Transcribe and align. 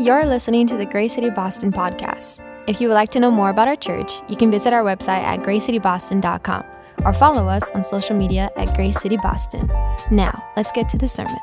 You're 0.00 0.24
listening 0.24 0.66
to 0.68 0.78
the 0.78 0.86
Grace 0.86 1.12
City 1.12 1.28
Boston 1.28 1.70
podcast. 1.70 2.40
If 2.66 2.80
you 2.80 2.88
would 2.88 2.94
like 2.94 3.10
to 3.10 3.20
know 3.20 3.30
more 3.30 3.50
about 3.50 3.68
our 3.68 3.76
church, 3.76 4.22
you 4.30 4.34
can 4.34 4.50
visit 4.50 4.72
our 4.72 4.82
website 4.82 5.22
at 5.22 5.40
gracecityboston.com 5.40 6.64
or 7.04 7.12
follow 7.12 7.46
us 7.46 7.70
on 7.72 7.82
social 7.82 8.16
media 8.16 8.48
at 8.56 8.74
Grace 8.74 8.98
City 8.98 9.18
Boston. 9.18 9.66
Now, 10.10 10.42
let's 10.56 10.72
get 10.72 10.88
to 10.88 10.96
the 10.96 11.06
sermon. 11.06 11.36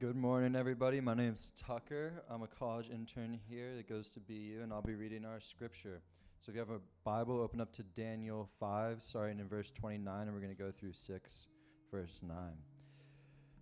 Good 0.00 0.16
morning, 0.16 0.56
everybody. 0.56 1.00
My 1.00 1.14
name 1.14 1.34
is 1.34 1.52
Tucker. 1.56 2.24
I'm 2.28 2.42
a 2.42 2.48
college 2.48 2.90
intern 2.90 3.38
here 3.48 3.76
that 3.76 3.88
goes 3.88 4.08
to 4.08 4.18
BU, 4.18 4.58
and 4.60 4.72
I'll 4.72 4.82
be 4.82 4.96
reading 4.96 5.24
our 5.24 5.38
scripture. 5.38 6.02
So 6.40 6.48
if 6.48 6.54
you 6.54 6.60
have 6.60 6.70
a 6.70 6.80
Bible, 7.04 7.38
open 7.42 7.60
up 7.60 7.70
to 7.74 7.82
Daniel 7.82 8.48
5, 8.58 9.02
starting 9.02 9.40
in 9.40 9.46
verse 9.46 9.70
29, 9.72 10.22
and 10.22 10.32
we're 10.32 10.40
going 10.40 10.56
to 10.56 10.58
go 10.58 10.70
through 10.70 10.94
6, 10.94 11.46
verse 11.92 12.22
9. 12.26 12.34
It 12.38 12.54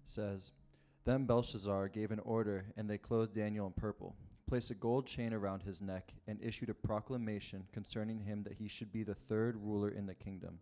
says, 0.05 0.53
Then 1.05 1.27
Belshazzar 1.27 1.89
gave 1.89 2.13
an 2.13 2.21
order, 2.21 2.67
and 2.77 2.89
they 2.89 2.97
clothed 2.97 3.35
Daniel 3.35 3.67
in 3.67 3.73
purple, 3.73 4.15
placed 4.47 4.71
a 4.71 4.77
gold 4.77 5.09
chain 5.09 5.33
around 5.33 5.65
his 5.65 5.83
neck, 5.83 6.13
and 6.29 6.39
issued 6.41 6.71
a 6.71 6.75
proclamation 6.75 7.65
concerning 7.73 8.21
him 8.21 8.45
that 8.45 8.55
he 8.55 8.69
should 8.69 8.93
be 8.93 9.03
the 9.03 9.13
third 9.13 9.57
ruler 9.57 9.89
in 9.89 10.07
the 10.07 10.15
kingdom. 10.15 10.61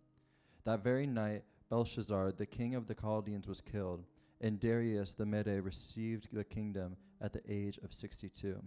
That 0.65 0.83
very 0.83 1.07
night, 1.07 1.45
Belshazzar, 1.69 2.33
the 2.33 2.47
king 2.47 2.75
of 2.75 2.87
the 2.87 2.95
Chaldeans, 2.95 3.47
was 3.47 3.61
killed, 3.61 4.07
and 4.41 4.59
Darius 4.59 5.13
the 5.13 5.27
Mede 5.27 5.63
received 5.63 6.35
the 6.35 6.45
kingdom 6.45 6.97
at 7.21 7.35
the 7.35 7.43
age 7.47 7.79
of 7.85 7.93
62. 7.93 8.59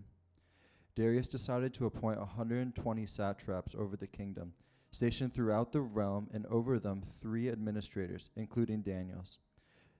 Darius 0.95 1.27
decided 1.27 1.73
to 1.73 1.85
appoint 1.85 2.19
120 2.19 3.05
satraps 3.05 3.75
over 3.75 3.95
the 3.95 4.07
kingdom, 4.07 4.53
stationed 4.91 5.33
throughout 5.33 5.71
the 5.71 5.81
realm, 5.81 6.29
and 6.33 6.45
over 6.47 6.79
them 6.79 7.03
three 7.21 7.49
administrators, 7.49 8.29
including 8.35 8.81
Daniel's. 8.81 9.39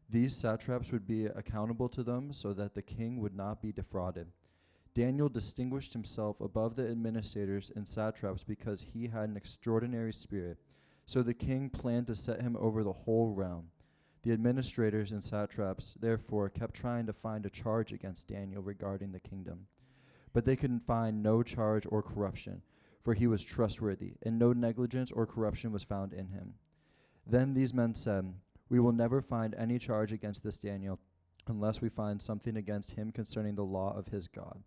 These 0.09 0.35
satraps 0.35 0.91
would 0.91 1.07
be 1.07 1.25
accountable 1.27 1.87
to 1.89 2.03
them 2.03 2.33
so 2.33 2.53
that 2.53 2.73
the 2.73 2.81
king 2.81 3.19
would 3.19 3.35
not 3.35 3.61
be 3.61 3.71
defrauded. 3.71 4.27
Daniel 4.95 5.29
distinguished 5.29 5.93
himself 5.93 6.41
above 6.41 6.75
the 6.75 6.89
administrators 6.89 7.71
and 7.75 7.87
satraps 7.87 8.43
because 8.43 8.81
he 8.81 9.07
had 9.07 9.29
an 9.29 9.37
extraordinary 9.37 10.11
spirit. 10.11 10.57
So 11.05 11.21
the 11.21 11.33
king 11.33 11.69
planned 11.69 12.07
to 12.07 12.15
set 12.15 12.41
him 12.41 12.57
over 12.59 12.83
the 12.83 12.93
whole 12.93 13.29
realm. 13.29 13.69
The 14.23 14.33
administrators 14.33 15.11
and 15.11 15.23
satraps, 15.23 15.93
therefore, 15.93 16.49
kept 16.49 16.73
trying 16.73 17.05
to 17.05 17.13
find 17.13 17.45
a 17.45 17.49
charge 17.49 17.93
against 17.93 18.27
Daniel 18.27 18.61
regarding 18.61 19.11
the 19.11 19.19
kingdom. 19.19 19.67
But 20.33 20.45
they 20.45 20.55
could 20.55 20.81
find 20.85 21.23
no 21.23 21.43
charge 21.43 21.85
or 21.89 22.03
corruption, 22.03 22.61
for 23.03 23.13
he 23.13 23.27
was 23.27 23.43
trustworthy, 23.43 24.13
and 24.23 24.37
no 24.37 24.53
negligence 24.53 25.11
or 25.11 25.25
corruption 25.25 25.71
was 25.71 25.83
found 25.83 26.13
in 26.13 26.27
him. 26.27 26.53
Then 27.25 27.53
these 27.53 27.73
men 27.73 27.95
said, 27.95 28.33
We 28.69 28.79
will 28.79 28.91
never 28.91 29.21
find 29.21 29.55
any 29.55 29.79
charge 29.79 30.11
against 30.11 30.43
this 30.43 30.57
Daniel 30.57 30.99
unless 31.47 31.81
we 31.81 31.89
find 31.89 32.21
something 32.21 32.57
against 32.57 32.91
him 32.91 33.11
concerning 33.11 33.55
the 33.55 33.63
law 33.63 33.95
of 33.97 34.07
his 34.07 34.27
God. 34.27 34.61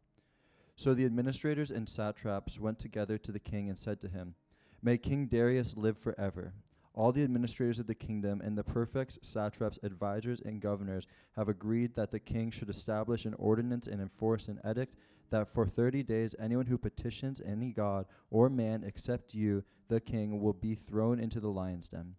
So 0.77 0.95
the 0.95 1.05
administrators 1.05 1.71
and 1.71 1.89
satraps 1.89 2.59
went 2.59 2.79
together 2.79 3.19
to 3.19 3.33
the 3.33 3.39
king 3.39 3.69
and 3.69 3.79
said 3.79 4.01
to 4.01 4.09
him, 4.09 4.35
May 4.83 4.99
King 4.99 5.27
Darius 5.27 5.77
live 5.77 5.97
forever. 5.97 6.55
All 6.95 7.13
the 7.13 7.23
administrators 7.23 7.79
of 7.79 7.87
the 7.87 7.95
kingdom 7.95 8.41
and 8.43 8.59
the 8.59 8.65
prefects, 8.65 9.19
satraps, 9.23 9.79
advisers, 9.83 10.41
and 10.41 10.61
governors 10.61 11.07
have 11.37 11.49
agreed 11.49 11.95
that 11.95 12.11
the 12.11 12.19
king 12.19 12.51
should 12.51 12.69
establish 12.69 13.25
an 13.25 13.35
ordinance 13.35 13.87
and 13.87 14.01
enforce 14.01 14.49
an 14.49 14.61
edict 14.69 14.97
that 15.33 15.53
for 15.53 15.67
thirty 15.67 16.03
days 16.03 16.35
anyone 16.39 16.67
who 16.67 16.79
petitions 16.79 17.43
any 17.45 17.73
god 17.73 18.07
or 18.31 18.49
man 18.49 18.85
except 18.87 19.35
you, 19.35 19.65
the 19.89 20.01
king, 20.01 20.41
will 20.41 20.53
be 20.53 20.75
thrown 20.75 21.19
into 21.19 21.41
the 21.41 21.49
lion's 21.49 21.89
den. 21.89 22.15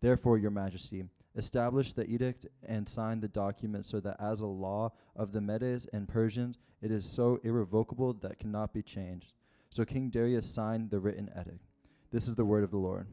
Therefore, 0.00 0.38
your 0.38 0.50
majesty, 0.50 1.04
establish 1.36 1.92
the 1.92 2.08
edict 2.08 2.46
and 2.66 2.88
sign 2.88 3.20
the 3.20 3.28
document 3.28 3.86
so 3.86 4.00
that 4.00 4.16
as 4.20 4.40
a 4.40 4.46
law 4.46 4.92
of 5.14 5.32
the 5.32 5.40
Medes 5.40 5.86
and 5.92 6.08
Persians, 6.08 6.58
it 6.80 6.90
is 6.90 7.08
so 7.08 7.38
irrevocable 7.44 8.12
that 8.14 8.38
cannot 8.38 8.72
be 8.72 8.82
changed. 8.82 9.34
So 9.70 9.84
King 9.84 10.10
Darius 10.10 10.52
signed 10.52 10.90
the 10.90 10.98
written 11.00 11.30
edict. 11.38 11.64
This 12.10 12.26
is 12.26 12.34
the 12.34 12.44
word 12.44 12.64
of 12.64 12.70
the 12.70 12.78
Lord. 12.78 13.06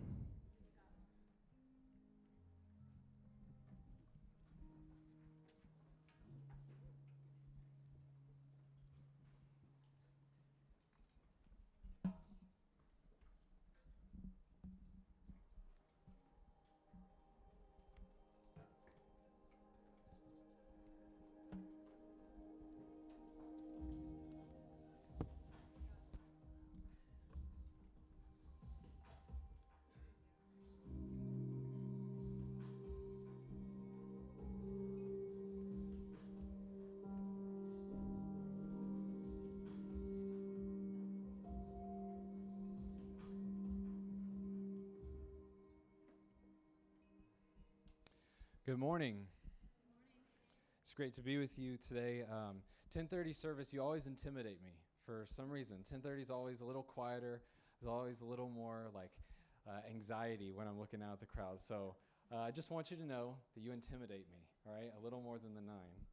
Good 48.70 48.78
morning. 48.78 49.26
It's 50.84 50.92
great 50.92 51.16
to 51.16 51.24
be 51.24 51.40
with 51.40 51.58
you 51.58 51.78
today. 51.78 52.22
Um, 52.32 52.62
10:30 52.96 53.34
service, 53.34 53.74
you 53.74 53.82
always 53.82 54.06
intimidate 54.06 54.62
me 54.62 54.74
for 55.08 55.26
some 55.26 55.50
reason. 55.50 55.78
10:30 55.84 56.22
is 56.22 56.30
always 56.30 56.62
a 56.62 56.66
little 56.66 56.84
quieter. 56.84 57.42
There's 57.82 57.92
always 57.92 58.22
a 58.22 58.26
little 58.26 58.48
more 58.48 58.92
like 58.94 59.10
uh, 59.68 59.82
anxiety 59.90 60.52
when 60.52 60.68
I'm 60.68 60.78
looking 60.78 61.02
out 61.02 61.14
at 61.14 61.20
the 61.20 61.26
crowd. 61.26 61.60
So 61.60 61.96
uh, 62.32 62.42
I 62.42 62.52
just 62.52 62.70
want 62.70 62.92
you 62.92 62.98
to 62.98 63.06
know 63.08 63.38
that 63.56 63.62
you 63.62 63.72
intimidate 63.72 64.30
me. 64.30 64.46
All 64.68 64.76
right, 64.76 64.92
a 64.96 65.04
little 65.04 65.24
more 65.24 65.40
than 65.40 65.56
the 65.56 65.62
nine. 65.62 66.06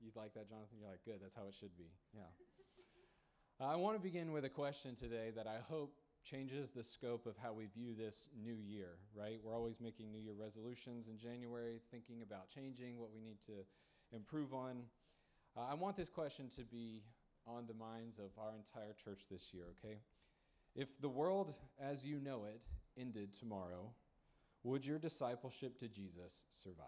You'd 0.00 0.14
like 0.14 0.32
that, 0.34 0.48
Jonathan? 0.48 0.78
You're 0.78 0.90
like, 0.90 1.04
good. 1.04 1.18
That's 1.20 1.34
how 1.34 1.48
it 1.48 1.54
should 1.58 1.76
be. 1.76 1.90
Yeah. 2.14 2.30
Uh, 3.60 3.66
I 3.66 3.74
want 3.74 3.96
to 3.96 4.00
begin 4.00 4.30
with 4.30 4.44
a 4.44 4.48
question 4.48 4.94
today 4.94 5.32
that 5.34 5.48
I 5.48 5.58
hope 5.68 5.96
changes 6.24 6.70
the 6.70 6.84
scope 6.84 7.26
of 7.26 7.36
how 7.36 7.52
we 7.52 7.66
view 7.66 7.94
this 7.96 8.28
new 8.42 8.56
year, 8.66 8.98
right? 9.14 9.38
We're 9.42 9.54
always 9.54 9.80
making 9.80 10.12
New 10.12 10.20
Year 10.20 10.34
resolutions 10.38 11.08
in 11.08 11.18
January, 11.18 11.80
thinking 11.90 12.22
about 12.22 12.50
changing 12.50 12.98
what 12.98 13.10
we 13.12 13.20
need 13.20 13.38
to 13.46 13.64
improve 14.14 14.52
on. 14.52 14.82
Uh, 15.56 15.62
I 15.70 15.74
want 15.74 15.96
this 15.96 16.08
question 16.08 16.48
to 16.56 16.62
be 16.62 17.02
on 17.46 17.66
the 17.66 17.74
minds 17.74 18.18
of 18.18 18.30
our 18.38 18.52
entire 18.54 18.94
church 19.04 19.24
this 19.30 19.52
year, 19.52 19.64
okay? 19.78 19.98
If 20.74 20.88
the 21.00 21.08
world 21.08 21.54
as 21.80 22.04
you 22.04 22.20
know 22.20 22.44
it 22.44 22.62
ended 22.98 23.32
tomorrow, 23.32 23.90
would 24.62 24.84
your 24.84 24.98
discipleship 24.98 25.78
to 25.78 25.88
Jesus 25.88 26.44
survive? 26.50 26.86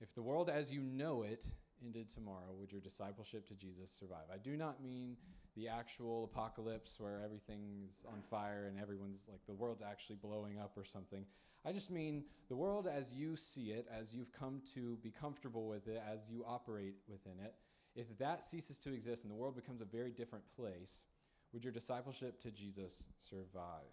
If 0.00 0.14
the 0.14 0.22
world 0.22 0.50
as 0.50 0.72
you 0.72 0.82
know 0.82 1.22
it 1.22 1.44
ended 1.82 2.10
tomorrow, 2.10 2.54
would 2.58 2.72
your 2.72 2.80
discipleship 2.80 3.46
to 3.48 3.54
Jesus 3.54 3.90
survive? 3.98 4.26
I 4.32 4.38
do 4.38 4.56
not 4.56 4.82
mean 4.82 5.16
the 5.56 5.68
actual 5.68 6.24
apocalypse 6.24 6.96
where 6.98 7.20
everything's 7.24 8.04
on 8.06 8.22
fire 8.22 8.66
and 8.68 8.80
everyone's 8.80 9.26
like 9.28 9.44
the 9.46 9.54
world's 9.54 9.82
actually 9.82 10.16
blowing 10.16 10.58
up 10.58 10.72
or 10.76 10.84
something. 10.84 11.24
I 11.64 11.72
just 11.72 11.90
mean 11.90 12.24
the 12.48 12.56
world 12.56 12.88
as 12.88 13.12
you 13.12 13.36
see 13.36 13.70
it, 13.70 13.86
as 13.92 14.14
you've 14.14 14.32
come 14.32 14.62
to 14.74 14.96
be 15.02 15.10
comfortable 15.10 15.68
with 15.68 15.88
it, 15.88 16.02
as 16.10 16.30
you 16.30 16.44
operate 16.46 16.94
within 17.08 17.38
it. 17.44 17.54
If 17.96 18.16
that 18.18 18.44
ceases 18.44 18.78
to 18.80 18.92
exist 18.92 19.24
and 19.24 19.30
the 19.30 19.36
world 19.36 19.56
becomes 19.56 19.80
a 19.80 19.84
very 19.84 20.12
different 20.12 20.44
place, 20.56 21.04
would 21.52 21.64
your 21.64 21.72
discipleship 21.72 22.38
to 22.40 22.50
Jesus 22.50 23.06
survive? 23.20 23.90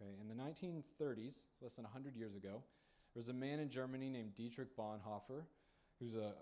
Okay, 0.00 0.12
in 0.20 0.28
the 0.28 0.34
1930s, 0.34 1.34
less 1.60 1.74
than 1.74 1.84
100 1.84 2.16
years 2.16 2.36
ago, 2.36 2.62
there 3.12 3.20
was 3.20 3.28
a 3.28 3.34
man 3.34 3.58
in 3.58 3.68
Germany 3.68 4.08
named 4.08 4.34
Dietrich 4.34 4.76
Bonhoeffer, 4.76 5.42
who's 5.98 6.14
a 6.14 6.34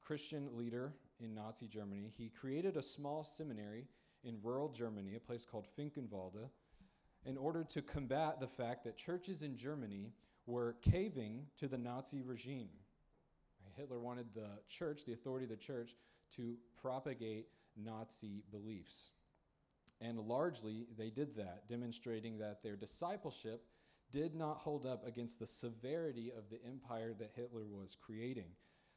Christian 0.00 0.56
leader 0.56 0.94
in 1.20 1.34
Nazi 1.34 1.68
Germany. 1.68 2.12
He 2.16 2.30
created 2.30 2.76
a 2.76 2.82
small 2.82 3.22
seminary 3.22 3.86
in 4.26 4.38
rural 4.42 4.68
Germany, 4.68 5.14
a 5.14 5.20
place 5.20 5.46
called 5.46 5.66
Finkenwalde, 5.78 6.50
in 7.24 7.36
order 7.36 7.64
to 7.64 7.80
combat 7.82 8.40
the 8.40 8.46
fact 8.46 8.84
that 8.84 8.96
churches 8.96 9.42
in 9.42 9.56
Germany 9.56 10.12
were 10.46 10.76
caving 10.82 11.46
to 11.58 11.68
the 11.68 11.78
Nazi 11.78 12.22
regime. 12.22 12.68
Hitler 13.76 14.00
wanted 14.00 14.26
the 14.34 14.48
church, 14.68 15.04
the 15.04 15.12
authority 15.12 15.44
of 15.44 15.50
the 15.50 15.56
church, 15.56 15.96
to 16.36 16.56
propagate 16.80 17.46
Nazi 17.76 18.42
beliefs. 18.50 19.10
And 20.00 20.18
largely, 20.18 20.86
they 20.96 21.10
did 21.10 21.36
that, 21.36 21.68
demonstrating 21.68 22.38
that 22.38 22.62
their 22.62 22.76
discipleship 22.76 23.64
did 24.10 24.34
not 24.34 24.58
hold 24.58 24.86
up 24.86 25.06
against 25.06 25.38
the 25.38 25.46
severity 25.46 26.32
of 26.36 26.48
the 26.50 26.62
empire 26.66 27.14
that 27.18 27.32
Hitler 27.34 27.66
was 27.66 27.96
creating. 28.00 28.50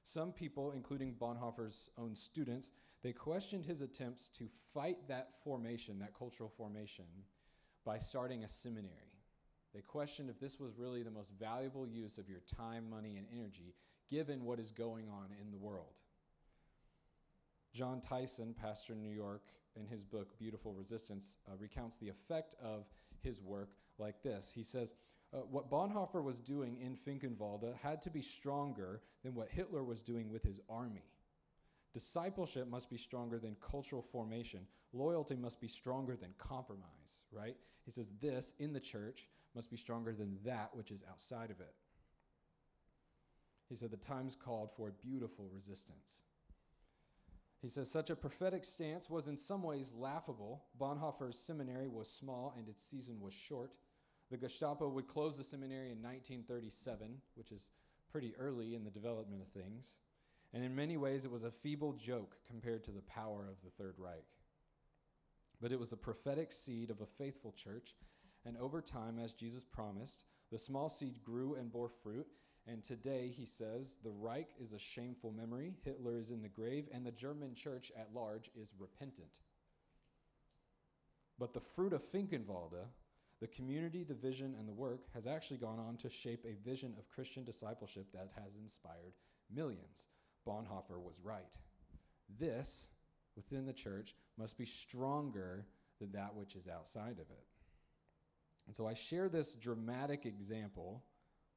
Some 0.03 0.31
people, 0.31 0.71
including 0.71 1.13
Bonhoeffer's 1.13 1.89
own 1.97 2.15
students, 2.15 2.71
they 3.03 3.13
questioned 3.13 3.65
his 3.65 3.81
attempts 3.81 4.29
to 4.29 4.47
fight 4.73 4.97
that 5.07 5.29
formation, 5.43 5.99
that 5.99 6.17
cultural 6.17 6.49
formation, 6.49 7.05
by 7.85 7.97
starting 7.97 8.43
a 8.43 8.49
seminary. 8.49 8.93
They 9.73 9.81
questioned 9.81 10.29
if 10.29 10.39
this 10.39 10.59
was 10.59 10.77
really 10.77 11.03
the 11.03 11.11
most 11.11 11.31
valuable 11.39 11.87
use 11.87 12.17
of 12.17 12.29
your 12.29 12.41
time, 12.41 12.89
money, 12.89 13.17
and 13.17 13.27
energy 13.31 13.75
given 14.09 14.43
what 14.43 14.59
is 14.59 14.71
going 14.71 15.07
on 15.07 15.27
in 15.39 15.51
the 15.51 15.57
world. 15.57 16.01
Jon 17.73 18.01
Tyson, 18.01 18.55
pastor 18.59 18.93
in 18.93 19.01
New 19.01 19.13
York, 19.13 19.43
in 19.75 19.85
his 19.85 20.03
book 20.03 20.37
Beautiful 20.39 20.73
Resistance, 20.73 21.37
uh, 21.47 21.55
recounts 21.57 21.97
the 21.97 22.09
effect 22.09 22.55
of 22.61 22.85
his 23.21 23.41
work 23.41 23.69
like 23.99 24.23
this. 24.23 24.51
He 24.53 24.63
says, 24.63 24.95
uh, 25.33 25.37
What 25.37 25.69
Bonhoeffer 25.69 26.23
was 26.23 26.39
doing 26.39 26.77
in 26.81 26.95
Finkenwalde 26.95 27.75
had 27.81 28.01
to 28.01 28.09
be 28.09 28.23
stronger 28.23 29.01
than 29.23 29.35
what 29.35 29.49
Hitler 29.49 29.83
was 29.83 30.01
doing 30.01 30.31
with 30.31 30.43
his 30.43 30.59
army. 30.67 31.05
Discipleship 31.93 32.67
must 32.69 32.89
be 32.89 32.97
stronger 32.97 33.39
than 33.39 33.55
cultural 33.59 34.01
formation. 34.01 34.61
Loyalty 34.93 35.35
must 35.35 35.59
be 35.59 35.67
stronger 35.67 36.15
than 36.15 36.33
compromise, 36.37 37.23
right? 37.31 37.55
He 37.83 37.91
says, 37.91 38.11
This 38.21 38.53
in 38.59 38.73
the 38.73 38.79
church 38.79 39.29
must 39.55 39.71
be 39.71 39.77
stronger 39.77 40.13
than 40.13 40.37
that 40.45 40.69
which 40.73 40.91
is 40.91 41.03
outside 41.09 41.49
of 41.49 41.59
it. 41.59 41.73
He 43.67 43.75
said, 43.75 43.91
The 43.91 43.97
times 43.97 44.35
called 44.35 44.69
for 44.75 44.89
a 44.89 45.05
beautiful 45.05 45.49
resistance. 45.51 46.21
He 47.61 47.69
says, 47.69 47.89
Such 47.89 48.09
a 48.09 48.15
prophetic 48.15 48.63
stance 48.63 49.09
was 49.09 49.27
in 49.27 49.35
some 49.35 49.63
ways 49.63 49.93
laughable. 49.95 50.63
Bonhoeffer's 50.79 51.37
seminary 51.37 51.87
was 51.87 52.09
small 52.09 52.53
and 52.57 52.69
its 52.69 52.83
season 52.83 53.19
was 53.19 53.33
short. 53.33 53.73
The 54.29 54.37
Gestapo 54.37 54.87
would 54.89 55.07
close 55.07 55.37
the 55.37 55.43
seminary 55.43 55.91
in 55.91 56.03
1937, 56.03 57.17
which 57.33 57.51
is 57.51 57.69
pretty 58.11 58.35
early 58.37 58.75
in 58.75 58.83
the 58.83 58.91
development 58.91 59.41
of 59.41 59.47
things. 59.49 59.97
And 60.53 60.63
in 60.63 60.75
many 60.75 60.97
ways, 60.97 61.25
it 61.25 61.31
was 61.31 61.43
a 61.43 61.51
feeble 61.51 61.93
joke 61.93 62.35
compared 62.47 62.83
to 62.85 62.91
the 62.91 63.01
power 63.01 63.47
of 63.49 63.61
the 63.63 63.71
Third 63.71 63.95
Reich. 63.97 64.25
But 65.61 65.71
it 65.71 65.79
was 65.79 65.91
a 65.91 65.97
prophetic 65.97 66.51
seed 66.51 66.89
of 66.89 67.01
a 67.01 67.05
faithful 67.05 67.51
church 67.51 67.95
and 68.45 68.57
over 68.57 68.81
time, 68.81 69.19
as 69.19 69.33
Jesus 69.33 69.63
promised, 69.63 70.23
the 70.51 70.57
small 70.57 70.89
seed 70.89 71.21
grew 71.23 71.55
and 71.55 71.71
bore 71.71 71.89
fruit. 71.89 72.27
And 72.67 72.83
today, 72.83 73.31
he 73.35 73.45
says, 73.45 73.97
the 74.03 74.11
Reich 74.11 74.49
is 74.59 74.73
a 74.73 74.79
shameful 74.79 75.31
memory, 75.31 75.75
Hitler 75.83 76.17
is 76.17 76.31
in 76.31 76.41
the 76.41 76.49
grave, 76.49 76.87
and 76.93 77.05
the 77.05 77.11
German 77.11 77.55
church 77.55 77.91
at 77.97 78.13
large 78.13 78.51
is 78.55 78.73
repentant. 78.77 79.39
But 81.37 81.53
the 81.53 81.61
fruit 81.61 81.93
of 81.93 82.03
Finkenwalde, 82.11 82.85
the 83.39 83.47
community, 83.47 84.03
the 84.03 84.13
vision, 84.13 84.55
and 84.59 84.67
the 84.67 84.73
work, 84.73 85.05
has 85.13 85.25
actually 85.25 85.57
gone 85.57 85.79
on 85.79 85.97
to 85.97 86.09
shape 86.09 86.45
a 86.45 86.67
vision 86.67 86.93
of 86.97 87.09
Christian 87.09 87.43
discipleship 87.43 88.07
that 88.13 88.29
has 88.41 88.55
inspired 88.55 89.13
millions. 89.53 90.07
Bonhoeffer 90.49 90.99
was 90.99 91.19
right. 91.23 91.55
This, 92.39 92.87
within 93.35 93.65
the 93.65 93.73
church, 93.73 94.15
must 94.37 94.57
be 94.57 94.65
stronger 94.65 95.65
than 95.99 96.11
that 96.13 96.35
which 96.35 96.55
is 96.55 96.67
outside 96.67 97.19
of 97.19 97.29
it. 97.29 97.45
And 98.67 98.75
so 98.75 98.87
I 98.87 98.93
share 98.93 99.29
this 99.29 99.53
dramatic 99.53 100.25
example. 100.25 101.03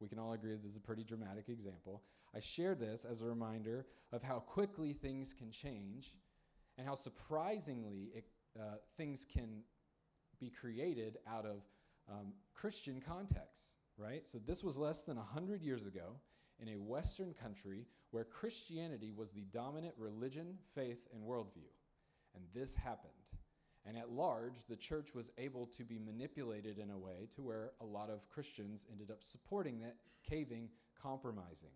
We 0.01 0.09
can 0.09 0.19
all 0.19 0.33
agree 0.33 0.55
this 0.57 0.73
is 0.73 0.77
a 0.77 0.81
pretty 0.81 1.05
dramatic 1.05 1.49
example. 1.49 2.03
I 2.35 2.41
share 2.41 2.75
this 2.75 3.05
as 3.05 3.23
a 3.23 3.27
reminder 3.27 3.87
of 4.13 4.23
how 4.23 4.41
quickly 4.41 4.93
things 4.93 5.35
can 5.35 5.51
change 5.51 6.15
and 6.79 6.87
how 6.87 6.95
surprisingly 6.95 8.11
it, 8.15 8.25
uh, 8.59 8.77
things 8.97 9.27
can 9.31 9.63
be 10.41 10.51
created 10.51 11.19
out 11.27 11.45
of 11.45 11.63
um, 12.11 12.33
Christian 12.55 13.01
contexts, 13.01 13.77
right? 13.97 14.27
So 14.27 14.39
this 14.39 14.65
was 14.65 14.79
less 14.79 15.05
than 15.05 15.17
100 15.17 15.63
years 15.63 15.87
ago 15.87 16.17
in 16.59 16.69
a 16.69 16.77
Western 16.77 17.35
country 17.35 17.87
where 18.13 18.25
Christianity 18.25 19.11
was 19.15 19.33
the 19.33 19.47
dominant 19.51 19.95
religion, 19.99 20.59
faith, 20.75 21.09
and 21.13 21.23
worldview. 21.23 21.73
And 22.35 22.45
this 22.55 22.77
happened. 22.77 23.13
And 23.85 23.99
at 23.99 24.13
large, 24.13 24.65
the 24.69 24.77
church 24.77 25.15
was 25.15 25.33
able 25.39 25.67
to 25.67 25.83
be 25.83 25.99
manipulated 25.99 26.79
in 26.79 26.91
a 26.91 26.99
way 26.99 27.27
to 27.35 27.43
where 27.43 27.73
a 27.81 27.85
lot 27.85 28.11
of 28.11 28.29
Christians 28.29 28.87
ended 28.91 29.11
up 29.11 29.23
supporting 29.25 29.81
that, 29.81 29.97
caving, 30.29 30.69
compromising 31.03 31.73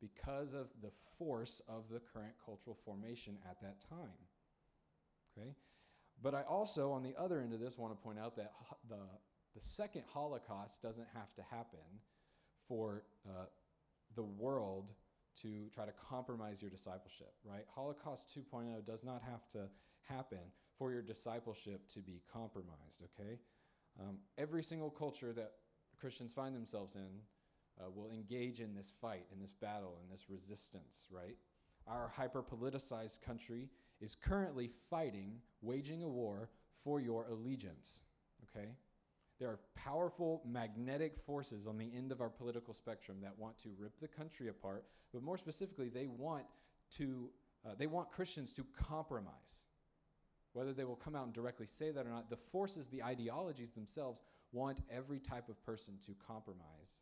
because 0.00 0.54
of 0.54 0.68
the 0.80 0.90
force 1.18 1.60
of 1.68 1.84
the 1.90 2.00
current 2.00 2.34
cultural 2.44 2.78
formation 2.84 3.36
at 3.48 3.60
that 3.60 3.80
time. 3.80 4.08
Okay? 5.36 5.50
But 6.22 6.34
I 6.34 6.42
also, 6.42 6.92
on 6.92 7.02
the 7.02 7.14
other 7.18 7.40
end 7.40 7.52
of 7.52 7.60
this, 7.60 7.76
want 7.76 7.92
to 7.92 8.02
point 8.02 8.18
out 8.18 8.36
that 8.36 8.52
the, 8.88 9.00
the 9.54 9.60
second 9.60 10.04
Holocaust 10.12 10.80
doesn't 10.80 11.08
have 11.14 11.34
to 11.34 11.42
happen 11.50 11.80
for 12.68 13.02
uh, 13.28 13.46
the 14.14 14.22
world 14.22 14.92
to 15.42 15.68
try 15.74 15.84
to 15.84 15.92
compromise 15.92 16.62
your 16.62 16.70
discipleship, 16.70 17.34
right? 17.44 17.64
Holocaust 17.74 18.36
2.0 18.36 18.84
does 18.84 19.04
not 19.04 19.22
have 19.22 19.48
to 19.50 19.68
happen 20.08 20.38
for 20.78 20.92
your 20.92 21.02
discipleship 21.02 21.86
to 21.88 22.00
be 22.00 22.22
compromised, 22.32 23.02
okay? 23.02 23.38
Um, 24.00 24.18
every 24.38 24.62
single 24.62 24.90
culture 24.90 25.32
that 25.32 25.52
Christians 25.98 26.32
find 26.32 26.54
themselves 26.54 26.96
in 26.96 27.20
uh, 27.80 27.90
will 27.90 28.10
engage 28.10 28.60
in 28.60 28.74
this 28.74 28.92
fight, 29.00 29.26
in 29.32 29.40
this 29.40 29.52
battle, 29.52 29.98
in 30.02 30.10
this 30.10 30.26
resistance, 30.28 31.06
right? 31.10 31.36
Our 31.86 32.10
hyper 32.14 32.42
politicized 32.42 33.22
country 33.22 33.68
is 34.00 34.14
currently 34.14 34.70
fighting, 34.90 35.38
waging 35.62 36.02
a 36.02 36.08
war 36.08 36.50
for 36.82 37.00
your 37.00 37.26
allegiance, 37.26 38.00
okay? 38.44 38.68
There 39.38 39.48
are 39.48 39.58
powerful 39.74 40.42
magnetic 40.46 41.18
forces 41.26 41.66
on 41.66 41.76
the 41.76 41.90
end 41.96 42.12
of 42.12 42.20
our 42.20 42.28
political 42.28 42.72
spectrum 42.72 43.18
that 43.22 43.36
want 43.38 43.58
to 43.58 43.70
rip 43.78 43.98
the 44.00 44.08
country 44.08 44.48
apart, 44.48 44.84
but 45.12 45.22
more 45.22 45.36
specifically, 45.38 45.88
they 45.88 46.06
want 46.06 46.44
to 46.96 47.30
uh, 47.66 47.70
they 47.78 47.86
want 47.86 48.10
Christians 48.10 48.52
to 48.52 48.66
compromise. 48.76 49.64
Whether 50.52 50.72
they 50.72 50.84
will 50.84 50.96
come 50.96 51.16
out 51.16 51.24
and 51.24 51.32
directly 51.32 51.66
say 51.66 51.90
that 51.90 52.06
or 52.06 52.10
not, 52.10 52.30
the 52.30 52.36
forces, 52.36 52.88
the 52.88 53.02
ideologies 53.02 53.72
themselves 53.72 54.22
want 54.52 54.80
every 54.90 55.18
type 55.18 55.48
of 55.48 55.64
person 55.64 55.94
to 56.06 56.12
compromise 56.26 57.00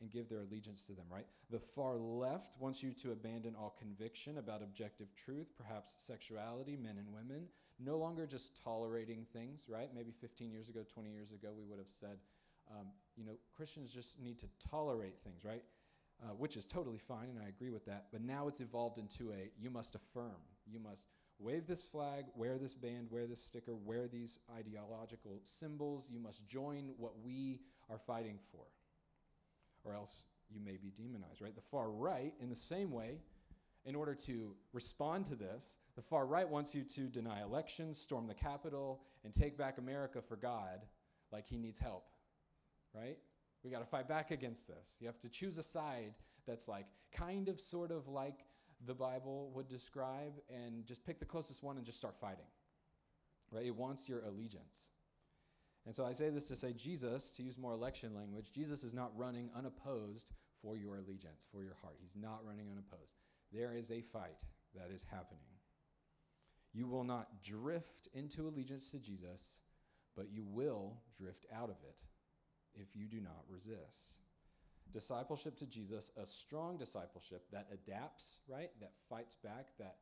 and 0.00 0.10
give 0.10 0.28
their 0.28 0.40
allegiance 0.40 0.84
to 0.86 0.92
them, 0.92 1.06
right? 1.10 1.26
The 1.50 1.58
far 1.58 1.96
left 1.96 2.60
wants 2.60 2.82
you 2.82 2.92
to 2.92 3.12
abandon 3.12 3.54
all 3.56 3.74
conviction 3.78 4.38
about 4.38 4.62
objective 4.62 5.08
truth, 5.14 5.48
perhaps 5.56 5.94
sexuality, 5.98 6.76
men 6.76 6.96
and 6.98 7.12
women, 7.12 7.46
no 7.84 7.96
longer 7.96 8.26
just 8.26 8.62
tolerating 8.62 9.26
things, 9.32 9.66
right? 9.68 9.88
Maybe 9.94 10.12
15 10.20 10.50
years 10.50 10.68
ago, 10.68 10.80
20 10.92 11.10
years 11.10 11.32
ago, 11.32 11.48
we 11.56 11.64
would 11.64 11.78
have 11.78 11.90
said, 11.90 12.18
um, 12.70 12.86
you 13.16 13.24
know, 13.24 13.32
Christians 13.56 13.92
just 13.92 14.20
need 14.20 14.38
to 14.38 14.46
tolerate 14.70 15.14
things, 15.24 15.44
right? 15.44 15.62
Uh, 16.22 16.26
which 16.38 16.56
is 16.56 16.64
totally 16.64 16.98
fine, 16.98 17.28
and 17.28 17.38
I 17.44 17.48
agree 17.48 17.70
with 17.70 17.84
that. 17.86 18.06
But 18.12 18.22
now 18.22 18.46
it's 18.46 18.60
evolved 18.60 18.98
into 18.98 19.32
a 19.32 19.50
you 19.58 19.70
must 19.70 19.96
affirm, 19.96 20.40
you 20.66 20.78
must 20.78 21.06
wave 21.40 21.66
this 21.66 21.82
flag, 21.82 22.26
wear 22.36 22.58
this 22.58 22.74
band, 22.74 23.08
wear 23.10 23.26
this 23.26 23.42
sticker, 23.44 23.74
wear 23.74 24.06
these 24.06 24.38
ideological 24.56 25.40
symbols. 25.42 26.08
You 26.12 26.20
must 26.20 26.46
join 26.46 26.90
what 26.96 27.14
we 27.24 27.60
are 27.90 27.98
fighting 27.98 28.38
for, 28.52 28.64
or 29.84 29.94
else 29.94 30.24
you 30.48 30.60
may 30.60 30.76
be 30.76 30.90
demonized, 30.90 31.40
right? 31.40 31.54
The 31.54 31.62
far 31.62 31.90
right, 31.90 32.32
in 32.40 32.48
the 32.48 32.56
same 32.56 32.92
way, 32.92 33.18
in 33.84 33.94
order 33.94 34.14
to 34.14 34.54
respond 34.72 35.26
to 35.26 35.34
this, 35.34 35.78
the 35.96 36.02
far 36.02 36.26
right 36.26 36.48
wants 36.48 36.74
you 36.74 36.84
to 36.84 37.02
deny 37.08 37.42
elections, 37.42 37.98
storm 37.98 38.26
the 38.26 38.34
Capitol, 38.34 39.02
and 39.24 39.34
take 39.34 39.58
back 39.58 39.78
America 39.78 40.22
for 40.22 40.36
God 40.36 40.86
like 41.32 41.46
he 41.46 41.58
needs 41.58 41.78
help, 41.78 42.06
right? 42.94 43.18
We 43.64 43.70
got 43.70 43.80
to 43.80 43.86
fight 43.86 44.08
back 44.08 44.30
against 44.30 44.66
this. 44.66 44.96
You 45.00 45.06
have 45.06 45.20
to 45.20 45.28
choose 45.28 45.58
a 45.58 45.62
side 45.62 46.14
that's 46.46 46.68
like 46.68 46.86
kind 47.12 47.48
of 47.48 47.60
sort 47.60 47.90
of 47.90 48.08
like 48.08 48.46
the 48.86 48.94
Bible 48.94 49.50
would 49.54 49.68
describe 49.68 50.32
and 50.50 50.84
just 50.84 51.04
pick 51.04 51.18
the 51.20 51.24
closest 51.24 51.62
one 51.62 51.76
and 51.76 51.86
just 51.86 51.98
start 51.98 52.16
fighting. 52.20 52.46
Right? 53.50 53.66
It 53.66 53.76
wants 53.76 54.08
your 54.08 54.20
allegiance. 54.20 54.90
And 55.86 55.94
so 55.94 56.04
I 56.04 56.12
say 56.12 56.30
this 56.30 56.46
to 56.48 56.56
say 56.56 56.72
Jesus, 56.72 57.32
to 57.32 57.42
use 57.42 57.58
more 57.58 57.72
election 57.72 58.14
language, 58.14 58.52
Jesus 58.52 58.84
is 58.84 58.94
not 58.94 59.10
running 59.16 59.50
unopposed 59.56 60.30
for 60.60 60.76
your 60.76 60.96
allegiance, 60.96 61.46
for 61.50 61.62
your 61.62 61.74
heart. 61.82 61.96
He's 62.00 62.14
not 62.14 62.40
running 62.46 62.66
unopposed. 62.70 63.16
There 63.52 63.74
is 63.74 63.90
a 63.90 64.00
fight 64.00 64.38
that 64.74 64.90
is 64.94 65.06
happening. 65.10 65.40
You 66.72 66.86
will 66.86 67.04
not 67.04 67.42
drift 67.42 68.08
into 68.14 68.48
allegiance 68.48 68.90
to 68.90 68.98
Jesus, 68.98 69.60
but 70.16 70.30
you 70.30 70.44
will 70.44 70.96
drift 71.16 71.46
out 71.54 71.68
of 71.68 71.76
it 71.86 72.00
if 72.74 72.96
you 72.96 73.06
do 73.06 73.20
not 73.20 73.44
resist 73.48 74.14
discipleship 74.92 75.56
to 75.58 75.66
Jesus, 75.66 76.10
a 76.20 76.26
strong 76.26 76.76
discipleship 76.76 77.44
that 77.50 77.66
adapts, 77.72 78.40
right? 78.46 78.70
That 78.80 78.92
fights 79.08 79.34
back, 79.34 79.68
that 79.78 79.96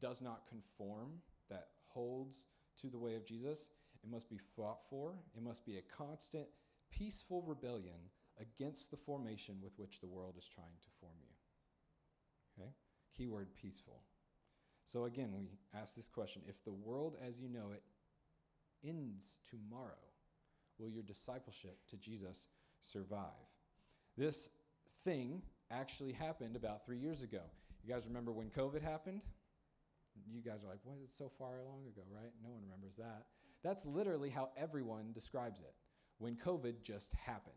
does 0.00 0.20
not 0.20 0.42
conform, 0.48 1.12
that 1.48 1.68
holds 1.88 2.46
to 2.80 2.88
the 2.88 2.98
way 2.98 3.14
of 3.14 3.24
Jesus. 3.24 3.70
It 4.02 4.10
must 4.10 4.28
be 4.28 4.38
fought 4.56 4.80
for. 4.90 5.14
It 5.36 5.42
must 5.42 5.64
be 5.64 5.78
a 5.78 5.96
constant, 5.96 6.46
peaceful 6.90 7.42
rebellion 7.42 8.10
against 8.40 8.90
the 8.90 8.96
formation 8.96 9.56
with 9.62 9.72
which 9.76 10.00
the 10.00 10.08
world 10.08 10.34
is 10.36 10.46
trying 10.46 10.66
to 10.82 10.88
form 11.00 11.16
you. 11.22 12.62
Okay? 12.62 12.70
Keyword 13.16 13.48
peaceful. 13.60 14.02
So 14.84 15.04
again, 15.04 15.32
we 15.34 15.48
ask 15.74 15.94
this 15.94 16.08
question 16.08 16.42
if 16.48 16.62
the 16.64 16.72
world 16.72 17.16
as 17.26 17.40
you 17.40 17.48
know 17.48 17.72
it 17.72 17.82
ends 18.86 19.38
tomorrow, 19.50 19.92
will 20.78 20.90
your 20.90 21.02
discipleship 21.02 21.78
to 21.88 21.96
Jesus 21.96 22.46
survive? 22.80 23.24
This 24.16 24.50
thing 25.04 25.42
actually 25.70 26.12
happened 26.12 26.56
about 26.56 26.84
three 26.84 26.98
years 26.98 27.22
ago. 27.22 27.40
You 27.82 27.92
guys 27.92 28.06
remember 28.06 28.32
when 28.32 28.50
COVID 28.50 28.82
happened? 28.82 29.24
You 30.30 30.40
guys 30.42 30.62
are 30.64 30.68
like, 30.68 30.78
what 30.84 30.96
is 30.96 31.02
it 31.02 31.12
so 31.12 31.30
far 31.38 31.56
long 31.64 31.82
ago, 31.86 32.02
right? 32.10 32.30
No 32.42 32.50
one 32.50 32.62
remembers 32.62 32.96
that. 32.96 33.24
That's 33.62 33.84
literally 33.86 34.30
how 34.30 34.50
everyone 34.56 35.12
describes 35.12 35.60
it. 35.60 35.74
when 36.18 36.36
COVID 36.36 36.82
just 36.82 37.12
happened. 37.14 37.54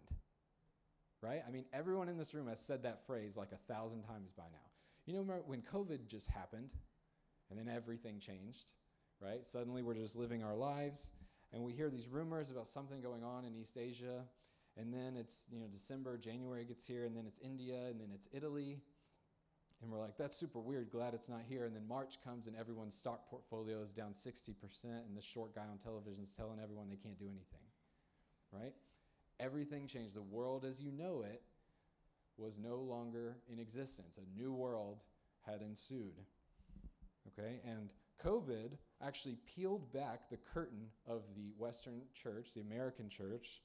Right? 1.21 1.41
I 1.47 1.51
mean, 1.51 1.65
everyone 1.73 2.09
in 2.09 2.17
this 2.17 2.33
room 2.33 2.47
has 2.47 2.59
said 2.59 2.83
that 2.83 3.05
phrase 3.05 3.37
like 3.37 3.51
a 3.51 3.73
thousand 3.73 4.03
times 4.03 4.31
by 4.31 4.43
now. 4.51 4.69
You 5.07 5.13
know, 5.13 5.21
when 5.45 5.61
COVID 5.61 6.07
just 6.07 6.27
happened 6.29 6.69
and 7.49 7.57
then 7.57 7.73
everything 7.73 8.19
changed, 8.19 8.73
right? 9.21 9.45
Suddenly 9.45 9.81
we're 9.81 9.95
just 9.95 10.17
living 10.17 10.43
our 10.43 10.55
lives 10.55 11.11
and 11.53 11.63
we 11.63 11.71
hear 11.71 11.89
these 11.89 12.07
rumors 12.09 12.51
about 12.51 12.67
something 12.67 13.01
going 13.01 13.23
on 13.23 13.45
in 13.45 13.55
East 13.55 13.77
Asia. 13.77 14.25
And 14.75 14.93
then 14.93 15.15
it's, 15.15 15.45
you 15.49 15.59
know, 15.59 15.65
December, 15.71 16.17
January 16.17 16.63
gets 16.63 16.85
here, 16.85 17.05
and 17.05 17.17
then 17.17 17.25
it's 17.25 17.39
India, 17.39 17.87
and 17.89 17.99
then 17.99 18.09
it's 18.13 18.29
Italy. 18.31 18.79
And 19.81 19.91
we're 19.91 19.99
like, 19.99 20.17
that's 20.17 20.37
super 20.37 20.59
weird, 20.59 20.91
glad 20.91 21.15
it's 21.15 21.29
not 21.29 21.41
here. 21.49 21.65
And 21.65 21.75
then 21.75 21.87
March 21.87 22.19
comes, 22.23 22.45
and 22.45 22.55
everyone's 22.55 22.93
stock 22.93 23.27
portfolio 23.27 23.81
is 23.81 23.91
down 23.91 24.11
60%, 24.11 24.53
and 24.83 25.17
the 25.17 25.21
short 25.21 25.55
guy 25.55 25.63
on 25.71 25.79
television 25.79 26.21
is 26.21 26.31
telling 26.31 26.59
everyone 26.61 26.89
they 26.89 26.95
can't 26.95 27.17
do 27.17 27.25
anything, 27.25 27.65
right? 28.51 28.73
Everything 29.39 29.87
changed. 29.87 30.15
The 30.15 30.21
world 30.21 30.63
as 30.63 30.79
you 30.79 30.91
know 30.91 31.23
it 31.23 31.41
was 32.37 32.57
no 32.57 32.77
longer 32.77 33.37
in 33.51 33.59
existence. 33.59 34.17
A 34.17 34.39
new 34.39 34.53
world 34.53 34.99
had 35.45 35.61
ensued. 35.61 36.15
Okay? 37.27 37.59
And 37.65 37.91
COVID 38.23 38.71
actually 39.01 39.37
peeled 39.55 39.91
back 39.93 40.29
the 40.29 40.37
curtain 40.37 40.87
of 41.07 41.21
the 41.35 41.53
Western 41.57 42.01
church, 42.13 42.49
the 42.55 42.61
American 42.61 43.09
church, 43.09 43.61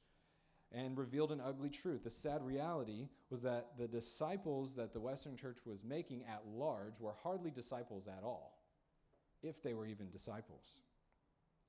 and 0.72 0.96
revealed 0.96 1.32
an 1.32 1.40
ugly 1.40 1.70
truth. 1.70 2.04
The 2.04 2.10
sad 2.10 2.42
reality 2.42 3.08
was 3.30 3.42
that 3.42 3.72
the 3.78 3.88
disciples 3.88 4.74
that 4.76 4.92
the 4.92 5.00
Western 5.00 5.36
church 5.36 5.58
was 5.64 5.84
making 5.84 6.24
at 6.24 6.42
large 6.46 6.98
were 6.98 7.14
hardly 7.22 7.50
disciples 7.50 8.08
at 8.08 8.22
all, 8.24 8.62
if 9.42 9.62
they 9.62 9.74
were 9.74 9.86
even 9.86 10.10
disciples. 10.10 10.80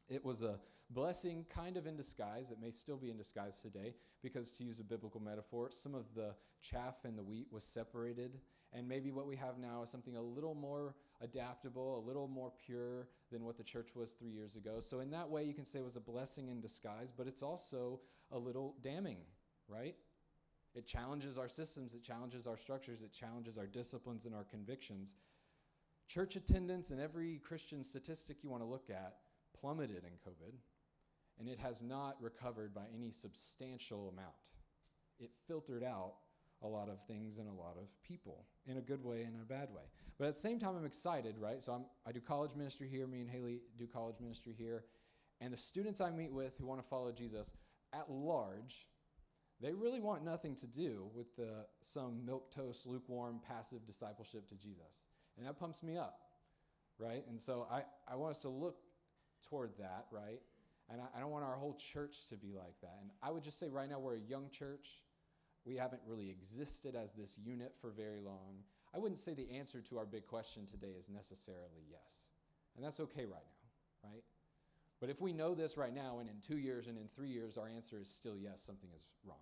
It 0.10 0.24
was 0.24 0.42
a 0.42 0.60
blessing 0.94 1.46
kind 1.54 1.78
of 1.78 1.88
in 1.88 1.96
disguise 1.96 2.50
that 2.50 2.62
may 2.62 2.72
still 2.72 2.98
be 2.98 3.10
in 3.10 3.18
disguise 3.18 3.60
today, 3.60 3.94
because 4.22 4.52
to 4.52 4.64
use 4.64 4.80
a 4.80 4.84
biblical 4.84 5.22
metaphor, 5.22 5.70
some 5.72 5.96
of 5.96 6.06
the 6.16 6.36
chaff 6.62 6.96
and 7.04 7.18
the 7.18 7.24
wheat 7.24 7.48
was 7.52 7.64
separated. 7.64 8.40
And 8.72 8.88
maybe 8.88 9.12
what 9.12 9.28
we 9.28 9.36
have 9.36 9.60
now 9.60 9.84
is 9.84 9.90
something 9.90 10.16
a 10.16 10.22
little 10.22 10.56
more 10.56 10.96
adaptable, 11.22 12.00
a 12.00 12.08
little 12.08 12.28
more 12.28 12.52
pure 12.66 13.08
than 13.32 13.44
what 13.44 13.58
the 13.58 13.64
church 13.64 13.90
was 13.96 14.14
three 14.14 14.32
years 14.32 14.56
ago. 14.56 14.80
So, 14.80 15.00
in 15.00 15.12
that 15.12 15.30
way, 15.30 15.44
you 15.44 15.54
can 15.54 15.66
say 15.66 15.80
it 15.80 15.86
was 15.86 15.96
a 15.96 16.02
blessing 16.02 16.50
in 16.50 16.60
disguise, 16.60 17.12
but 17.16 17.28
it's 17.28 17.44
also 17.44 18.00
a 18.32 18.38
little 18.38 18.76
damning, 18.82 19.20
right? 19.68 19.96
It 20.76 20.88
challenges 20.88 21.38
our 21.38 21.50
systems, 21.50 21.94
it 21.94 22.02
challenges 22.02 22.48
our 22.48 22.58
structures, 22.58 23.04
it 23.04 23.14
challenges 23.14 23.60
our 23.60 23.68
disciplines 23.68 24.26
and 24.26 24.34
our 24.34 24.44
convictions. 24.44 25.16
Church 26.08 26.36
attendance 26.36 26.90
and 26.90 27.00
every 27.00 27.40
Christian 27.44 27.84
statistic 27.84 28.38
you 28.44 28.50
want 28.50 28.64
to 28.64 28.68
look 28.68 28.90
at 28.90 29.18
plummeted 29.60 30.04
in 30.04 30.14
COVID, 30.28 30.54
and 31.40 31.50
it 31.50 31.60
has 31.60 31.82
not 31.82 32.22
recovered 32.22 32.74
by 32.74 32.84
any 32.96 33.12
substantial 33.12 34.10
amount. 34.10 34.52
It 35.20 35.32
filtered 35.48 35.84
out 35.84 36.14
a 36.62 36.68
lot 36.68 36.90
of 36.90 37.00
things 37.08 37.38
and 37.38 37.48
a 37.48 37.52
lot 37.52 37.76
of 37.78 37.88
people 38.04 38.46
in 38.66 38.78
a 38.78 38.82
good 38.82 39.04
way 39.04 39.24
and 39.24 39.36
a 39.42 39.46
bad 39.46 39.70
way. 39.70 39.84
But 40.18 40.28
at 40.28 40.36
the 40.36 40.42
same 40.42 40.60
time, 40.60 40.76
I'm 40.78 40.86
excited, 40.86 41.36
right? 41.38 41.62
So 41.62 41.74
I'm, 41.74 41.86
I 42.08 42.12
do 42.12 42.22
college 42.22 42.56
ministry 42.56 42.88
here. 42.88 43.06
Me 43.08 43.22
and 43.22 43.30
Haley 43.30 43.60
do 43.78 43.86
college 43.88 44.16
ministry 44.22 44.54
here. 44.58 44.86
And 45.42 45.52
the 45.52 45.58
students 45.58 46.00
I 46.00 46.10
meet 46.12 46.32
with 46.32 46.58
who 46.58 46.66
want 46.66 46.82
to 46.82 46.88
follow 46.88 47.12
Jesus 47.12 47.52
at 47.94 48.10
large, 48.10 48.88
they 49.60 49.74
really 49.74 50.00
want 50.00 50.24
nothing 50.24 50.56
to 50.56 50.68
do 50.68 51.10
with 51.14 51.36
the, 51.36 51.66
some 51.82 52.26
milk 52.26 52.52
toast, 52.52 52.86
lukewarm, 52.86 53.40
passive 53.46 53.86
discipleship 53.86 54.48
to 54.50 54.56
Jesus. 54.56 55.04
And 55.38 55.46
that 55.46 55.60
pumps 55.60 55.84
me 55.84 55.98
up, 55.98 56.20
right? 56.98 57.26
And 57.28 57.42
so 57.42 57.68
I, 57.70 57.84
I 58.08 58.16
want 58.16 58.32
us 58.32 58.42
to 58.44 58.50
look 58.50 58.78
toward 59.50 59.72
that, 59.80 60.06
right? 60.12 60.40
And 60.94 61.02
I, 61.02 61.18
I 61.18 61.20
don't 61.20 61.32
want 61.32 61.44
our 61.44 61.56
whole 61.56 61.74
church 61.74 62.28
to 62.30 62.38
be 62.38 62.54
like 62.54 62.80
that. 62.82 63.00
And 63.02 63.10
I 63.24 63.32
would 63.32 63.44
just 63.44 63.60
say 63.60 63.68
right 63.70 63.90
now 63.90 63.98
we're 63.98 64.18
a 64.18 64.30
young 64.30 64.50
church. 64.52 65.02
We 65.66 65.76
haven't 65.76 66.02
really 66.06 66.30
existed 66.30 66.96
as 66.96 67.14
this 67.14 67.40
unit 67.44 67.74
for 67.82 67.90
very 67.90 68.22
long. 68.22 68.62
I 68.94 69.00
wouldn't 69.00 69.20
say 69.20 69.34
the 69.34 69.50
answer 69.52 69.82
to 69.82 69.98
our 69.98 70.06
big 70.06 70.28
question 70.28 70.68
today 70.68 70.94
is 70.98 71.10
necessarily 71.10 71.82
yes. 71.90 72.28
And 72.76 72.86
that's 72.86 73.00
okay 73.00 73.26
right 73.26 73.42
now, 73.42 74.10
right? 74.10 74.24
But 75.02 75.10
if 75.10 75.20
we 75.20 75.34
know 75.34 75.56
this 75.56 75.78
right 75.78 75.94
now, 75.94 76.20
and 76.20 76.30
in 76.30 76.36
two 76.46 76.60
years 76.60 76.88
and 76.88 76.98
in 76.98 77.08
three 77.16 77.30
years, 77.30 77.58
our 77.58 77.68
answer 77.68 77.98
is 78.00 78.08
still 78.08 78.38
yes, 78.38 78.62
something 78.62 78.90
is 78.96 79.08
wrong, 79.26 79.38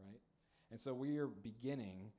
right? 0.00 0.20
And 0.70 0.80
so 0.80 0.92
we 0.92 1.18
are 1.18 1.28
beginning 1.28 2.10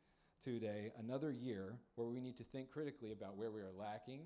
today 0.42 0.92
another 0.98 1.32
year 1.32 1.76
where 1.96 2.08
we 2.08 2.22
need 2.22 2.38
to 2.38 2.44
think 2.44 2.72
critically 2.72 3.12
about 3.12 3.36
where 3.36 3.52
we 3.52 3.60
are 3.60 3.72
lacking 3.78 4.22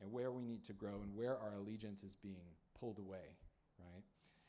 and 0.00 0.10
where 0.10 0.32
we 0.32 0.44
need 0.44 0.64
to 0.64 0.72
grow 0.72 1.02
and 1.02 1.14
where 1.14 1.38
our 1.38 1.54
allegiance 1.54 2.02
is 2.02 2.16
being 2.16 2.56
pulled 2.78 2.98
away, 2.98 3.36
right? 3.78 4.02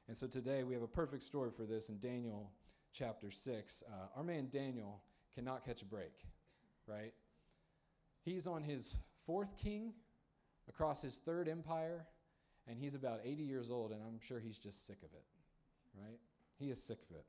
And 0.07 0.17
so 0.17 0.27
today 0.27 0.63
we 0.63 0.74
have 0.74 0.83
a 0.83 0.88
perfect 0.88 1.24
story 1.24 1.51
for 1.55 1.65
this 1.65 1.89
in 1.89 2.00
Daniel 2.00 2.51
chapter 2.93 3.31
6. 3.31 3.83
Uh, 3.88 4.17
our 4.17 4.24
man 4.24 4.48
Daniel 4.51 5.01
cannot 5.33 5.65
catch 5.65 5.81
a 5.81 5.86
break, 5.86 6.13
right? 6.88 7.13
He's 8.24 8.48
on 8.48 8.63
his 8.63 8.98
fourth 9.25 9.57
king 9.57 9.93
across 10.67 11.01
his 11.01 11.17
third 11.17 11.48
empire, 11.48 12.05
and 12.67 12.77
he's 12.77 12.95
about 12.95 13.21
80 13.24 13.43
years 13.43 13.71
old, 13.71 13.91
and 13.91 14.01
I'm 14.01 14.19
sure 14.19 14.39
he's 14.39 14.57
just 14.57 14.86
sick 14.86 15.00
of 15.03 15.13
it, 15.13 15.25
right? 16.00 16.19
He 16.57 16.69
is 16.69 16.81
sick 16.81 17.00
of 17.09 17.15
it. 17.15 17.25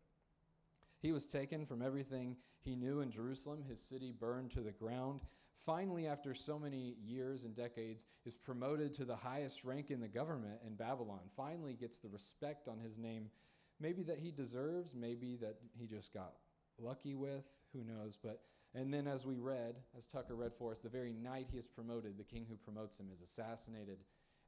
He 1.01 1.13
was 1.13 1.27
taken 1.27 1.65
from 1.65 1.83
everything 1.83 2.37
he 2.63 2.77
knew 2.77 3.01
in 3.01 3.11
Jerusalem, 3.11 3.63
his 3.69 3.81
city 3.81 4.13
burned 4.19 4.51
to 4.53 4.61
the 4.61 4.73
ground 4.73 5.21
finally, 5.65 6.07
after 6.07 6.35
so 6.35 6.59
many 6.59 6.97
years 7.03 7.45
and 7.45 7.55
decades, 7.55 8.07
is 8.25 8.35
promoted 8.35 8.95
to 8.95 9.05
the 9.05 9.17
highest 9.17 9.65
rank 9.65 9.91
in 9.91 10.01
the 10.01 10.09
government 10.09 10.61
in 10.67 10.75
Babylon, 10.75 11.21
finally 11.37 11.75
gets 11.75 11.99
the 11.99 12.09
respect 12.09 12.69
on 12.69 12.79
his 12.79 12.99
name, 12.99 13.31
maybe 13.79 14.03
that 14.03 14.19
he 14.19 14.31
deserves, 14.31 14.95
maybe 14.95 15.37
that 15.37 15.57
he 15.79 15.87
just 15.87 16.13
got 16.13 16.35
lucky 16.79 17.15
with, 17.15 17.45
who 17.73 17.85
knows. 17.85 18.19
But 18.23 18.43
and 18.75 18.95
then 18.95 19.07
as 19.07 19.27
we 19.27 19.39
read, 19.39 19.77
as 19.99 20.07
Tucker 20.07 20.37
read 20.37 20.55
for 20.55 20.71
us, 20.71 20.79
the 20.79 20.89
very 20.89 21.13
night 21.13 21.49
he 21.51 21.59
is 21.59 21.67
promoted, 21.67 22.17
the 22.17 22.25
king 22.25 22.47
who 22.49 22.57
promotes 22.57 22.99
him 22.99 23.09
is 23.13 23.21
assassinated, 23.21 23.99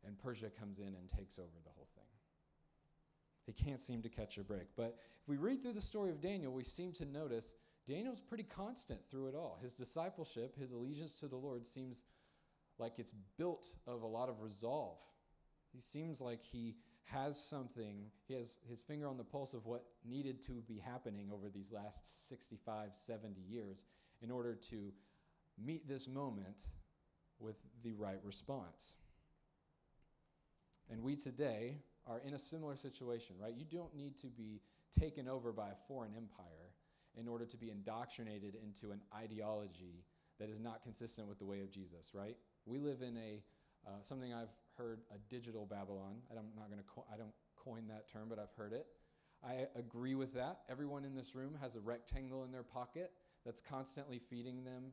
and 0.07 0.19
Persia 0.19 0.51
comes 0.51 0.79
in 0.79 0.95
and 0.95 1.09
takes 1.09 1.39
over 1.39 1.59
the 1.65 1.71
whole 1.71 1.89
thing. 1.97 2.05
He 3.47 3.53
can't 3.53 3.81
seem 3.81 4.03
to 4.03 4.09
catch 4.09 4.39
a 4.39 4.45
break. 4.45 4.69
But 4.77 4.97
if 5.21 5.29
we 5.29 5.37
read 5.37 5.63
through 5.63 5.73
the 5.73 5.81
story 5.81 6.11
of 6.11 6.21
Daniel, 6.21 6.53
we 6.53 6.63
seem 6.63 6.93
to 6.93 7.05
notice 7.05 7.57
Daniel's 7.87 8.21
pretty 8.21 8.45
constant 8.45 9.01
through 9.11 9.29
it 9.29 9.35
all. 9.35 9.59
His 9.63 9.75
discipleship, 9.75 10.57
his 10.59 10.73
allegiance 10.73 11.19
to 11.21 11.29
the 11.29 11.37
Lord 11.37 11.67
seems 11.67 12.05
like 12.79 12.99
it's 12.99 13.15
built 13.37 13.67
of 13.87 14.03
a 14.03 14.07
lot 14.07 14.29
of 14.29 14.41
resolve. 14.41 14.99
He 15.73 15.81
seems 15.81 16.21
like 16.21 16.43
he 16.43 16.77
has 17.05 17.43
something, 17.43 18.07
he 18.27 18.35
has 18.35 18.59
his 18.69 18.81
finger 18.81 19.09
on 19.09 19.17
the 19.17 19.25
pulse 19.25 19.55
of 19.55 19.67
what 19.67 19.85
needed 20.09 20.43
to 20.47 20.63
be 20.69 20.79
happening 20.79 21.31
over 21.33 21.49
these 21.49 21.73
last 21.73 22.29
65, 22.29 22.95
70 22.95 23.41
years 23.41 23.85
in 24.23 24.31
order 24.31 24.55
to 24.55 24.93
meet 25.63 25.89
this 25.89 26.09
moment 26.09 26.67
with 27.39 27.57
the 27.83 27.93
right 27.95 28.21
response. 28.25 28.95
And 30.91 31.03
we 31.03 31.17
today 31.17 31.79
are 32.07 32.21
in 32.25 32.35
a 32.35 32.39
similar 32.39 32.77
situation, 32.77 33.37
right? 33.41 33.55
You 33.57 33.65
don't 33.71 33.95
need 33.95 34.17
to 34.19 34.29
be 34.29 34.61
taken 34.99 35.29
over 35.29 35.53
by 35.53 35.69
a 35.69 35.87
foreign 35.89 36.13
empire 36.17 36.72
in 37.19 37.29
order 37.29 37.45
to 37.45 37.57
be 37.57 37.71
indoctrinated 37.71 38.57
into 38.63 38.93
an 38.93 39.01
ideology 39.15 40.05
that 40.39 40.49
is 40.49 40.61
not 40.61 40.83
consistent 40.83 41.29
with 41.29 41.39
the 41.39 41.45
way 41.45 41.61
of 41.61 41.71
Jesus, 41.71 42.11
right? 42.15 42.37
We 42.67 42.79
live 42.79 43.03
in 43.03 43.17
a 43.17 43.43
uh, 43.87 44.03
something 44.03 44.33
I've 44.33 44.55
heard 44.77 45.01
a 45.13 45.19
digital 45.29 45.67
Babylon. 45.67 46.17
I'm 46.31 46.37
not 46.57 46.71
going 46.71 46.79
to 46.79 46.89
co- 46.89 47.05
I 47.13 47.17
don't 47.17 47.35
coin 47.57 47.89
that 47.89 48.09
term, 48.11 48.29
but 48.29 48.39
I've 48.39 48.53
heard 48.57 48.73
it. 48.73 48.87
I 49.45 49.67
agree 49.75 50.15
with 50.15 50.33
that. 50.35 50.61
Everyone 50.71 51.05
in 51.05 51.15
this 51.17 51.35
room 51.35 51.57
has 51.61 51.75
a 51.75 51.81
rectangle 51.81 52.45
in 52.45 52.53
their 52.53 52.63
pocket 52.63 53.11
that's 53.45 53.61
constantly 53.61 54.19
feeding 54.19 54.63
them 54.63 54.93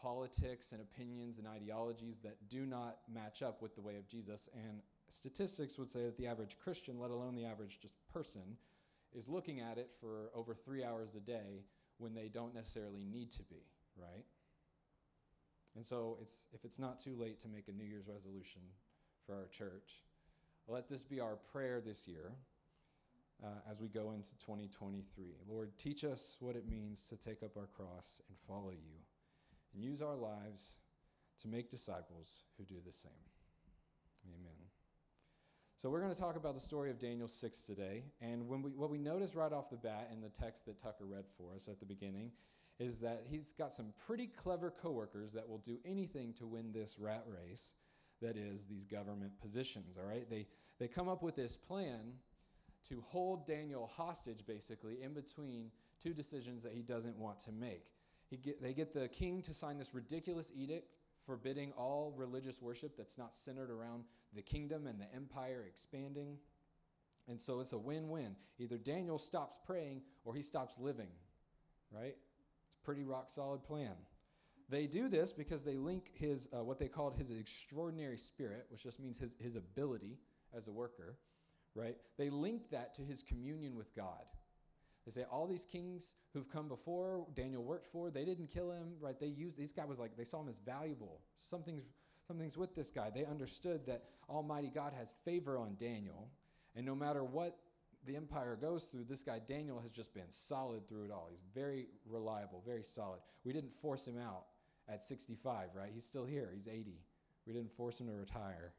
politics 0.00 0.72
and 0.72 0.80
opinions 0.80 1.38
and 1.38 1.46
ideologies 1.48 2.18
that 2.22 2.36
do 2.48 2.66
not 2.66 2.98
match 3.12 3.42
up 3.42 3.62
with 3.62 3.74
the 3.74 3.80
way 3.80 3.96
of 3.96 4.06
Jesus. 4.06 4.48
And 4.54 4.80
statistics 5.08 5.78
would 5.78 5.90
say 5.90 6.04
that 6.04 6.16
the 6.16 6.26
average 6.26 6.56
Christian, 6.62 7.00
let 7.00 7.10
alone 7.10 7.34
the 7.34 7.44
average 7.44 7.80
just 7.80 7.94
person, 8.12 8.56
is 9.16 9.28
looking 9.28 9.60
at 9.60 9.78
it 9.78 9.90
for 10.00 10.30
over 10.34 10.54
three 10.54 10.84
hours 10.84 11.14
a 11.14 11.20
day 11.20 11.64
when 11.98 12.14
they 12.14 12.28
don't 12.28 12.54
necessarily 12.54 13.04
need 13.04 13.30
to 13.32 13.42
be, 13.44 13.62
right? 13.96 14.24
And 15.76 15.84
so 15.84 16.18
it's, 16.20 16.46
if 16.52 16.64
it's 16.64 16.78
not 16.78 17.02
too 17.02 17.16
late 17.16 17.38
to 17.40 17.48
make 17.48 17.68
a 17.68 17.72
New 17.72 17.84
Year's 17.84 18.08
resolution 18.08 18.62
for 19.26 19.34
our 19.34 19.46
church, 19.46 20.04
let 20.66 20.88
this 20.88 21.02
be 21.02 21.20
our 21.20 21.36
prayer 21.52 21.80
this 21.80 22.06
year 22.06 22.32
uh, 23.42 23.70
as 23.70 23.80
we 23.80 23.88
go 23.88 24.12
into 24.12 24.30
2023. 24.38 25.26
Lord, 25.48 25.70
teach 25.78 26.04
us 26.04 26.36
what 26.40 26.56
it 26.56 26.68
means 26.68 27.06
to 27.08 27.16
take 27.16 27.42
up 27.42 27.56
our 27.56 27.68
cross 27.68 28.20
and 28.28 28.36
follow 28.46 28.70
you, 28.70 28.98
and 29.74 29.82
use 29.82 30.02
our 30.02 30.16
lives 30.16 30.78
to 31.40 31.48
make 31.48 31.70
disciples 31.70 32.42
who 32.56 32.64
do 32.64 32.76
the 32.84 32.92
same. 32.92 33.12
Amen. 34.26 34.67
So 35.78 35.88
we're 35.90 36.00
going 36.00 36.12
to 36.12 36.20
talk 36.20 36.34
about 36.34 36.56
the 36.56 36.60
story 36.60 36.90
of 36.90 36.98
Daniel 36.98 37.28
6 37.28 37.62
today. 37.62 38.02
And 38.20 38.48
when 38.48 38.62
we, 38.62 38.72
what 38.72 38.90
we 38.90 38.98
notice 38.98 39.36
right 39.36 39.52
off 39.52 39.70
the 39.70 39.76
bat 39.76 40.10
in 40.12 40.20
the 40.20 40.28
text 40.28 40.66
that 40.66 40.82
Tucker 40.82 41.04
read 41.04 41.22
for 41.36 41.54
us 41.54 41.68
at 41.68 41.78
the 41.78 41.86
beginning 41.86 42.32
is 42.80 42.98
that 42.98 43.22
he's 43.30 43.52
got 43.52 43.72
some 43.72 43.92
pretty 44.04 44.26
clever 44.26 44.72
coworkers 44.72 45.32
that 45.34 45.48
will 45.48 45.58
do 45.58 45.78
anything 45.84 46.32
to 46.32 46.48
win 46.48 46.72
this 46.72 46.96
rat 46.98 47.24
race 47.28 47.74
that 48.20 48.36
is 48.36 48.66
these 48.66 48.86
government 48.86 49.30
positions, 49.40 49.96
all 49.96 50.04
right? 50.04 50.28
They, 50.28 50.48
they 50.80 50.88
come 50.88 51.08
up 51.08 51.22
with 51.22 51.36
this 51.36 51.56
plan 51.56 52.14
to 52.88 53.00
hold 53.06 53.46
Daniel 53.46 53.88
hostage, 53.96 54.44
basically, 54.44 55.00
in 55.00 55.12
between 55.12 55.70
two 56.02 56.12
decisions 56.12 56.64
that 56.64 56.72
he 56.72 56.82
doesn't 56.82 57.16
want 57.16 57.38
to 57.38 57.52
make. 57.52 57.92
He 58.28 58.36
Get, 58.36 58.60
they 58.60 58.72
get 58.72 58.92
the 58.92 59.06
king 59.06 59.42
to 59.42 59.54
sign 59.54 59.78
this 59.78 59.94
ridiculous 59.94 60.50
edict 60.56 60.96
forbidding 61.28 61.72
all 61.72 62.14
religious 62.16 62.62
worship 62.62 62.96
that's 62.96 63.18
not 63.18 63.34
centered 63.34 63.70
around 63.70 64.02
the 64.34 64.40
kingdom 64.40 64.86
and 64.86 64.98
the 64.98 65.14
empire 65.14 65.66
expanding. 65.68 66.38
And 67.28 67.38
so 67.38 67.60
it's 67.60 67.74
a 67.74 67.78
win 67.78 68.08
win. 68.08 68.34
Either 68.58 68.78
Daniel 68.78 69.18
stops 69.18 69.58
praying 69.66 70.00
or 70.24 70.34
he 70.34 70.40
stops 70.40 70.78
living, 70.78 71.10
right? 71.90 72.16
It's 72.70 72.78
a 72.80 72.84
pretty 72.84 73.04
rock 73.04 73.28
solid 73.28 73.62
plan. 73.62 73.92
They 74.70 74.86
do 74.86 75.10
this 75.10 75.30
because 75.30 75.62
they 75.62 75.76
link 75.76 76.12
his, 76.14 76.48
uh, 76.56 76.64
what 76.64 76.78
they 76.78 76.88
called 76.88 77.14
his 77.14 77.30
extraordinary 77.30 78.16
spirit, 78.16 78.64
which 78.70 78.82
just 78.82 78.98
means 78.98 79.18
his, 79.18 79.34
his 79.38 79.56
ability 79.56 80.16
as 80.56 80.66
a 80.68 80.72
worker, 80.72 81.18
right? 81.74 81.96
They 82.16 82.30
link 82.30 82.70
that 82.70 82.94
to 82.94 83.02
his 83.02 83.22
communion 83.22 83.76
with 83.76 83.94
God. 83.94 84.24
They 85.08 85.22
say 85.22 85.26
all 85.32 85.46
these 85.46 85.64
kings 85.64 86.12
who've 86.34 86.50
come 86.50 86.68
before 86.68 87.24
Daniel 87.34 87.64
worked 87.64 87.86
for, 87.86 88.10
they 88.10 88.26
didn't 88.26 88.48
kill 88.48 88.70
him, 88.70 88.88
right? 89.00 89.18
They 89.18 89.28
used 89.28 89.56
this 89.56 89.72
guy 89.72 89.86
was 89.86 89.98
like 89.98 90.18
they 90.18 90.24
saw 90.24 90.42
him 90.42 90.50
as 90.50 90.58
valuable. 90.58 91.22
Something's 91.34 91.84
something's 92.26 92.58
with 92.58 92.74
this 92.74 92.90
guy. 92.90 93.08
They 93.08 93.24
understood 93.24 93.86
that 93.86 94.04
Almighty 94.28 94.70
God 94.74 94.92
has 94.98 95.14
favor 95.24 95.56
on 95.56 95.76
Daniel, 95.78 96.28
and 96.76 96.84
no 96.84 96.94
matter 96.94 97.24
what 97.24 97.56
the 98.04 98.16
empire 98.16 98.58
goes 98.60 98.84
through, 98.84 99.04
this 99.04 99.22
guy 99.22 99.38
Daniel 99.38 99.80
has 99.80 99.92
just 99.92 100.12
been 100.12 100.28
solid 100.28 100.86
through 100.86 101.04
it 101.04 101.10
all. 101.10 101.28
He's 101.30 101.46
very 101.54 101.86
reliable, 102.04 102.62
very 102.66 102.82
solid. 102.82 103.20
We 103.44 103.54
didn't 103.54 103.72
force 103.80 104.06
him 104.06 104.18
out 104.18 104.44
at 104.90 105.02
65, 105.02 105.70
right? 105.74 105.90
He's 105.90 106.04
still 106.04 106.26
here. 106.26 106.50
He's 106.54 106.68
80. 106.68 107.00
We 107.46 107.54
didn't 107.54 107.74
force 107.74 107.98
him 107.98 108.08
to 108.08 108.12
retire. 108.12 108.74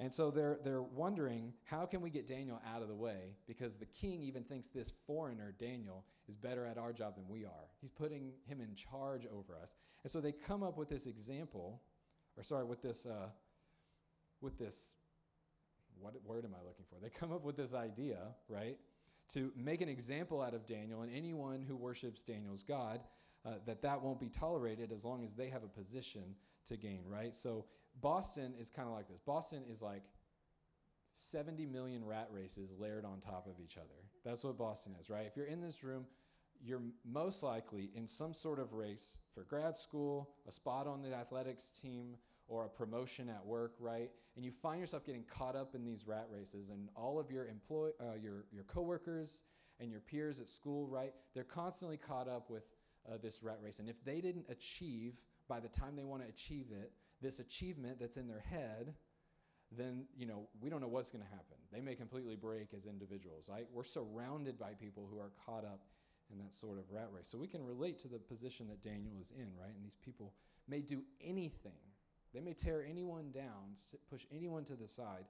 And 0.00 0.12
so 0.12 0.30
they're, 0.30 0.58
they're 0.64 0.80
wondering 0.80 1.52
how 1.64 1.84
can 1.84 2.00
we 2.00 2.08
get 2.08 2.26
Daniel 2.26 2.58
out 2.74 2.80
of 2.80 2.88
the 2.88 2.94
way? 2.94 3.36
Because 3.46 3.76
the 3.76 3.84
king 3.84 4.22
even 4.22 4.42
thinks 4.42 4.68
this 4.68 4.94
foreigner, 5.06 5.54
Daniel, 5.58 6.06
is 6.26 6.38
better 6.38 6.64
at 6.64 6.78
our 6.78 6.90
job 6.90 7.16
than 7.16 7.28
we 7.28 7.44
are. 7.44 7.68
He's 7.82 7.90
putting 7.90 8.32
him 8.46 8.62
in 8.62 8.74
charge 8.74 9.26
over 9.26 9.54
us. 9.60 9.74
And 10.02 10.10
so 10.10 10.22
they 10.22 10.32
come 10.32 10.62
up 10.62 10.78
with 10.78 10.88
this 10.88 11.04
example, 11.04 11.82
or 12.38 12.42
sorry, 12.42 12.64
with 12.64 12.80
this, 12.80 13.04
uh, 13.04 13.28
with 14.40 14.58
this, 14.58 14.94
what 16.00 16.14
word 16.24 16.46
am 16.46 16.54
I 16.54 16.66
looking 16.66 16.86
for? 16.88 16.96
They 16.98 17.10
come 17.10 17.30
up 17.30 17.44
with 17.44 17.58
this 17.58 17.74
idea, 17.74 18.20
right, 18.48 18.78
to 19.34 19.52
make 19.54 19.82
an 19.82 19.90
example 19.90 20.40
out 20.40 20.54
of 20.54 20.64
Daniel 20.64 21.02
and 21.02 21.14
anyone 21.14 21.62
who 21.62 21.76
worships 21.76 22.22
Daniel's 22.22 22.62
God 22.62 23.00
uh, 23.44 23.50
that 23.66 23.82
that 23.82 24.00
won't 24.00 24.18
be 24.18 24.30
tolerated 24.30 24.92
as 24.92 25.04
long 25.04 25.22
as 25.24 25.34
they 25.34 25.50
have 25.50 25.62
a 25.62 25.68
position 25.68 26.34
to 26.68 26.78
gain, 26.78 27.02
right? 27.06 27.36
So 27.36 27.66
Boston 28.00 28.54
is 28.58 28.70
kind 28.70 28.88
of 28.88 28.94
like 28.94 29.08
this. 29.08 29.20
Boston 29.20 29.62
is 29.70 29.82
like 29.82 30.02
70 31.12 31.66
million 31.66 32.04
rat 32.04 32.28
races 32.32 32.78
layered 32.78 33.04
on 33.04 33.20
top 33.20 33.46
of 33.46 33.60
each 33.62 33.76
other. 33.76 34.08
That's 34.24 34.44
what 34.44 34.56
Boston 34.56 34.94
is, 35.00 35.10
right? 35.10 35.26
If 35.26 35.36
you're 35.36 35.46
in 35.46 35.60
this 35.60 35.82
room, 35.82 36.06
you're 36.62 36.82
most 37.04 37.42
likely 37.42 37.90
in 37.94 38.06
some 38.06 38.34
sort 38.34 38.58
of 38.58 38.74
race 38.74 39.18
for 39.34 39.44
grad 39.44 39.76
school, 39.76 40.30
a 40.46 40.52
spot 40.52 40.86
on 40.86 41.02
the 41.02 41.14
athletics 41.14 41.72
team, 41.80 42.16
or 42.48 42.64
a 42.64 42.68
promotion 42.68 43.28
at 43.28 43.44
work, 43.46 43.74
right? 43.78 44.10
And 44.36 44.44
you 44.44 44.50
find 44.50 44.80
yourself 44.80 45.06
getting 45.06 45.24
caught 45.24 45.56
up 45.56 45.74
in 45.74 45.84
these 45.84 46.06
rat 46.06 46.26
races, 46.30 46.68
and 46.68 46.88
all 46.96 47.18
of 47.18 47.30
your 47.30 47.46
employ, 47.46 47.90
uh, 48.00 48.16
your 48.20 48.44
your 48.52 48.64
coworkers 48.64 49.42
and 49.78 49.90
your 49.90 50.00
peers 50.00 50.40
at 50.40 50.48
school, 50.48 50.86
right? 50.88 51.14
They're 51.34 51.44
constantly 51.44 51.96
caught 51.96 52.28
up 52.28 52.50
with 52.50 52.64
uh, 53.08 53.16
this 53.22 53.42
rat 53.42 53.58
race. 53.62 53.78
And 53.78 53.88
if 53.88 54.04
they 54.04 54.20
didn't 54.20 54.46
achieve 54.50 55.14
by 55.48 55.60
the 55.60 55.68
time 55.68 55.96
they 55.96 56.04
want 56.04 56.22
to 56.22 56.28
achieve 56.28 56.66
it, 56.70 56.92
this 57.20 57.38
achievement 57.38 57.98
that's 58.00 58.16
in 58.16 58.26
their 58.26 58.44
head, 58.48 58.94
then 59.70 60.04
you 60.16 60.26
know 60.26 60.48
we 60.60 60.70
don't 60.70 60.80
know 60.80 60.88
what's 60.88 61.10
going 61.10 61.24
to 61.24 61.30
happen. 61.30 61.56
They 61.72 61.80
may 61.80 61.94
completely 61.94 62.36
break 62.36 62.74
as 62.74 62.86
individuals. 62.86 63.48
Right? 63.50 63.66
We're 63.72 63.84
surrounded 63.84 64.58
by 64.58 64.72
people 64.72 65.08
who 65.10 65.18
are 65.18 65.32
caught 65.46 65.64
up 65.64 65.80
in 66.32 66.38
that 66.38 66.54
sort 66.54 66.78
of 66.78 66.84
rat 66.90 67.08
race. 67.12 67.28
So 67.28 67.38
we 67.38 67.48
can 67.48 67.64
relate 67.64 67.98
to 68.00 68.08
the 68.08 68.18
position 68.18 68.68
that 68.68 68.82
Daniel 68.82 69.14
is 69.20 69.32
in, 69.32 69.48
right? 69.60 69.74
And 69.74 69.84
these 69.84 69.96
people 70.04 70.32
may 70.68 70.80
do 70.80 71.02
anything. 71.20 71.72
They 72.32 72.40
may 72.40 72.54
tear 72.54 72.84
anyone 72.88 73.32
down, 73.32 73.74
push 74.08 74.26
anyone 74.32 74.64
to 74.66 74.76
the 74.76 74.86
side 74.86 75.24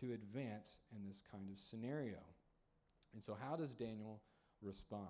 to 0.00 0.12
advance 0.12 0.80
in 0.94 1.06
this 1.06 1.22
kind 1.30 1.50
of 1.50 1.58
scenario. 1.58 2.18
And 3.12 3.22
so, 3.22 3.36
how 3.38 3.56
does 3.56 3.74
Daniel 3.74 4.20
respond? 4.62 5.08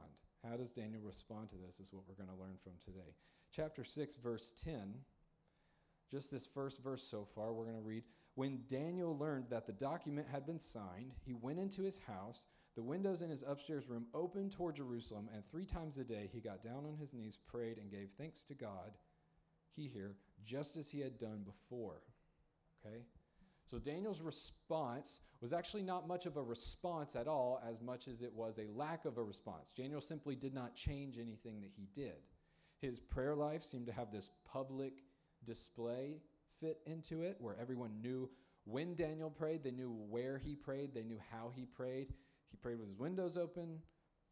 How 0.49 0.57
does 0.57 0.71
Daniel 0.71 1.01
respond 1.03 1.49
to 1.51 1.57
this? 1.57 1.81
Is 1.81 1.93
what 1.93 2.03
we're 2.09 2.15
going 2.15 2.35
to 2.37 2.43
learn 2.43 2.57
from 2.63 2.73
today. 2.85 3.15
Chapter 3.53 3.85
6, 3.85 4.17
verse 4.17 4.53
10, 4.65 4.95
just 6.11 6.31
this 6.31 6.47
first 6.47 6.83
verse 6.83 7.03
so 7.03 7.25
far, 7.25 7.53
we're 7.53 7.65
going 7.65 7.77
to 7.77 7.83
read. 7.83 8.05
When 8.35 8.61
Daniel 8.69 9.17
learned 9.17 9.47
that 9.51 9.67
the 9.67 9.73
document 9.73 10.29
had 10.31 10.47
been 10.47 10.61
signed, 10.61 11.13
he 11.25 11.33
went 11.33 11.59
into 11.59 11.83
his 11.83 11.99
house. 11.99 12.47
The 12.75 12.83
windows 12.83 13.23
in 13.23 13.31
his 13.31 13.43
upstairs 13.47 13.89
room 13.89 14.07
opened 14.13 14.53
toward 14.53 14.77
Jerusalem, 14.77 15.31
and 15.35 15.43
three 15.47 15.65
times 15.65 15.97
a 15.97 16.05
day 16.05 16.29
he 16.33 16.41
got 16.41 16.63
down 16.63 16.85
on 16.87 16.97
his 16.99 17.15
knees, 17.15 17.39
prayed, 17.47 17.79
and 17.79 17.91
gave 17.91 18.11
thanks 18.19 18.45
to 18.45 18.55
God. 18.55 18.93
Key 19.75 19.89
here, 19.89 20.17
just 20.45 20.77
as 20.77 20.91
he 20.91 21.01
had 21.01 21.19
done 21.19 21.45
before. 21.45 22.03
Okay? 22.85 23.03
So 23.65 23.79
Daniel's 23.79 24.21
response 24.21 25.21
was 25.41 25.53
actually 25.53 25.83
not 25.83 26.07
much 26.07 26.27
of 26.27 26.37
a 26.37 26.43
response 26.43 27.17
at 27.17 27.27
all, 27.27 27.61
as 27.69 27.81
much 27.81 28.07
as 28.07 28.23
it 28.23 28.33
was 28.33 28.59
a 28.59 28.71
lack 28.79 29.07
of 29.07 29.19
a 29.19 29.23
response. 29.23 29.73
Daniel 29.73 30.01
simply 30.01 30.37
did 30.37 30.55
not 30.55 30.75
change 30.75 31.19
anything 31.19 31.61
that 31.63 31.73
he 31.75 31.89
did. 31.95 32.19
His 32.81 33.01
prayer 33.01 33.35
life 33.35 33.63
seemed 33.63 33.87
to 33.87 33.93
have 33.93 34.13
this 34.13 34.31
public 34.45 35.03
display 35.47 36.21
fit 36.61 36.81
into 36.87 37.23
it, 37.23 37.37
where 37.39 37.57
everyone 37.61 38.01
knew 38.03 38.29
when 38.65 38.95
Daniel 38.95 39.31
prayed, 39.31 39.63
they 39.63 39.71
knew 39.71 39.91
where 40.09 40.39
he 40.39 40.57
prayed, 40.57 40.93
they 40.93 41.05
knew 41.05 41.21
how 41.31 41.53
he 41.55 41.67
prayed. 41.67 42.13
He 42.51 42.57
prayed 42.57 42.79
with 42.79 42.89
his 42.89 42.99
windows 42.99 43.37
open, 43.37 43.79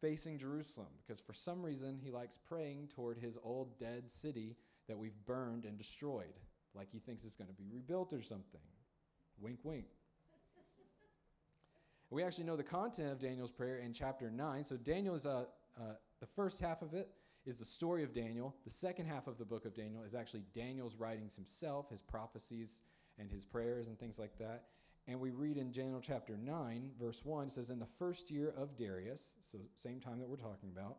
facing 0.01 0.37
Jerusalem, 0.37 0.89
because 1.01 1.21
for 1.21 1.33
some 1.33 1.63
reason 1.63 1.99
he 2.03 2.11
likes 2.11 2.37
praying 2.37 2.89
toward 2.93 3.17
his 3.17 3.37
old 3.43 3.77
dead 3.79 4.11
city 4.11 4.57
that 4.87 4.97
we've 4.97 5.15
burned 5.25 5.63
and 5.63 5.77
destroyed, 5.77 6.33
like 6.73 6.89
he 6.91 6.99
thinks 6.99 7.23
it's 7.23 7.37
going 7.37 7.47
to 7.47 7.53
be 7.53 7.67
rebuilt 7.71 8.11
or 8.11 8.21
something. 8.21 8.61
Wink, 9.39 9.59
wink. 9.63 9.85
we 12.09 12.23
actually 12.23 12.45
know 12.45 12.55
the 12.57 12.63
content 12.63 13.11
of 13.11 13.19
Daniel's 13.19 13.51
prayer 13.51 13.77
in 13.77 13.93
chapter 13.93 14.29
9. 14.29 14.65
So, 14.65 14.77
Daniel 14.77 15.15
is 15.15 15.25
uh, 15.25 15.45
uh, 15.77 15.95
the 16.19 16.27
first 16.35 16.61
half 16.61 16.81
of 16.81 16.93
it 16.93 17.09
is 17.45 17.57
the 17.57 17.65
story 17.65 18.03
of 18.03 18.13
Daniel. 18.13 18.55
The 18.63 18.71
second 18.71 19.07
half 19.07 19.27
of 19.27 19.37
the 19.37 19.45
book 19.45 19.65
of 19.65 19.75
Daniel 19.75 20.03
is 20.03 20.15
actually 20.15 20.43
Daniel's 20.53 20.95
writings 20.95 21.35
himself, 21.35 21.89
his 21.89 22.01
prophecies 22.01 22.81
and 23.19 23.29
his 23.29 23.45
prayers 23.45 23.87
and 23.87 23.99
things 23.99 24.17
like 24.17 24.37
that. 24.39 24.65
And 25.07 25.19
we 25.19 25.29
read 25.29 25.57
in 25.57 25.71
Daniel 25.71 26.01
chapter 26.01 26.35
9, 26.35 26.91
verse 26.99 27.23
1 27.23 27.49
says, 27.49 27.69
In 27.69 27.79
the 27.79 27.85
first 27.99 28.31
year 28.31 28.53
of 28.57 28.75
Darius, 28.75 29.33
so 29.43 29.59
same 29.75 29.99
time 29.99 30.19
that 30.19 30.27
we're 30.27 30.35
talking 30.35 30.71
about, 30.75 30.97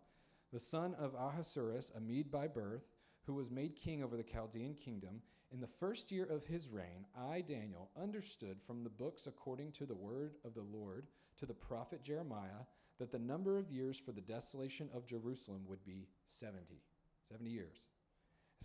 the 0.53 0.61
son 0.61 0.95
of 0.95 1.15
Ahasuerus, 1.15 1.91
a 1.97 2.01
Mede 2.01 2.31
by 2.31 2.47
birth, 2.47 2.85
who 3.25 3.35
was 3.35 3.51
made 3.51 3.75
king 3.75 4.05
over 4.05 4.17
the 4.17 4.23
Chaldean 4.23 4.75
kingdom, 4.75 5.21
in 5.53 5.61
the 5.61 5.67
first 5.67 6.13
year 6.13 6.25
of 6.25 6.45
his 6.45 6.69
reign, 6.69 7.07
I, 7.17 7.41
Daniel, 7.41 7.91
understood 8.01 8.59
from 8.65 8.85
the 8.85 8.91
books 8.91 9.27
according 9.27 9.73
to 9.73 9.87
the 9.87 9.95
word 9.95 10.37
of 10.45 10.55
the 10.55 10.63
Lord 10.63 11.07
to 11.39 11.47
the 11.47 11.55
prophet 11.55 12.03
Jeremiah 12.03 12.65
that 12.99 13.13
the 13.13 13.19
number 13.19 13.59
of 13.59 13.71
years 13.71 13.99
for 13.99 14.13
the 14.13 14.21
desolation 14.21 14.89
of 14.95 15.07
Jerusalem 15.07 15.63
would 15.67 15.85
be 15.85 16.09
70. 16.27 16.83
70 17.29 17.51
years. 17.51 17.89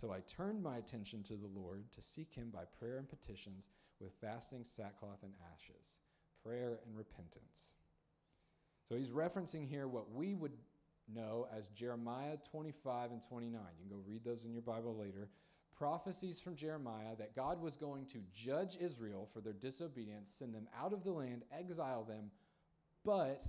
So 0.00 0.12
I 0.12 0.20
turned 0.20 0.62
my 0.62 0.78
attention 0.78 1.22
to 1.24 1.34
the 1.34 1.50
Lord 1.54 1.84
to 1.92 2.02
seek 2.02 2.32
him 2.32 2.50
by 2.50 2.64
prayer 2.78 2.96
and 2.96 3.08
petitions 3.08 3.68
with 4.00 4.12
fasting, 4.20 4.64
sackcloth, 4.64 5.22
and 5.22 5.32
ashes, 5.52 6.00
prayer 6.42 6.78
and 6.86 6.96
repentance. 6.96 7.72
So 8.88 8.96
he's 8.96 9.10
referencing 9.10 9.68
here 9.68 9.86
what 9.86 10.10
we 10.12 10.34
would 10.34 10.52
know 11.12 11.46
as 11.56 11.68
Jeremiah 11.68 12.36
25 12.50 13.10
and 13.12 13.22
29. 13.22 13.52
You 13.52 13.88
can 13.88 13.96
go 13.96 14.02
read 14.06 14.24
those 14.24 14.44
in 14.44 14.52
your 14.52 14.62
Bible 14.62 14.96
later 14.96 15.28
prophecies 15.76 16.38
from 16.38 16.54
Jeremiah 16.54 17.16
that 17.18 17.34
God 17.34 17.60
was 17.60 17.76
going 17.76 18.06
to 18.06 18.18
judge 18.32 18.76
Israel 18.80 19.28
for 19.32 19.40
their 19.40 19.52
disobedience, 19.52 20.30
send 20.30 20.54
them 20.54 20.68
out 20.78 20.92
of 20.92 21.02
the 21.02 21.10
land, 21.10 21.42
exile 21.56 22.04
them, 22.04 22.30
but 23.04 23.42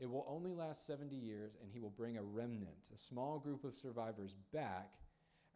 it 0.00 0.10
will 0.10 0.26
only 0.28 0.52
last 0.52 0.86
70 0.86 1.14
years, 1.14 1.56
and 1.60 1.70
he 1.72 1.80
will 1.80 1.90
bring 1.90 2.16
a 2.16 2.22
remnant, 2.22 2.76
a 2.92 2.98
small 2.98 3.38
group 3.38 3.64
of 3.64 3.74
survivors 3.74 4.34
back 4.52 4.90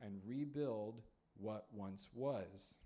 and 0.00 0.20
rebuild 0.24 1.00
what 1.36 1.66
once 1.72 2.08
was. 2.14 2.78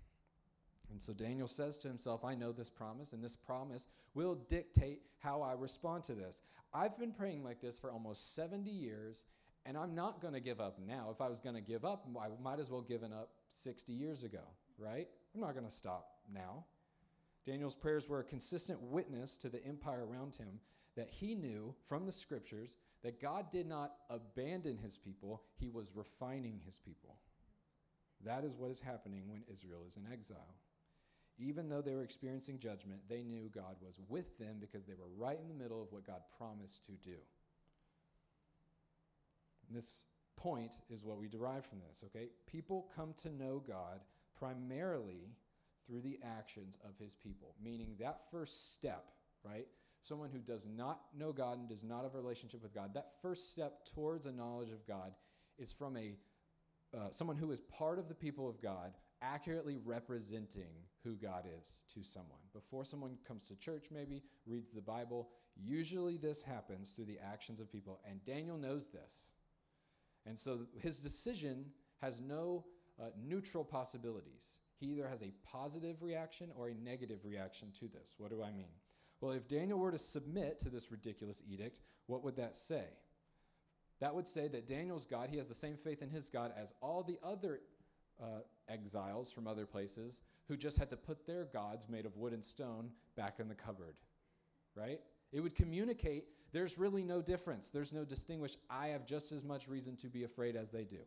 And 0.91 1.01
so 1.01 1.13
Daniel 1.13 1.47
says 1.47 1.77
to 1.79 1.87
himself, 1.87 2.25
I 2.25 2.35
know 2.35 2.51
this 2.51 2.69
promise, 2.69 3.13
and 3.13 3.23
this 3.23 3.35
promise 3.35 3.87
will 4.13 4.35
dictate 4.35 5.01
how 5.19 5.41
I 5.41 5.53
respond 5.53 6.03
to 6.05 6.13
this. 6.13 6.41
I've 6.73 6.97
been 6.97 7.11
praying 7.11 7.43
like 7.43 7.61
this 7.61 7.77
for 7.77 7.91
almost 7.91 8.35
70 8.35 8.69
years, 8.69 9.25
and 9.65 9.77
I'm 9.77 9.95
not 9.95 10.21
going 10.21 10.33
to 10.33 10.39
give 10.39 10.59
up 10.59 10.79
now. 10.79 11.09
If 11.11 11.21
I 11.21 11.29
was 11.29 11.39
going 11.39 11.55
to 11.55 11.61
give 11.61 11.85
up, 11.85 12.07
I 12.19 12.27
might 12.43 12.59
as 12.59 12.69
well 12.69 12.81
given 12.81 13.13
up 13.13 13.29
60 13.49 13.93
years 13.93 14.23
ago, 14.23 14.43
right? 14.77 15.07
I'm 15.33 15.41
not 15.41 15.53
going 15.53 15.65
to 15.65 15.71
stop 15.71 16.17
now. 16.33 16.65
Daniel's 17.45 17.75
prayers 17.75 18.07
were 18.07 18.19
a 18.19 18.23
consistent 18.23 18.81
witness 18.81 19.37
to 19.37 19.49
the 19.49 19.63
empire 19.65 20.05
around 20.05 20.35
him 20.35 20.59
that 20.95 21.09
he 21.09 21.35
knew 21.35 21.73
from 21.87 22.05
the 22.05 22.11
scriptures 22.11 22.77
that 23.03 23.21
God 23.21 23.51
did 23.51 23.67
not 23.67 23.93
abandon 24.09 24.77
his 24.77 24.97
people, 24.97 25.43
he 25.59 25.69
was 25.69 25.95
refining 25.95 26.59
his 26.65 26.77
people. 26.77 27.15
That 28.25 28.43
is 28.43 28.55
what 28.55 28.71
is 28.71 28.79
happening 28.79 29.23
when 29.27 29.43
Israel 29.51 29.83
is 29.87 29.97
in 29.97 30.11
exile. 30.11 30.55
Even 31.37 31.67
though 31.67 31.81
they 31.81 31.95
were 31.95 32.03
experiencing 32.03 32.59
judgment, 32.59 33.01
they 33.09 33.23
knew 33.23 33.49
God 33.53 33.75
was 33.81 33.99
with 34.07 34.37
them 34.37 34.57
because 34.61 34.85
they 34.85 34.93
were 34.93 35.09
right 35.17 35.39
in 35.41 35.47
the 35.47 35.61
middle 35.61 35.81
of 35.81 35.91
what 35.91 36.05
God 36.05 36.21
promised 36.37 36.85
to 36.85 36.91
do. 36.91 37.17
And 39.67 39.77
this 39.77 40.05
point 40.37 40.77
is 40.89 41.03
what 41.03 41.17
we 41.17 41.27
derive 41.27 41.65
from 41.65 41.79
this, 41.79 42.03
okay? 42.05 42.29
People 42.45 42.87
come 42.95 43.13
to 43.23 43.29
know 43.29 43.63
God 43.65 44.01
primarily 44.37 45.31
through 45.87 46.01
the 46.01 46.19
actions 46.23 46.77
of 46.85 46.97
his 46.97 47.15
people, 47.15 47.55
meaning 47.61 47.95
that 47.99 48.21
first 48.31 48.73
step, 48.73 49.05
right? 49.43 49.67
Someone 50.03 50.29
who 50.29 50.39
does 50.39 50.67
not 50.67 51.01
know 51.17 51.31
God 51.31 51.59
and 51.59 51.67
does 51.67 51.83
not 51.83 52.03
have 52.03 52.13
a 52.13 52.17
relationship 52.17 52.61
with 52.61 52.75
God, 52.75 52.93
that 52.93 53.13
first 53.21 53.51
step 53.51 53.85
towards 53.85 54.25
a 54.25 54.31
knowledge 54.31 54.71
of 54.71 54.85
God 54.85 55.13
is 55.57 55.71
from 55.71 55.97
a 55.97 56.15
uh, 56.95 57.09
someone 57.09 57.37
who 57.37 57.51
is 57.51 57.59
part 57.59 57.97
of 57.97 58.07
the 58.07 58.13
people 58.13 58.47
of 58.47 58.61
God, 58.61 58.93
accurately 59.21 59.79
representing 59.83 60.73
who 61.03 61.15
God 61.15 61.45
is 61.59 61.81
to 61.93 62.03
someone. 62.03 62.41
Before 62.53 62.85
someone 62.85 63.17
comes 63.27 63.47
to 63.47 63.55
church, 63.55 63.85
maybe 63.91 64.21
reads 64.45 64.71
the 64.71 64.81
Bible, 64.81 65.29
usually 65.55 66.17
this 66.17 66.43
happens 66.43 66.91
through 66.91 67.05
the 67.05 67.17
actions 67.19 67.59
of 67.59 67.71
people, 67.71 67.99
and 68.07 68.23
Daniel 68.25 68.57
knows 68.57 68.89
this. 68.89 69.31
And 70.27 70.37
so 70.37 70.67
his 70.79 70.99
decision 70.99 71.65
has 72.01 72.21
no 72.21 72.65
uh, 73.01 73.05
neutral 73.25 73.63
possibilities. 73.63 74.59
He 74.79 74.87
either 74.87 75.07
has 75.07 75.23
a 75.23 75.33
positive 75.43 76.03
reaction 76.03 76.51
or 76.55 76.67
a 76.67 76.75
negative 76.75 77.25
reaction 77.25 77.69
to 77.79 77.87
this. 77.87 78.13
What 78.17 78.29
do 78.29 78.43
I 78.43 78.51
mean? 78.51 78.73
Well, 79.23 79.31
if 79.31 79.47
Daniel 79.47 79.79
were 79.79 79.89
to 79.93 79.97
submit 79.97 80.59
to 80.59 80.69
this 80.69 80.91
ridiculous 80.91 81.41
edict, 81.49 81.79
what 82.07 82.25
would 82.25 82.35
that 82.35 82.57
say? 82.57 82.83
That 84.01 84.13
would 84.13 84.27
say 84.27 84.49
that 84.49 84.67
Daniel's 84.67 85.05
God, 85.05 85.29
he 85.29 85.37
has 85.37 85.47
the 85.47 85.53
same 85.53 85.77
faith 85.77 86.01
in 86.01 86.09
his 86.09 86.29
God 86.29 86.51
as 86.61 86.73
all 86.81 87.03
the 87.03 87.17
other 87.23 87.61
uh, 88.21 88.41
exiles 88.67 89.31
from 89.31 89.47
other 89.47 89.65
places 89.65 90.23
who 90.49 90.57
just 90.57 90.77
had 90.77 90.89
to 90.89 90.97
put 90.97 91.25
their 91.25 91.45
gods 91.45 91.87
made 91.87 92.05
of 92.05 92.17
wood 92.17 92.33
and 92.33 92.43
stone 92.43 92.89
back 93.15 93.39
in 93.39 93.47
the 93.47 93.55
cupboard, 93.55 93.95
right? 94.75 94.99
It 95.31 95.39
would 95.39 95.55
communicate 95.55 96.25
there's 96.51 96.77
really 96.77 97.05
no 97.05 97.21
difference. 97.21 97.69
There's 97.69 97.93
no 97.93 98.03
distinguish. 98.03 98.57
I 98.69 98.87
have 98.87 99.05
just 99.05 99.31
as 99.31 99.45
much 99.45 99.69
reason 99.69 99.95
to 99.97 100.07
be 100.07 100.25
afraid 100.25 100.57
as 100.57 100.69
they 100.69 100.83
do. 100.83 100.99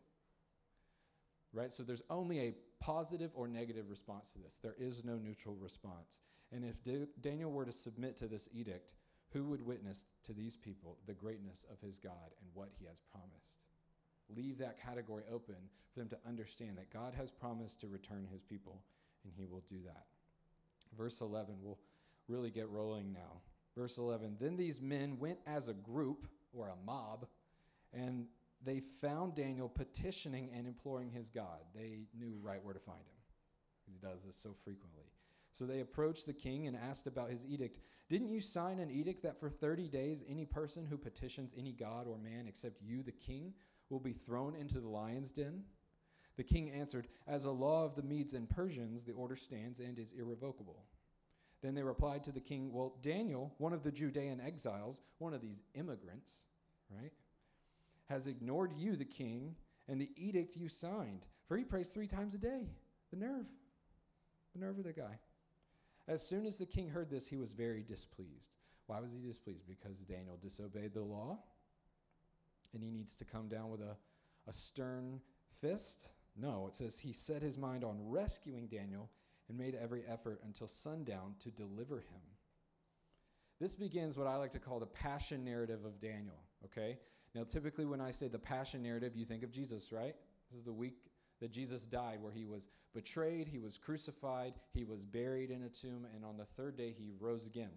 Right? 1.52 1.70
So 1.70 1.82
there's 1.82 2.02
only 2.08 2.40
a 2.40 2.54
positive 2.80 3.32
or 3.34 3.46
negative 3.46 3.90
response 3.90 4.32
to 4.32 4.38
this. 4.38 4.58
There 4.62 4.74
is 4.78 5.04
no 5.04 5.18
neutral 5.18 5.54
response. 5.56 6.20
And 6.56 6.64
if 6.64 6.82
D- 6.82 7.06
Daniel 7.20 7.52
were 7.52 7.66
to 7.66 7.72
submit 7.72 8.16
to 8.16 8.26
this 8.26 8.48
edict, 8.54 8.94
who 9.28 9.44
would 9.44 9.60
witness 9.60 10.06
to 10.24 10.32
these 10.32 10.56
people 10.56 10.96
the 11.06 11.12
greatness 11.12 11.66
of 11.70 11.78
his 11.80 11.98
God 11.98 12.32
and 12.40 12.48
what 12.54 12.70
he 12.78 12.86
has 12.86 12.98
promised? 13.12 13.60
Leave 14.34 14.56
that 14.58 14.80
category 14.82 15.24
open 15.30 15.56
for 15.92 16.00
them 16.00 16.08
to 16.08 16.18
understand 16.26 16.78
that 16.78 16.90
God 16.90 17.12
has 17.14 17.30
promised 17.30 17.80
to 17.80 17.88
return 17.88 18.26
his 18.32 18.42
people, 18.42 18.80
and 19.24 19.34
he 19.36 19.44
will 19.44 19.62
do 19.68 19.76
that. 19.84 20.06
Verse 20.96 21.20
11, 21.20 21.56
we'll 21.60 21.78
really 22.26 22.50
get 22.50 22.70
rolling 22.70 23.12
now. 23.12 23.42
Verse 23.76 23.98
11 23.98 24.38
Then 24.40 24.56
these 24.56 24.80
men 24.80 25.18
went 25.18 25.38
as 25.46 25.68
a 25.68 25.74
group 25.74 26.26
or 26.54 26.68
a 26.68 26.86
mob, 26.86 27.26
and 27.92 28.26
they 28.64 28.80
found 29.02 29.34
Daniel 29.34 29.68
petitioning 29.68 30.48
and 30.56 30.66
imploring 30.66 31.10
his 31.10 31.28
God. 31.28 31.60
They 31.74 32.06
knew 32.18 32.38
right 32.40 32.64
where 32.64 32.74
to 32.74 32.80
find 32.80 32.98
him 32.98 33.20
because 33.84 33.92
he 33.92 34.06
does 34.06 34.22
this 34.24 34.36
so 34.36 34.54
frequently. 34.64 35.04
So 35.56 35.64
they 35.64 35.80
approached 35.80 36.26
the 36.26 36.34
king 36.34 36.66
and 36.66 36.76
asked 36.76 37.06
about 37.06 37.30
his 37.30 37.46
edict. 37.46 37.78
Didn't 38.10 38.28
you 38.28 38.42
sign 38.42 38.78
an 38.78 38.90
edict 38.90 39.22
that 39.22 39.40
for 39.40 39.48
30 39.48 39.88
days 39.88 40.22
any 40.28 40.44
person 40.44 40.84
who 40.84 40.98
petitions 40.98 41.54
any 41.56 41.72
god 41.72 42.06
or 42.06 42.18
man 42.18 42.44
except 42.46 42.82
you, 42.82 43.02
the 43.02 43.12
king, 43.12 43.54
will 43.88 43.98
be 43.98 44.12
thrown 44.12 44.54
into 44.54 44.80
the 44.80 44.88
lion's 44.88 45.32
den? 45.32 45.62
The 46.36 46.44
king 46.44 46.70
answered, 46.72 47.08
As 47.26 47.46
a 47.46 47.50
law 47.50 47.86
of 47.86 47.96
the 47.96 48.02
Medes 48.02 48.34
and 48.34 48.50
Persians, 48.50 49.04
the 49.04 49.14
order 49.14 49.34
stands 49.34 49.80
and 49.80 49.98
is 49.98 50.12
irrevocable. 50.12 50.84
Then 51.62 51.74
they 51.74 51.82
replied 51.82 52.22
to 52.24 52.32
the 52.32 52.40
king, 52.40 52.70
Well, 52.70 52.94
Daniel, 53.00 53.54
one 53.56 53.72
of 53.72 53.82
the 53.82 53.90
Judean 53.90 54.42
exiles, 54.42 55.00
one 55.16 55.32
of 55.32 55.40
these 55.40 55.62
immigrants, 55.74 56.34
right, 56.90 57.14
has 58.10 58.26
ignored 58.26 58.74
you, 58.76 58.94
the 58.94 59.06
king, 59.06 59.56
and 59.88 59.98
the 59.98 60.10
edict 60.16 60.54
you 60.54 60.68
signed, 60.68 61.24
for 61.48 61.56
he 61.56 61.64
prays 61.64 61.88
three 61.88 62.08
times 62.08 62.34
a 62.34 62.38
day. 62.38 62.68
The 63.10 63.16
nerve. 63.16 63.46
The 64.52 64.60
nerve 64.60 64.76
of 64.76 64.84
the 64.84 64.92
guy. 64.92 65.18
As 66.08 66.26
soon 66.26 66.46
as 66.46 66.56
the 66.56 66.66
king 66.66 66.88
heard 66.88 67.10
this, 67.10 67.26
he 67.26 67.36
was 67.36 67.52
very 67.52 67.82
displeased. 67.82 68.50
Why 68.86 69.00
was 69.00 69.12
he 69.12 69.18
displeased? 69.18 69.66
Because 69.66 69.98
Daniel 69.98 70.36
disobeyed 70.40 70.94
the 70.94 71.02
law 71.02 71.38
and 72.72 72.82
he 72.82 72.90
needs 72.90 73.16
to 73.16 73.24
come 73.24 73.48
down 73.48 73.70
with 73.70 73.80
a, 73.80 73.96
a 74.46 74.52
stern 74.52 75.20
fist? 75.60 76.10
No, 76.36 76.66
it 76.68 76.74
says 76.74 76.98
he 76.98 77.12
set 77.12 77.42
his 77.42 77.58
mind 77.58 77.82
on 77.82 77.96
rescuing 78.00 78.66
Daniel 78.66 79.10
and 79.48 79.58
made 79.58 79.74
every 79.74 80.04
effort 80.06 80.40
until 80.44 80.68
sundown 80.68 81.34
to 81.40 81.50
deliver 81.50 81.96
him. 81.96 82.20
This 83.60 83.74
begins 83.74 84.18
what 84.18 84.26
I 84.26 84.36
like 84.36 84.52
to 84.52 84.58
call 84.58 84.78
the 84.78 84.86
passion 84.86 85.44
narrative 85.44 85.84
of 85.84 85.98
Daniel, 85.98 86.36
okay? 86.64 86.98
Now, 87.34 87.44
typically, 87.44 87.86
when 87.86 88.00
I 88.00 88.10
say 88.10 88.28
the 88.28 88.38
passion 88.38 88.82
narrative, 88.82 89.16
you 89.16 89.24
think 89.24 89.42
of 89.42 89.50
Jesus, 89.50 89.92
right? 89.92 90.14
This 90.50 90.58
is 90.58 90.66
the 90.66 90.72
week 90.72 90.98
that 91.40 91.50
Jesus 91.50 91.84
died, 91.84 92.18
where 92.20 92.32
he 92.32 92.44
was 92.44 92.68
betrayed, 92.94 93.48
he 93.48 93.58
was 93.58 93.78
crucified, 93.78 94.54
he 94.72 94.84
was 94.84 95.04
buried 95.04 95.50
in 95.50 95.64
a 95.64 95.68
tomb, 95.68 96.06
and 96.14 96.24
on 96.24 96.36
the 96.36 96.44
third 96.44 96.76
day 96.76 96.94
he 96.96 97.10
rose 97.20 97.46
again. 97.46 97.70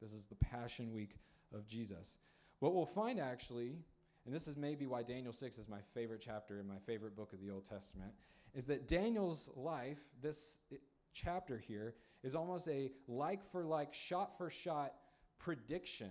This 0.00 0.12
is 0.12 0.26
the 0.26 0.36
Passion 0.36 0.92
Week 0.92 1.16
of 1.54 1.66
Jesus. 1.66 2.18
What 2.60 2.74
we'll 2.74 2.86
find 2.86 3.20
actually, 3.20 3.78
and 4.24 4.34
this 4.34 4.48
is 4.48 4.56
maybe 4.56 4.86
why 4.86 5.02
Daniel 5.02 5.32
6 5.32 5.58
is 5.58 5.68
my 5.68 5.80
favorite 5.94 6.22
chapter 6.24 6.60
in 6.60 6.66
my 6.66 6.78
favorite 6.86 7.16
book 7.16 7.32
of 7.32 7.40
the 7.40 7.50
Old 7.50 7.64
Testament, 7.64 8.12
is 8.54 8.64
that 8.64 8.88
Daniel's 8.88 9.50
life, 9.54 9.98
this 10.22 10.58
chapter 11.12 11.58
here, 11.58 11.94
is 12.22 12.34
almost 12.34 12.68
a 12.68 12.90
like 13.06 13.50
for 13.50 13.64
like, 13.64 13.92
shot 13.92 14.36
for 14.38 14.50
shot 14.50 14.94
prediction 15.38 16.10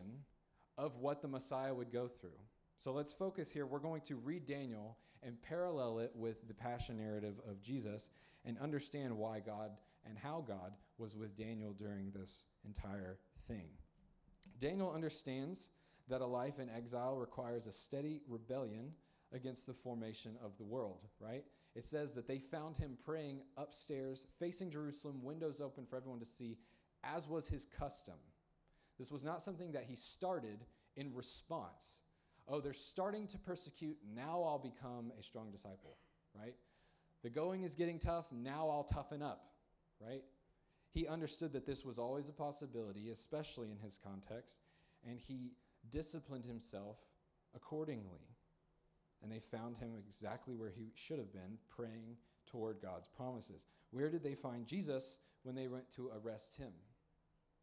of 0.77 0.97
what 0.97 1.21
the 1.21 1.27
Messiah 1.27 1.73
would 1.73 1.91
go 1.91 2.07
through. 2.07 2.29
So 2.77 2.93
let's 2.93 3.11
focus 3.11 3.51
here. 3.51 3.65
We're 3.65 3.79
going 3.79 4.01
to 4.01 4.15
read 4.15 4.45
Daniel 4.45 4.97
and 5.23 5.41
parallel 5.41 5.99
it 5.99 6.11
with 6.15 6.47
the 6.47 6.53
passion 6.53 6.97
narrative 6.97 7.35
of 7.49 7.61
Jesus 7.61 8.09
and 8.45 8.57
understand 8.59 9.15
why 9.15 9.39
God 9.39 9.71
and 10.05 10.17
how 10.17 10.43
God 10.47 10.73
was 10.97 11.15
with 11.15 11.37
Daniel 11.37 11.73
during 11.73 12.11
this 12.11 12.45
entire 12.65 13.19
thing. 13.47 13.67
Daniel 14.59 14.91
understands 14.91 15.69
that 16.07 16.21
a 16.21 16.25
life 16.25 16.59
in 16.59 16.69
exile 16.69 17.17
requires 17.17 17.67
a 17.67 17.71
steady 17.71 18.21
rebellion 18.27 18.93
against 19.33 19.67
the 19.67 19.73
formation 19.73 20.37
of 20.43 20.57
the 20.57 20.63
world, 20.63 21.01
right? 21.19 21.43
It 21.75 21.83
says 21.83 22.13
that 22.13 22.27
they 22.27 22.39
found 22.39 22.77
him 22.77 22.97
praying 23.05 23.41
upstairs, 23.57 24.25
facing 24.39 24.71
Jerusalem, 24.71 25.23
windows 25.23 25.61
open 25.61 25.85
for 25.85 25.97
everyone 25.97 26.19
to 26.19 26.25
see, 26.25 26.57
as 27.03 27.27
was 27.27 27.47
his 27.47 27.65
custom. 27.65 28.15
This 28.97 29.11
was 29.11 29.23
not 29.23 29.43
something 29.43 29.71
that 29.73 29.83
he 29.83 29.95
started 29.95 30.65
in 30.95 31.13
response 31.13 31.99
oh, 32.47 32.61
they're 32.61 32.73
starting 32.73 33.27
to 33.27 33.37
persecute, 33.37 33.97
now 34.15 34.43
I'll 34.43 34.59
become 34.59 35.11
a 35.19 35.23
strong 35.23 35.51
disciple, 35.51 35.97
right? 36.33 36.55
The 37.23 37.29
going 37.29 37.63
is 37.63 37.75
getting 37.75 37.99
tough, 37.99 38.25
now 38.31 38.69
I'll 38.69 38.83
toughen 38.83 39.21
up, 39.21 39.51
right? 39.99 40.23
He 40.91 41.07
understood 41.07 41.53
that 41.53 41.65
this 41.65 41.83
was 41.83 41.99
always 41.99 42.29
a 42.29 42.33
possibility, 42.33 43.09
especially 43.09 43.69
in 43.69 43.77
his 43.77 43.99
context, 44.01 44.59
and 45.07 45.19
he 45.19 45.51
disciplined 45.89 46.45
himself 46.45 46.97
accordingly. 47.55 48.27
And 49.21 49.31
they 49.31 49.39
found 49.39 49.77
him 49.77 49.91
exactly 49.97 50.55
where 50.55 50.69
he 50.69 50.91
should 50.95 51.17
have 51.17 51.33
been, 51.33 51.57
praying 51.75 52.17
toward 52.45 52.81
God's 52.81 53.07
promises. 53.07 53.65
Where 53.91 54.09
did 54.09 54.23
they 54.23 54.35
find 54.35 54.67
Jesus 54.67 55.17
when 55.43 55.55
they 55.55 55.67
went 55.67 55.89
to 55.95 56.11
arrest 56.23 56.55
him? 56.55 56.71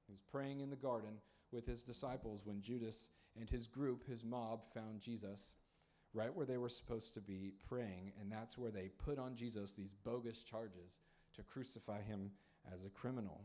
He 0.06 0.12
was 0.12 0.20
praying 0.20 0.60
in 0.60 0.70
the 0.70 0.76
garden 0.76 1.14
with 1.52 1.66
his 1.66 1.82
disciples 1.82 2.42
when 2.44 2.60
Judas 2.60 3.10
and 3.38 3.48
his 3.48 3.66
group, 3.66 4.06
his 4.06 4.24
mob, 4.24 4.62
found 4.72 5.00
Jesus 5.00 5.54
right 6.12 6.34
where 6.34 6.46
they 6.46 6.58
were 6.58 6.68
supposed 6.68 7.12
to 7.14 7.20
be 7.20 7.52
praying, 7.68 8.12
and 8.20 8.30
that's 8.30 8.56
where 8.56 8.70
they 8.70 8.88
put 9.04 9.18
on 9.18 9.34
Jesus 9.34 9.72
these 9.72 9.94
bogus 9.94 10.42
charges 10.42 11.00
to 11.34 11.42
crucify 11.42 12.00
him 12.02 12.30
as 12.72 12.84
a 12.84 12.90
criminal. 12.90 13.40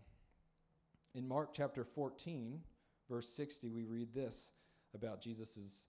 In 1.16 1.28
Mark 1.28 1.50
chapter 1.54 1.84
14, 1.84 2.62
verse 3.10 3.28
60, 3.30 3.70
we 3.70 3.86
read 3.86 4.14
this 4.14 4.52
about 4.94 5.22
Jesus' 5.22 5.88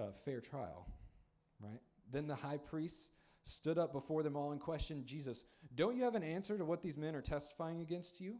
uh, 0.00 0.12
fair 0.24 0.40
trial, 0.40 0.86
right? 1.60 1.80
Then 2.12 2.28
the 2.28 2.36
high 2.36 2.58
priest 2.58 3.10
stood 3.42 3.78
up 3.78 3.92
before 3.92 4.22
them 4.22 4.36
all 4.36 4.52
and 4.52 4.60
questioned 4.60 5.06
Jesus, 5.06 5.44
Don't 5.74 5.96
you 5.96 6.04
have 6.04 6.14
an 6.14 6.22
answer 6.22 6.56
to 6.56 6.64
what 6.64 6.82
these 6.82 6.96
men 6.96 7.14
are 7.16 7.22
testifying 7.22 7.80
against 7.80 8.20
you? 8.20 8.36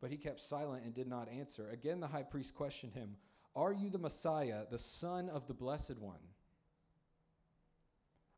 But 0.00 0.10
he 0.10 0.16
kept 0.16 0.40
silent 0.40 0.84
and 0.84 0.92
did 0.92 1.06
not 1.06 1.28
answer. 1.28 1.70
Again, 1.70 2.00
the 2.00 2.06
high 2.06 2.22
priest 2.22 2.54
questioned 2.54 2.94
him, 2.94 3.16
are 3.56 3.72
you 3.72 3.90
the 3.90 3.98
Messiah, 3.98 4.62
the 4.70 4.78
Son 4.78 5.28
of 5.28 5.46
the 5.46 5.54
Blessed 5.54 5.98
One? 5.98 6.18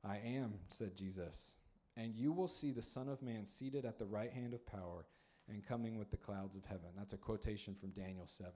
I 0.05 0.19
am, 0.19 0.55
said 0.69 0.95
Jesus. 0.95 1.57
And 1.97 2.15
you 2.15 2.33
will 2.33 2.49
see 2.49 2.73
the 2.73 2.83
Son 2.83 3.09
of 3.09 3.23
Man 3.23 3.47
seated 3.47 3.85
at 3.85 3.99
the 3.99 4.05
right 4.05 4.33
hand 4.33 4.53
of 4.53 4.67
power 4.67 5.07
and 5.49 5.67
coming 5.67 5.97
with 5.97 6.11
the 6.11 6.17
clouds 6.17 6.57
of 6.57 6.65
heaven. 6.65 6.91
That's 6.97 7.15
a 7.15 7.19
quotation 7.19 7.75
from 7.75 7.91
Daniel 7.91 8.27
7. 8.27 8.53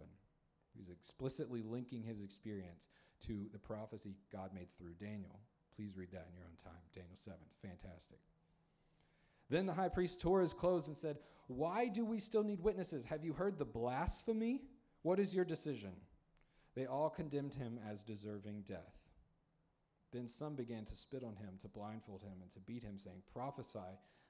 He's 0.76 0.90
explicitly 0.90 1.62
linking 1.62 2.02
his 2.02 2.22
experience 2.22 2.88
to 3.26 3.46
the 3.52 3.58
prophecy 3.58 4.14
God 4.32 4.50
made 4.54 4.70
through 4.70 4.94
Daniel. 5.00 5.40
Please 5.74 5.96
read 5.96 6.10
that 6.12 6.26
in 6.30 6.36
your 6.36 6.44
own 6.44 6.56
time. 6.62 6.82
Daniel 6.94 7.16
7. 7.16 7.38
Fantastic. 7.62 8.18
Then 9.48 9.66
the 9.66 9.74
high 9.74 9.88
priest 9.88 10.20
tore 10.20 10.40
his 10.40 10.54
clothes 10.54 10.88
and 10.88 10.96
said, 10.96 11.18
Why 11.48 11.88
do 11.88 12.04
we 12.04 12.18
still 12.18 12.44
need 12.44 12.60
witnesses? 12.60 13.06
Have 13.06 13.24
you 13.24 13.32
heard 13.32 13.58
the 13.58 13.64
blasphemy? 13.64 14.62
What 15.02 15.18
is 15.18 15.34
your 15.34 15.44
decision? 15.44 15.92
They 16.74 16.86
all 16.86 17.10
condemned 17.10 17.54
him 17.54 17.78
as 17.90 18.02
deserving 18.02 18.62
death. 18.62 18.96
Then 20.12 20.26
some 20.26 20.54
began 20.54 20.84
to 20.86 20.96
spit 20.96 21.22
on 21.22 21.36
him, 21.36 21.54
to 21.60 21.68
blindfold 21.68 22.22
him, 22.22 22.42
and 22.42 22.50
to 22.52 22.60
beat 22.60 22.82
him, 22.82 22.98
saying, 22.98 23.22
Prophesy. 23.32 23.78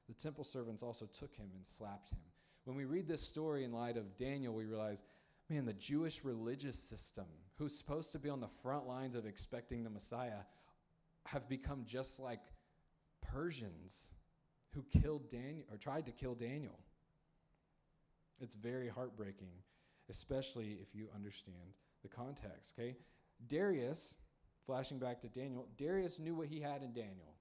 The 0.08 0.14
temple 0.14 0.44
servants 0.44 0.82
also 0.82 1.06
took 1.06 1.34
him 1.36 1.48
and 1.54 1.64
slapped 1.64 2.10
him. 2.10 2.18
When 2.64 2.76
we 2.76 2.84
read 2.84 3.06
this 3.06 3.22
story 3.22 3.64
in 3.64 3.72
light 3.72 3.96
of 3.96 4.16
Daniel, 4.16 4.54
we 4.54 4.64
realize, 4.64 5.02
man, 5.48 5.64
the 5.64 5.72
Jewish 5.72 6.24
religious 6.24 6.78
system, 6.78 7.26
who's 7.56 7.76
supposed 7.76 8.12
to 8.12 8.18
be 8.18 8.28
on 8.28 8.40
the 8.40 8.48
front 8.62 8.86
lines 8.86 9.14
of 9.14 9.26
expecting 9.26 9.84
the 9.84 9.90
Messiah, 9.90 10.42
have 11.26 11.48
become 11.48 11.84
just 11.86 12.18
like 12.18 12.40
Persians 13.22 14.10
who 14.74 14.84
killed 14.90 15.28
Daniel 15.30 15.66
or 15.70 15.76
tried 15.76 16.06
to 16.06 16.12
kill 16.12 16.34
Daniel. 16.34 16.78
It's 18.40 18.54
very 18.54 18.88
heartbreaking, 18.88 19.52
especially 20.08 20.78
if 20.80 20.94
you 20.94 21.08
understand 21.14 21.74
the 22.02 22.08
context, 22.08 22.74
okay? 22.78 22.96
Darius, 23.46 24.16
flashing 24.66 24.98
back 24.98 25.20
to 25.20 25.28
Daniel, 25.28 25.66
Darius 25.76 26.18
knew 26.18 26.34
what 26.34 26.48
he 26.48 26.60
had 26.60 26.82
in 26.82 26.92
Daniel, 26.92 27.34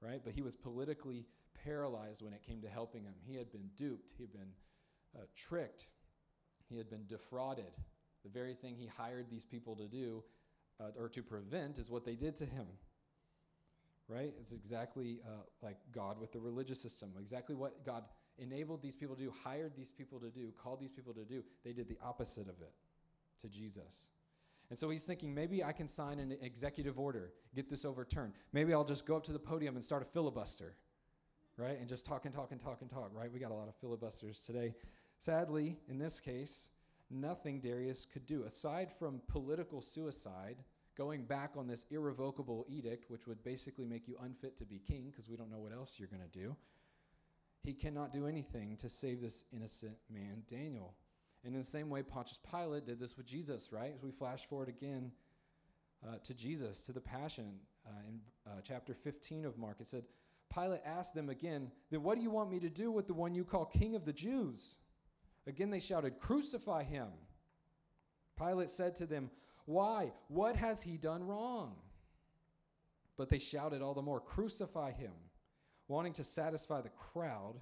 right? 0.00 0.20
But 0.24 0.34
he 0.34 0.42
was 0.42 0.56
politically 0.56 1.26
paralyzed 1.64 2.22
when 2.22 2.32
it 2.32 2.42
came 2.46 2.60
to 2.62 2.68
helping 2.68 3.04
him. 3.04 3.14
He 3.24 3.36
had 3.36 3.50
been 3.50 3.70
duped, 3.76 4.12
he 4.16 4.24
had 4.24 4.32
been 4.32 4.52
uh, 5.16 5.24
tricked, 5.34 5.86
he 6.68 6.76
had 6.76 6.90
been 6.90 7.06
defrauded. 7.06 7.72
The 8.24 8.30
very 8.30 8.54
thing 8.54 8.74
he 8.76 8.86
hired 8.86 9.30
these 9.30 9.44
people 9.44 9.76
to 9.76 9.86
do 9.86 10.22
uh, 10.80 10.90
or 10.98 11.08
to 11.10 11.22
prevent 11.22 11.78
is 11.78 11.90
what 11.90 12.04
they 12.04 12.16
did 12.16 12.36
to 12.36 12.46
him 12.46 12.66
right? 14.08 14.32
It's 14.40 14.52
exactly 14.52 15.20
uh, 15.26 15.42
like 15.62 15.78
God 15.92 16.20
with 16.20 16.32
the 16.32 16.40
religious 16.40 16.80
system, 16.80 17.12
exactly 17.20 17.54
what 17.54 17.84
God 17.84 18.04
enabled 18.38 18.82
these 18.82 18.94
people 18.94 19.16
to 19.16 19.22
do, 19.22 19.32
hired 19.44 19.72
these 19.76 19.90
people 19.90 20.20
to 20.20 20.30
do, 20.30 20.52
called 20.62 20.80
these 20.80 20.92
people 20.92 21.12
to 21.14 21.24
do. 21.24 21.42
They 21.64 21.72
did 21.72 21.88
the 21.88 21.98
opposite 22.02 22.48
of 22.48 22.60
it 22.60 22.72
to 23.40 23.48
Jesus. 23.48 24.08
And 24.68 24.78
so 24.78 24.90
he's 24.90 25.04
thinking, 25.04 25.34
maybe 25.34 25.62
I 25.62 25.72
can 25.72 25.86
sign 25.86 26.18
an 26.18 26.36
executive 26.40 26.98
order, 26.98 27.32
get 27.54 27.70
this 27.70 27.84
overturned. 27.84 28.32
Maybe 28.52 28.74
I'll 28.74 28.84
just 28.84 29.06
go 29.06 29.16
up 29.16 29.24
to 29.24 29.32
the 29.32 29.38
podium 29.38 29.76
and 29.76 29.84
start 29.84 30.02
a 30.02 30.06
filibuster, 30.06 30.74
right? 31.56 31.78
And 31.78 31.88
just 31.88 32.04
talk 32.04 32.24
and 32.24 32.34
talk 32.34 32.50
and 32.50 32.60
talk 32.60 32.80
and 32.80 32.90
talk, 32.90 33.10
right? 33.14 33.32
We 33.32 33.38
got 33.38 33.52
a 33.52 33.54
lot 33.54 33.68
of 33.68 33.76
filibusters 33.76 34.40
today. 34.40 34.74
Sadly, 35.18 35.78
in 35.88 35.98
this 35.98 36.18
case, 36.18 36.70
nothing 37.10 37.60
Darius 37.60 38.06
could 38.12 38.26
do. 38.26 38.42
Aside 38.42 38.90
from 38.98 39.20
political 39.28 39.80
suicide, 39.80 40.56
going 40.96 41.22
back 41.22 41.52
on 41.56 41.68
this 41.68 41.84
irrevocable 41.90 42.66
edict, 42.68 43.08
which 43.08 43.26
would 43.26 43.42
basically 43.44 43.84
make 43.84 44.08
you 44.08 44.16
unfit 44.22 44.56
to 44.58 44.64
be 44.64 44.78
king 44.78 45.10
because 45.10 45.28
we 45.28 45.36
don't 45.36 45.50
know 45.50 45.58
what 45.60 45.72
else 45.72 45.94
you're 45.98 46.08
going 46.08 46.22
to 46.22 46.38
do. 46.38 46.56
He 47.62 47.72
cannot 47.72 48.12
do 48.12 48.26
anything 48.26 48.76
to 48.78 48.88
save 48.88 49.20
this 49.20 49.44
innocent 49.52 49.96
man, 50.10 50.42
Daniel. 50.48 50.94
And 51.46 51.54
in 51.54 51.60
the 51.60 51.66
same 51.66 51.88
way, 51.88 52.02
Pontius 52.02 52.40
Pilate 52.50 52.84
did 52.84 52.98
this 52.98 53.16
with 53.16 53.24
Jesus, 53.24 53.72
right? 53.72 53.92
As 53.94 54.02
we 54.02 54.10
flash 54.10 54.46
forward 54.46 54.68
again 54.68 55.12
uh, 56.06 56.16
to 56.24 56.34
Jesus, 56.34 56.82
to 56.82 56.92
the 56.92 57.00
Passion 57.00 57.54
uh, 57.86 57.90
in 58.08 58.20
uh, 58.44 58.60
chapter 58.64 58.92
15 58.92 59.46
of 59.46 59.56
Mark, 59.56 59.76
it 59.80 59.86
said, 59.86 60.02
Pilate 60.52 60.80
asked 60.84 61.14
them 61.14 61.30
again, 61.30 61.70
Then 61.90 62.02
what 62.02 62.16
do 62.16 62.22
you 62.22 62.30
want 62.30 62.50
me 62.50 62.58
to 62.58 62.68
do 62.68 62.90
with 62.90 63.06
the 63.06 63.14
one 63.14 63.32
you 63.32 63.44
call 63.44 63.64
king 63.64 63.94
of 63.94 64.04
the 64.04 64.12
Jews? 64.12 64.76
Again 65.46 65.70
they 65.70 65.80
shouted, 65.80 66.18
Crucify 66.18 66.82
him. 66.82 67.08
Pilate 68.36 68.68
said 68.68 68.96
to 68.96 69.06
them, 69.06 69.30
why? 69.66 70.12
What 70.28 70.56
has 70.56 70.82
he 70.82 70.96
done 70.96 71.24
wrong? 71.24 71.74
But 73.16 73.28
they 73.28 73.38
shouted 73.38 73.82
all 73.82 73.94
the 73.94 74.02
more, 74.02 74.20
Crucify 74.20 74.92
him. 74.92 75.12
Wanting 75.88 76.12
to 76.14 76.24
satisfy 76.24 76.80
the 76.80 76.88
crowd, 76.90 77.54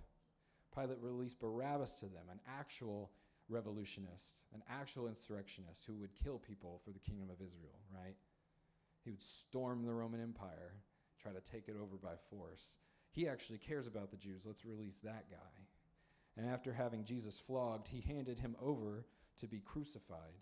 Pilate 0.75 1.01
released 1.01 1.41
Barabbas 1.41 1.97
to 1.97 2.07
them, 2.07 2.25
an 2.31 2.41
actual 2.47 3.11
revolutionist, 3.49 4.41
an 4.55 4.63
actual 4.69 5.09
insurrectionist 5.09 5.85
who 5.87 5.95
would 5.97 6.15
kill 6.15 6.39
people 6.39 6.81
for 6.85 6.93
the 6.93 6.99
kingdom 6.99 7.29
of 7.31 7.45
Israel, 7.45 7.79
right? 7.95 8.17
He 9.05 9.11
would 9.11 9.23
storm 9.23 9.85
the 9.85 9.93
Roman 9.93 10.23
Empire, 10.23 10.73
try 11.21 11.33
to 11.33 11.41
take 11.41 11.69
it 11.69 11.77
over 11.81 11.97
by 11.97 12.15
force. 12.31 12.79
He 13.11 13.29
actually 13.29 13.59
cares 13.59 13.87
about 13.87 14.11
the 14.11 14.17
Jews. 14.17 14.43
Let's 14.45 14.65
release 14.65 14.99
that 14.99 15.31
guy. 15.31 15.67
And 16.37 16.49
after 16.49 16.73
having 16.73 17.05
Jesus 17.05 17.39
flogged, 17.39 17.89
he 17.89 18.01
handed 18.01 18.39
him 18.39 18.57
over 18.61 19.07
to 19.39 19.47
be 19.47 19.61
crucified. 19.61 20.41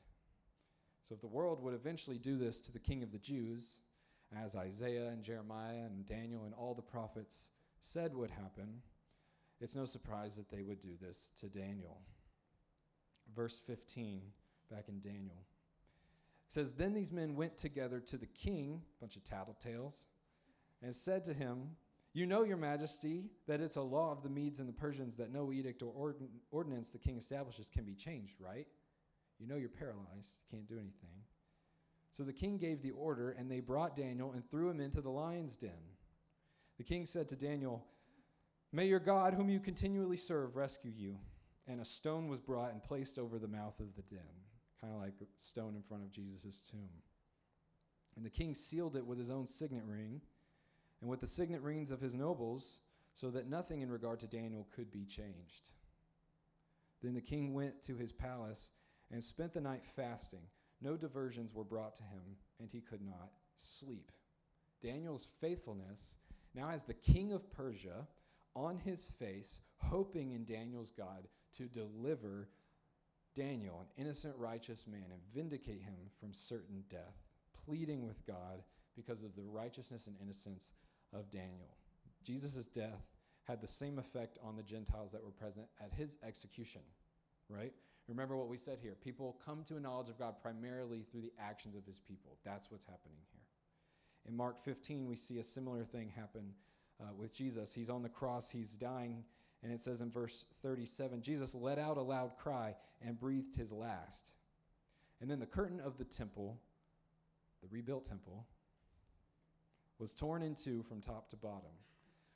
So 1.02 1.14
if 1.14 1.20
the 1.20 1.26
world 1.26 1.62
would 1.62 1.74
eventually 1.74 2.18
do 2.18 2.38
this 2.38 2.60
to 2.60 2.72
the 2.72 2.78
king 2.78 3.02
of 3.02 3.12
the 3.12 3.18
Jews, 3.18 3.82
as 4.34 4.56
Isaiah 4.56 5.08
and 5.08 5.22
Jeremiah 5.22 5.84
and 5.84 6.06
Daniel 6.06 6.44
and 6.44 6.54
all 6.54 6.74
the 6.74 6.82
prophets 6.82 7.50
said 7.80 8.14
would 8.14 8.30
happen, 8.30 8.80
it's 9.60 9.76
no 9.76 9.84
surprise 9.84 10.36
that 10.36 10.50
they 10.50 10.62
would 10.62 10.80
do 10.80 10.96
this 11.00 11.30
to 11.40 11.46
Daniel. 11.46 12.00
Verse 13.34 13.60
15, 13.66 14.22
back 14.70 14.88
in 14.88 15.00
Daniel. 15.00 15.36
It 16.46 16.52
says, 16.52 16.72
Then 16.72 16.92
these 16.92 17.12
men 17.12 17.34
went 17.34 17.56
together 17.56 18.00
to 18.00 18.16
the 18.16 18.26
king, 18.26 18.82
a 18.98 19.00
bunch 19.00 19.16
of 19.16 19.24
tattletales, 19.24 20.04
and 20.82 20.94
said 20.94 21.24
to 21.24 21.34
him, 21.34 21.70
You 22.12 22.26
know, 22.26 22.42
your 22.42 22.56
majesty, 22.56 23.24
that 23.46 23.60
it's 23.60 23.76
a 23.76 23.82
law 23.82 24.12
of 24.12 24.22
the 24.22 24.28
Medes 24.28 24.60
and 24.60 24.68
the 24.68 24.74
Persians 24.74 25.16
that 25.16 25.32
no 25.32 25.52
edict 25.52 25.82
or 25.82 25.92
ordin- 25.92 26.28
ordinance 26.50 26.88
the 26.88 26.98
king 26.98 27.16
establishes 27.16 27.70
can 27.70 27.84
be 27.84 27.94
changed, 27.94 28.40
right? 28.40 28.66
You 29.38 29.46
know 29.46 29.56
you're 29.56 29.68
paralyzed, 29.68 30.38
you 30.38 30.56
can't 30.56 30.68
do 30.68 30.74
anything. 30.74 31.10
So 32.12 32.22
the 32.22 32.32
king 32.32 32.58
gave 32.58 32.82
the 32.82 32.90
order, 32.90 33.30
and 33.30 33.50
they 33.50 33.60
brought 33.60 33.96
Daniel 33.96 34.32
and 34.32 34.48
threw 34.50 34.68
him 34.68 34.80
into 34.80 35.00
the 35.00 35.10
lion's 35.10 35.56
den. 35.56 35.70
The 36.76 36.84
king 36.84 37.06
said 37.06 37.28
to 37.28 37.36
Daniel, 37.36 37.84
May 38.72 38.86
your 38.86 39.00
God, 39.00 39.34
whom 39.34 39.48
you 39.48 39.60
continually 39.60 40.16
serve, 40.16 40.56
rescue 40.56 40.92
you. 40.94 41.16
And 41.68 41.80
a 41.80 41.84
stone 41.84 42.28
was 42.28 42.40
brought 42.40 42.72
and 42.72 42.82
placed 42.82 43.18
over 43.18 43.38
the 43.38 43.48
mouth 43.48 43.78
of 43.80 43.94
the 43.94 44.02
den, 44.02 44.20
kind 44.80 44.92
of 44.92 45.00
like 45.00 45.14
a 45.20 45.26
stone 45.36 45.74
in 45.76 45.82
front 45.82 46.02
of 46.02 46.10
Jesus' 46.10 46.60
tomb. 46.60 47.02
And 48.16 48.24
the 48.24 48.30
king 48.30 48.54
sealed 48.54 48.96
it 48.96 49.06
with 49.06 49.18
his 49.18 49.30
own 49.30 49.46
signet 49.46 49.84
ring 49.86 50.20
and 51.00 51.08
with 51.10 51.20
the 51.20 51.26
signet 51.26 51.62
rings 51.62 51.90
of 51.90 52.00
his 52.00 52.14
nobles, 52.14 52.78
so 53.14 53.30
that 53.30 53.48
nothing 53.48 53.82
in 53.82 53.90
regard 53.90 54.20
to 54.20 54.26
Daniel 54.26 54.66
could 54.74 54.90
be 54.90 55.04
changed. 55.04 55.70
Then 57.02 57.14
the 57.14 57.20
king 57.20 57.52
went 57.52 57.82
to 57.82 57.96
his 57.96 58.12
palace 58.12 58.72
and 59.10 59.22
spent 59.22 59.52
the 59.52 59.60
night 59.60 59.82
fasting. 59.96 60.46
No 60.80 60.96
diversions 60.96 61.52
were 61.52 61.64
brought 61.64 61.94
to 61.96 62.04
him, 62.04 62.36
and 62.58 62.70
he 62.70 62.80
could 62.80 63.02
not 63.02 63.30
sleep. 63.56 64.10
Daniel's 64.82 65.28
faithfulness 65.40 66.16
now 66.54 66.68
has 66.68 66.82
the 66.82 66.94
king 66.94 67.32
of 67.32 67.50
Persia 67.52 68.06
on 68.54 68.78
his 68.78 69.10
face, 69.18 69.60
hoping 69.76 70.32
in 70.32 70.44
Daniel's 70.44 70.92
God 70.92 71.28
to 71.56 71.64
deliver 71.64 72.48
Daniel, 73.34 73.80
an 73.80 74.02
innocent, 74.02 74.34
righteous 74.36 74.86
man, 74.86 75.04
and 75.10 75.20
vindicate 75.34 75.82
him 75.82 75.94
from 76.20 76.32
certain 76.32 76.84
death, 76.90 77.16
pleading 77.64 78.06
with 78.06 78.26
God 78.26 78.62
because 78.94 79.22
of 79.22 79.34
the 79.34 79.44
righteousness 79.44 80.06
and 80.06 80.16
innocence 80.20 80.70
of 81.12 81.30
Daniel. 81.30 81.76
Jesus' 82.24 82.66
death 82.66 83.06
had 83.44 83.60
the 83.60 83.68
same 83.68 83.98
effect 83.98 84.38
on 84.42 84.56
the 84.56 84.62
Gentiles 84.62 85.12
that 85.12 85.24
were 85.24 85.30
present 85.30 85.66
at 85.82 85.92
his 85.92 86.18
execution, 86.26 86.82
right? 87.48 87.72
Remember 88.08 88.36
what 88.36 88.48
we 88.48 88.56
said 88.56 88.78
here. 88.80 88.94
People 89.02 89.38
come 89.44 89.64
to 89.64 89.76
a 89.76 89.80
knowledge 89.80 90.08
of 90.08 90.18
God 90.18 90.34
primarily 90.40 91.04
through 91.10 91.22
the 91.22 91.32
actions 91.40 91.74
of 91.74 91.86
his 91.86 91.98
people. 91.98 92.36
That's 92.44 92.70
what's 92.70 92.84
happening 92.84 93.18
here. 93.32 93.42
In 94.28 94.36
Mark 94.36 94.62
15, 94.64 95.08
we 95.08 95.16
see 95.16 95.38
a 95.38 95.42
similar 95.42 95.84
thing 95.84 96.12
happen 96.14 96.52
uh, 97.00 97.12
with 97.16 97.32
Jesus. 97.34 97.72
He's 97.72 97.90
on 97.90 98.02
the 98.02 98.08
cross, 98.08 98.50
he's 98.50 98.72
dying, 98.72 99.24
and 99.62 99.72
it 99.72 99.80
says 99.80 100.00
in 100.00 100.10
verse 100.10 100.46
37 100.62 101.22
Jesus 101.22 101.54
let 101.54 101.78
out 101.78 101.96
a 101.96 102.02
loud 102.02 102.36
cry 102.38 102.74
and 103.00 103.18
breathed 103.18 103.56
his 103.56 103.72
last. 103.72 104.32
And 105.20 105.30
then 105.30 105.38
the 105.38 105.46
curtain 105.46 105.80
of 105.80 105.98
the 105.98 106.04
temple, 106.04 106.58
the 107.62 107.68
rebuilt 107.70 108.04
temple, 108.04 108.44
was 109.98 110.14
torn 110.14 110.42
in 110.42 110.54
two 110.54 110.82
from 110.82 111.00
top 111.00 111.28
to 111.30 111.36
bottom. 111.36 111.70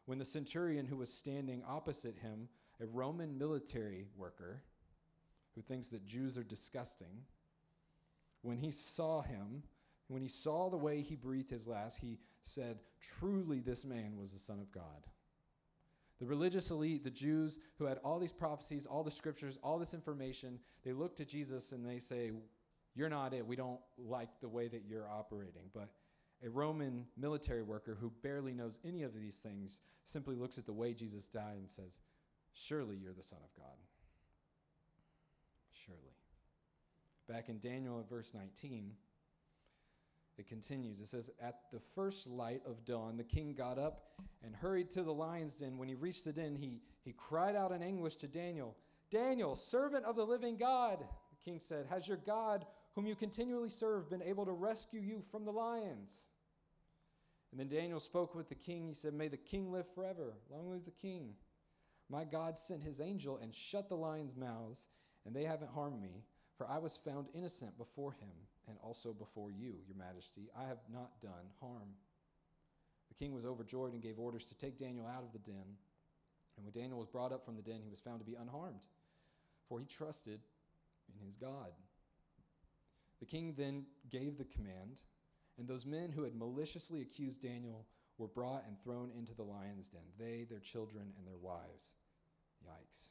When 0.04 0.18
the 0.18 0.24
centurion 0.24 0.86
who 0.86 0.96
was 0.96 1.12
standing 1.12 1.64
opposite 1.66 2.16
him, 2.16 2.48
a 2.80 2.86
Roman 2.86 3.36
military 3.36 4.06
worker, 4.16 4.62
who 5.56 5.62
thinks 5.62 5.88
that 5.88 6.06
Jews 6.06 6.38
are 6.38 6.44
disgusting, 6.44 7.24
when 8.42 8.58
he 8.58 8.70
saw 8.70 9.22
him, 9.22 9.64
when 10.06 10.22
he 10.22 10.28
saw 10.28 10.70
the 10.70 10.76
way 10.76 11.00
he 11.00 11.16
breathed 11.16 11.50
his 11.50 11.66
last, 11.66 11.98
he 11.98 12.18
said, 12.42 12.78
Truly, 13.00 13.58
this 13.58 13.84
man 13.84 14.16
was 14.16 14.32
the 14.32 14.38
Son 14.38 14.60
of 14.60 14.70
God. 14.70 15.08
The 16.18 16.26
religious 16.26 16.70
elite, 16.70 17.04
the 17.04 17.10
Jews 17.10 17.58
who 17.78 17.84
had 17.84 17.98
all 17.98 18.18
these 18.18 18.32
prophecies, 18.32 18.86
all 18.86 19.04
the 19.04 19.10
scriptures, 19.10 19.58
all 19.62 19.78
this 19.78 19.94
information, 19.94 20.58
they 20.82 20.92
look 20.92 21.14
to 21.16 21.24
Jesus 21.24 21.72
and 21.72 21.84
they 21.84 21.98
say, 21.98 22.30
You're 22.94 23.10
not 23.10 23.34
it. 23.34 23.46
We 23.46 23.56
don't 23.56 23.80
like 23.98 24.40
the 24.40 24.48
way 24.48 24.68
that 24.68 24.84
you're 24.88 25.08
operating. 25.08 25.70
But 25.74 25.90
a 26.44 26.48
Roman 26.48 27.06
military 27.16 27.62
worker 27.62 27.96
who 28.00 28.12
barely 28.22 28.54
knows 28.54 28.78
any 28.84 29.02
of 29.02 29.14
these 29.14 29.36
things 29.36 29.80
simply 30.04 30.36
looks 30.36 30.58
at 30.58 30.66
the 30.66 30.72
way 30.72 30.94
Jesus 30.94 31.28
died 31.28 31.56
and 31.58 31.68
says, 31.68 32.00
Surely 32.54 32.96
you're 32.96 33.12
the 33.12 33.22
Son 33.22 33.40
of 33.44 33.54
God 33.54 33.76
surely. 35.86 36.16
Back 37.28 37.48
in 37.48 37.58
Daniel 37.58 38.00
at 38.00 38.08
verse 38.08 38.32
19, 38.34 38.92
It 40.38 40.46
continues. 40.46 41.00
It 41.00 41.08
says, 41.08 41.30
At 41.40 41.60
the 41.72 41.80
first 41.94 42.26
light 42.26 42.62
of 42.66 42.84
dawn, 42.84 43.16
the 43.16 43.24
king 43.24 43.54
got 43.54 43.78
up 43.78 44.02
and 44.44 44.54
hurried 44.54 44.90
to 44.90 45.02
the 45.02 45.12
lion's 45.12 45.56
den. 45.56 45.78
When 45.78 45.88
he 45.88 45.94
reached 45.94 46.24
the 46.24 46.32
den, 46.32 46.56
he, 46.56 46.80
he 47.04 47.12
cried 47.12 47.56
out 47.56 47.72
in 47.72 47.82
anguish 47.82 48.16
to 48.16 48.28
Daniel, 48.28 48.76
Daniel, 49.10 49.56
servant 49.56 50.04
of 50.04 50.16
the 50.16 50.26
living 50.26 50.56
God. 50.56 50.98
The 51.00 51.44
king 51.44 51.58
said, 51.58 51.86
Has 51.88 52.06
your 52.06 52.18
God, 52.18 52.66
whom 52.94 53.06
you 53.06 53.14
continually 53.14 53.70
serve, 53.70 54.10
been 54.10 54.22
able 54.22 54.44
to 54.44 54.52
rescue 54.52 55.00
you 55.00 55.22
from 55.30 55.44
the 55.44 55.52
lions? 55.52 56.26
And 57.50 57.58
then 57.58 57.68
Daniel 57.68 58.00
spoke 58.00 58.34
with 58.34 58.50
the 58.50 58.54
king. 58.54 58.88
He 58.88 58.94
said, 58.94 59.14
May 59.14 59.28
the 59.28 59.36
king 59.38 59.72
live 59.72 59.86
forever. 59.94 60.34
Long 60.50 60.70
live 60.70 60.84
the 60.84 60.90
king. 60.90 61.34
My 62.10 62.24
God 62.24 62.58
sent 62.58 62.82
his 62.82 63.00
angel 63.00 63.38
and 63.42 63.54
shut 63.54 63.88
the 63.88 63.96
lions' 63.96 64.36
mouths, 64.36 64.88
and 65.24 65.34
they 65.34 65.44
haven't 65.44 65.70
harmed 65.70 66.00
me, 66.00 66.24
for 66.58 66.68
I 66.68 66.78
was 66.78 66.96
found 66.96 67.28
innocent 67.34 67.78
before 67.78 68.12
him 68.12 68.28
and 68.68 68.76
also 68.82 69.12
before 69.12 69.50
you, 69.50 69.74
your 69.86 69.96
majesty. 69.96 70.48
I 70.56 70.66
have 70.66 70.80
not 70.92 71.20
done 71.20 71.50
harm. 71.60 71.94
The 73.08 73.14
king 73.14 73.32
was 73.32 73.46
overjoyed 73.46 73.92
and 73.92 74.02
gave 74.02 74.18
orders 74.18 74.44
to 74.46 74.56
take 74.56 74.78
Daniel 74.78 75.06
out 75.06 75.22
of 75.22 75.32
the 75.32 75.38
den. 75.38 75.76
And 76.56 76.64
when 76.64 76.72
Daniel 76.72 76.98
was 76.98 77.08
brought 77.08 77.32
up 77.32 77.44
from 77.44 77.56
the 77.56 77.62
den, 77.62 77.80
he 77.82 77.90
was 77.90 78.00
found 78.00 78.20
to 78.20 78.24
be 78.24 78.34
unharmed, 78.34 78.80
for 79.68 79.78
he 79.78 79.86
trusted 79.86 80.40
in 81.08 81.26
his 81.26 81.36
God. 81.36 81.72
The 83.20 83.26
king 83.26 83.54
then 83.56 83.84
gave 84.10 84.36
the 84.36 84.44
command, 84.44 85.02
and 85.58 85.68
those 85.68 85.86
men 85.86 86.10
who 86.10 86.22
had 86.22 86.34
maliciously 86.34 87.02
accused 87.02 87.42
Daniel 87.42 87.86
were 88.18 88.26
brought 88.26 88.64
and 88.66 88.80
thrown 88.82 89.10
into 89.16 89.34
the 89.34 89.42
lion's 89.42 89.88
den, 89.88 90.00
they, 90.18 90.46
their 90.48 90.60
children, 90.60 91.12
and 91.18 91.26
their 91.26 91.38
wives. 91.40 91.94
Yikes. 92.64 93.10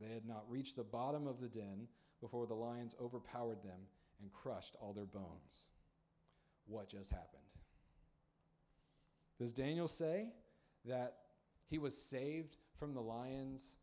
They 0.00 0.12
had 0.12 0.26
not 0.26 0.44
reached 0.48 0.76
the 0.76 0.84
bottom 0.84 1.26
of 1.26 1.40
the 1.40 1.48
den 1.48 1.88
before 2.20 2.46
the 2.46 2.54
lions 2.54 2.94
overpowered 3.00 3.62
them 3.62 3.80
and 4.24 4.32
crushed 4.32 4.74
all 4.80 4.94
their 4.94 5.04
bones. 5.04 5.68
What 6.66 6.88
just 6.88 7.10
happened? 7.10 7.42
Does 9.38 9.52
Daniel 9.52 9.86
say 9.86 10.28
that 10.86 11.16
he 11.68 11.78
was 11.78 11.94
saved 11.94 12.56
from 12.78 12.94
the 12.94 13.02
lions? 13.02 13.76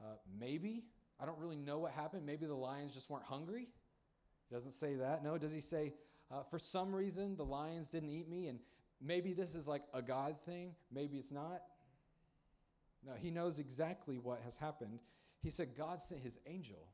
Uh, 0.00 0.16
maybe. 0.38 0.82
I 1.20 1.26
don't 1.26 1.38
really 1.38 1.56
know 1.56 1.78
what 1.78 1.92
happened. 1.92 2.26
Maybe 2.26 2.44
the 2.46 2.54
lions 2.54 2.92
just 2.92 3.08
weren't 3.08 3.24
hungry. 3.24 3.68
He 4.48 4.54
doesn't 4.54 4.72
say 4.72 4.96
that. 4.96 5.22
No. 5.22 5.38
Does 5.38 5.52
he 5.52 5.60
say, 5.60 5.92
uh, 6.32 6.42
for 6.42 6.58
some 6.58 6.92
reason, 6.92 7.36
the 7.36 7.44
lions 7.44 7.90
didn't 7.90 8.10
eat 8.10 8.28
me, 8.28 8.48
and 8.48 8.58
maybe 9.00 9.32
this 9.32 9.54
is 9.54 9.68
like 9.68 9.82
a 9.94 10.02
God 10.02 10.40
thing? 10.40 10.72
Maybe 10.92 11.18
it's 11.18 11.30
not. 11.30 11.62
No, 13.06 13.12
he 13.16 13.30
knows 13.30 13.60
exactly 13.60 14.18
what 14.18 14.40
has 14.42 14.56
happened. 14.56 14.98
He 15.40 15.50
said, 15.50 15.76
God 15.76 16.02
sent 16.02 16.20
his 16.20 16.38
angel 16.46 16.88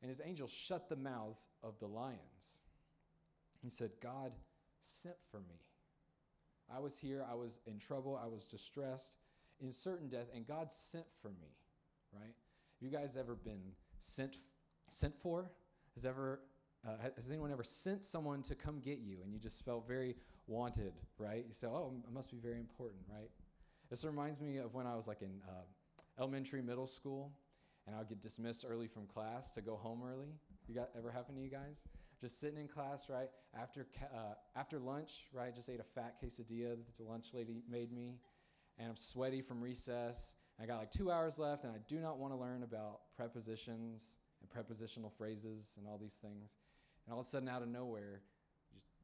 and 0.00 0.08
his 0.08 0.20
angel 0.24 0.48
shut 0.48 0.88
the 0.88 0.96
mouths 0.96 1.48
of 1.62 1.78
the 1.78 1.86
lions. 1.86 2.60
He 3.62 3.70
said, 3.70 3.90
God 4.02 4.32
sent 4.80 5.16
for 5.30 5.40
me. 5.40 5.60
I 6.74 6.80
was 6.80 6.98
here, 6.98 7.24
I 7.30 7.34
was 7.34 7.60
in 7.66 7.78
trouble, 7.78 8.20
I 8.22 8.26
was 8.26 8.44
distressed, 8.44 9.16
in 9.60 9.72
certain 9.72 10.08
death, 10.08 10.26
and 10.34 10.46
God 10.46 10.70
sent 10.70 11.06
for 11.22 11.28
me, 11.28 11.54
right? 12.12 12.22
Have 12.24 12.82
you 12.82 12.90
guys 12.90 13.16
ever 13.16 13.34
been 13.34 13.72
sent, 13.98 14.38
sent 14.88 15.14
for? 15.20 15.50
Has, 15.94 16.04
ever, 16.04 16.40
uh, 16.86 16.96
has 17.14 17.30
anyone 17.30 17.50
ever 17.52 17.62
sent 17.62 18.04
someone 18.04 18.42
to 18.42 18.54
come 18.54 18.80
get 18.80 18.98
you 18.98 19.18
and 19.22 19.32
you 19.32 19.38
just 19.38 19.64
felt 19.64 19.86
very 19.88 20.16
wanted, 20.46 20.92
right? 21.18 21.44
You 21.48 21.54
say, 21.54 21.68
oh, 21.68 21.94
it 22.06 22.12
must 22.12 22.30
be 22.30 22.36
very 22.36 22.58
important, 22.58 23.00
right? 23.10 23.30
This 23.88 24.04
reminds 24.04 24.40
me 24.40 24.58
of 24.58 24.74
when 24.74 24.86
I 24.86 24.94
was 24.94 25.06
like 25.06 25.22
in 25.22 25.40
uh, 25.48 25.62
elementary, 26.18 26.60
middle 26.60 26.86
school 26.86 27.32
and 27.86 27.94
I'll 27.94 28.04
get 28.04 28.20
dismissed 28.20 28.64
early 28.68 28.88
from 28.88 29.06
class 29.06 29.50
to 29.52 29.60
go 29.60 29.76
home 29.76 30.02
early. 30.04 30.34
You 30.68 30.74
got 30.74 30.90
ever 30.96 31.10
happen 31.10 31.34
to 31.36 31.40
you 31.40 31.50
guys? 31.50 31.82
Just 32.20 32.40
sitting 32.40 32.58
in 32.58 32.66
class, 32.66 33.08
right 33.08 33.28
after 33.58 33.86
uh, 34.14 34.34
after 34.56 34.78
lunch, 34.78 35.26
right? 35.32 35.54
Just 35.54 35.68
ate 35.68 35.80
a 35.80 35.84
fat 35.84 36.16
quesadilla 36.22 36.76
that 36.76 36.96
the 36.96 37.04
lunch 37.04 37.26
lady 37.34 37.62
made 37.70 37.92
me, 37.92 38.18
and 38.78 38.88
I'm 38.88 38.96
sweaty 38.96 39.42
from 39.42 39.60
recess. 39.60 40.34
I 40.60 40.64
got 40.64 40.78
like 40.78 40.90
two 40.90 41.10
hours 41.10 41.38
left, 41.38 41.64
and 41.64 41.72
I 41.72 41.78
do 41.88 42.00
not 42.00 42.18
want 42.18 42.32
to 42.32 42.38
learn 42.38 42.62
about 42.62 43.00
prepositions 43.16 44.16
and 44.40 44.50
prepositional 44.50 45.10
phrases 45.10 45.74
and 45.76 45.86
all 45.86 45.98
these 45.98 46.14
things. 46.14 46.56
And 47.06 47.12
all 47.12 47.20
of 47.20 47.26
a 47.26 47.28
sudden, 47.28 47.48
out 47.48 47.62
of 47.62 47.68
nowhere, 47.68 48.22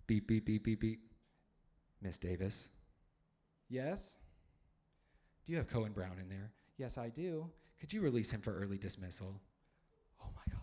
beep 0.07 0.27
beep 0.27 0.47
beep 0.47 0.65
beep 0.65 0.81
beep. 0.81 1.01
Miss 2.01 2.19
Davis. 2.19 2.69
Yes. 3.69 4.17
Do 5.47 5.53
you 5.53 5.59
have 5.59 5.69
Cohen 5.69 5.93
Brown 5.93 6.19
in 6.21 6.29
there? 6.29 6.51
Yes, 6.79 6.99
I 6.99 7.09
do. 7.09 7.51
Could 7.83 7.93
you 7.93 8.01
release 8.01 8.31
him 8.31 8.41
for 8.41 8.57
early 8.57 8.79
dismissal? 8.79 9.41
Oh 10.21 10.29
my 10.37 10.53
God. 10.53 10.63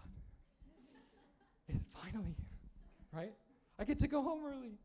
It's 1.67 1.83
finally, 1.93 2.33
right? 3.11 3.33
I 3.77 3.83
get 3.83 3.99
to 3.99 4.07
go 4.07 4.23
home 4.23 4.39
early. 4.45 4.77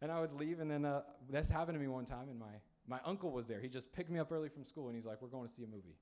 And 0.00 0.10
I 0.10 0.18
would 0.18 0.32
leave, 0.32 0.60
and 0.60 0.70
then 0.70 0.86
uh, 0.86 1.02
this 1.28 1.50
happened 1.50 1.74
to 1.74 1.78
me 1.78 1.88
one 1.88 2.06
time, 2.06 2.30
and 2.30 2.38
my, 2.38 2.54
my 2.88 3.00
uncle 3.04 3.32
was 3.32 3.46
there. 3.46 3.60
He 3.60 3.68
just 3.68 3.92
picked 3.92 4.08
me 4.08 4.18
up 4.18 4.32
early 4.32 4.48
from 4.48 4.64
school, 4.64 4.86
and 4.86 4.96
he's 4.96 5.04
like, 5.04 5.20
We're 5.20 5.28
going 5.28 5.46
to 5.46 5.52
see 5.52 5.62
a 5.62 5.66
movie, 5.66 5.98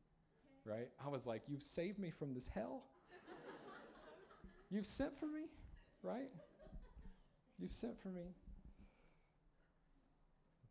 right? 0.64 0.86
I 1.04 1.08
was 1.08 1.26
like, 1.26 1.42
You've 1.48 1.64
saved 1.64 1.98
me 1.98 2.10
from 2.10 2.32
this 2.32 2.46
hell. 2.46 2.84
You've 4.70 4.86
sent 4.86 5.18
for 5.18 5.26
me, 5.26 5.46
right? 6.04 6.30
You've 7.58 7.72
sent 7.72 8.00
for 8.00 8.10
me. 8.10 8.36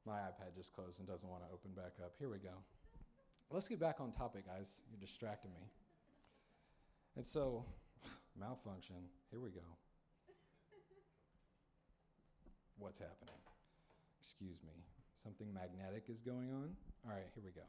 My 0.06 0.20
iPad 0.20 0.56
just 0.56 0.72
closed 0.72 1.00
and 1.00 1.08
doesn't 1.08 1.30
want 1.30 1.44
to 1.44 1.54
open 1.54 1.72
back 1.76 1.96
up. 2.02 2.14
Here 2.18 2.30
we 2.30 2.38
go. 2.38 2.64
Let's 3.54 3.68
get 3.68 3.80
back 3.80 4.02
on 4.02 4.10
topic, 4.10 4.48
guys. 4.48 4.82
You're 4.90 5.00
distracting 5.00 5.52
me. 5.52 5.68
And 7.16 7.24
so, 7.24 7.64
malfunction. 8.40 8.96
Here 9.30 9.40
we 9.40 9.52
go. 9.52 9.62
What's 12.80 12.98
happening? 12.98 13.36
Excuse 14.20 14.64
me. 14.64 14.74
Something 15.22 15.54
magnetic 15.54 16.06
is 16.10 16.20
going 16.20 16.50
on? 16.52 16.72
All 17.06 17.12
right, 17.12 17.28
here 17.36 17.44
we 17.46 17.52
go. 17.52 17.68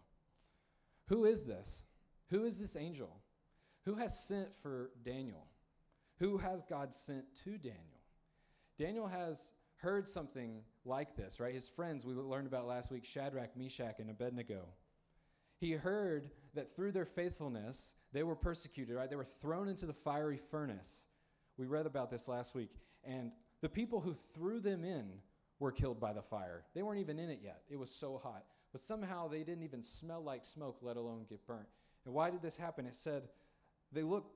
Who 1.09 1.27
is 1.27 1.45
this? 1.45 1.83
Who 2.31 2.47
is 2.47 2.59
this 2.59 2.77
angel? 2.77 3.21
Who 3.85 3.95
has 3.97 4.19
sent 4.19 4.57
for 4.63 4.91
Daniel? 5.05 5.47
Who 6.19 6.39
has 6.39 6.63
God 6.63 6.95
sent 6.95 7.27
to 7.45 7.59
Daniel? 7.59 8.01
Daniel 8.79 9.07
has 9.07 9.53
heard 9.77 10.09
something 10.09 10.63
like 10.87 11.15
this, 11.15 11.41
right? 11.41 11.53
His 11.53 11.69
friends, 11.69 12.07
we 12.07 12.15
learned 12.15 12.47
about 12.47 12.67
last 12.67 12.91
week 12.91 13.05
Shadrach, 13.05 13.55
Meshach, 13.55 13.97
and 13.99 14.09
Abednego 14.09 14.65
he 15.59 15.73
heard 15.73 16.31
that 16.55 16.75
through 16.75 16.93
their 16.93 17.05
faithfulness, 17.05 17.95
they 18.13 18.23
were 18.23 18.37
persecuted, 18.37 18.95
right? 18.95 19.11
They 19.11 19.17
were 19.17 19.25
thrown 19.25 19.69
into 19.69 19.87
the 19.87 19.93
fiery 19.93 20.39
furnace. 20.51 21.07
We 21.57 21.67
read 21.67 21.87
about 21.87 22.11
this 22.11 22.29
last 22.29 22.55
week. 22.55 22.71
And 23.05 23.33
the 23.61 23.69
people 23.69 24.01
who 24.01 24.15
threw 24.35 24.61
them 24.61 24.85
in 24.85 25.11
were 25.59 25.73
killed 25.73 26.01
by 26.01 26.13
the 26.13 26.23
fire. 26.23 26.65
They 26.75 26.83
weren't 26.83 27.01
even 27.01 27.19
in 27.19 27.31
it 27.31 27.41
yet, 27.43 27.63
it 27.69 27.77
was 27.77 27.91
so 27.91 28.21
hot. 28.23 28.45
But 28.73 28.81
somehow 28.81 29.29
they 29.29 29.45
didn't 29.45 29.63
even 29.63 29.83
smell 29.83 30.23
like 30.23 30.45
smoke, 30.45 30.79
let 30.83 30.97
alone 30.97 31.27
get 31.29 31.47
burnt. 31.47 31.69
And 32.05 32.13
why 32.13 32.31
did 32.31 32.43
this 32.43 32.57
happen? 32.57 32.87
It 32.87 32.97
said 32.97 33.23
they 33.93 34.03
looked 34.03 34.35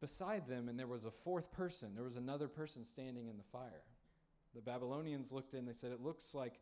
beside 0.00 0.46
them 0.46 0.68
and 0.68 0.78
there 0.78 0.86
was 0.86 1.04
a 1.04 1.10
fourth 1.10 1.50
person. 1.50 1.94
There 1.94 2.04
was 2.04 2.16
another 2.16 2.48
person 2.48 2.84
standing 2.84 3.26
in 3.26 3.36
the 3.36 3.44
fire. 3.44 3.82
The 4.54 4.60
Babylonians 4.60 5.32
looked 5.32 5.54
in, 5.54 5.64
they 5.64 5.72
said, 5.72 5.92
It 5.92 6.00
looks 6.00 6.34
like 6.34 6.60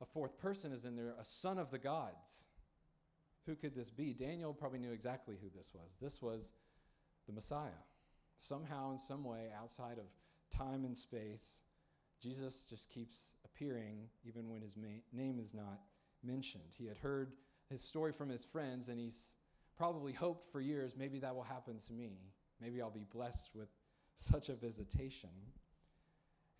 a 0.00 0.06
fourth 0.06 0.38
person 0.38 0.72
is 0.72 0.84
in 0.84 0.96
there, 0.96 1.14
a 1.20 1.24
son 1.24 1.58
of 1.58 1.70
the 1.70 1.78
gods. 1.78 2.46
Who 3.50 3.56
could 3.56 3.74
this 3.74 3.90
be? 3.90 4.12
Daniel 4.12 4.54
probably 4.54 4.78
knew 4.78 4.92
exactly 4.92 5.34
who 5.42 5.48
this 5.52 5.72
was. 5.74 5.98
This 6.00 6.22
was 6.22 6.52
the 7.26 7.32
Messiah. 7.32 7.82
Somehow, 8.38 8.92
in 8.92 8.98
some 8.98 9.24
way, 9.24 9.48
outside 9.60 9.98
of 9.98 10.04
time 10.56 10.84
and 10.84 10.96
space, 10.96 11.64
Jesus 12.22 12.66
just 12.70 12.88
keeps 12.90 13.34
appearing 13.44 14.08
even 14.24 14.48
when 14.48 14.62
his 14.62 14.76
ma- 14.76 15.02
name 15.12 15.40
is 15.40 15.52
not 15.52 15.80
mentioned. 16.22 16.76
He 16.78 16.86
had 16.86 16.96
heard 16.96 17.32
his 17.68 17.82
story 17.82 18.12
from 18.12 18.28
his 18.28 18.44
friends, 18.44 18.86
and 18.86 19.00
he's 19.00 19.32
probably 19.76 20.12
hoped 20.12 20.52
for 20.52 20.60
years 20.60 20.94
maybe 20.96 21.18
that 21.18 21.34
will 21.34 21.42
happen 21.42 21.80
to 21.88 21.92
me. 21.92 22.20
Maybe 22.60 22.80
I'll 22.80 22.88
be 22.88 23.06
blessed 23.12 23.50
with 23.52 23.70
such 24.14 24.48
a 24.48 24.54
visitation. 24.54 25.30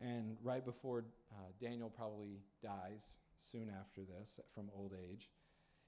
And 0.01 0.39
right 0.43 0.65
before 0.65 1.05
uh, 1.31 1.53
Daniel 1.61 1.89
probably 1.89 2.41
dies, 2.61 3.19
soon 3.39 3.71
after 3.81 4.01
this, 4.01 4.41
from 4.53 4.71
old 4.75 4.93
age, 5.09 5.31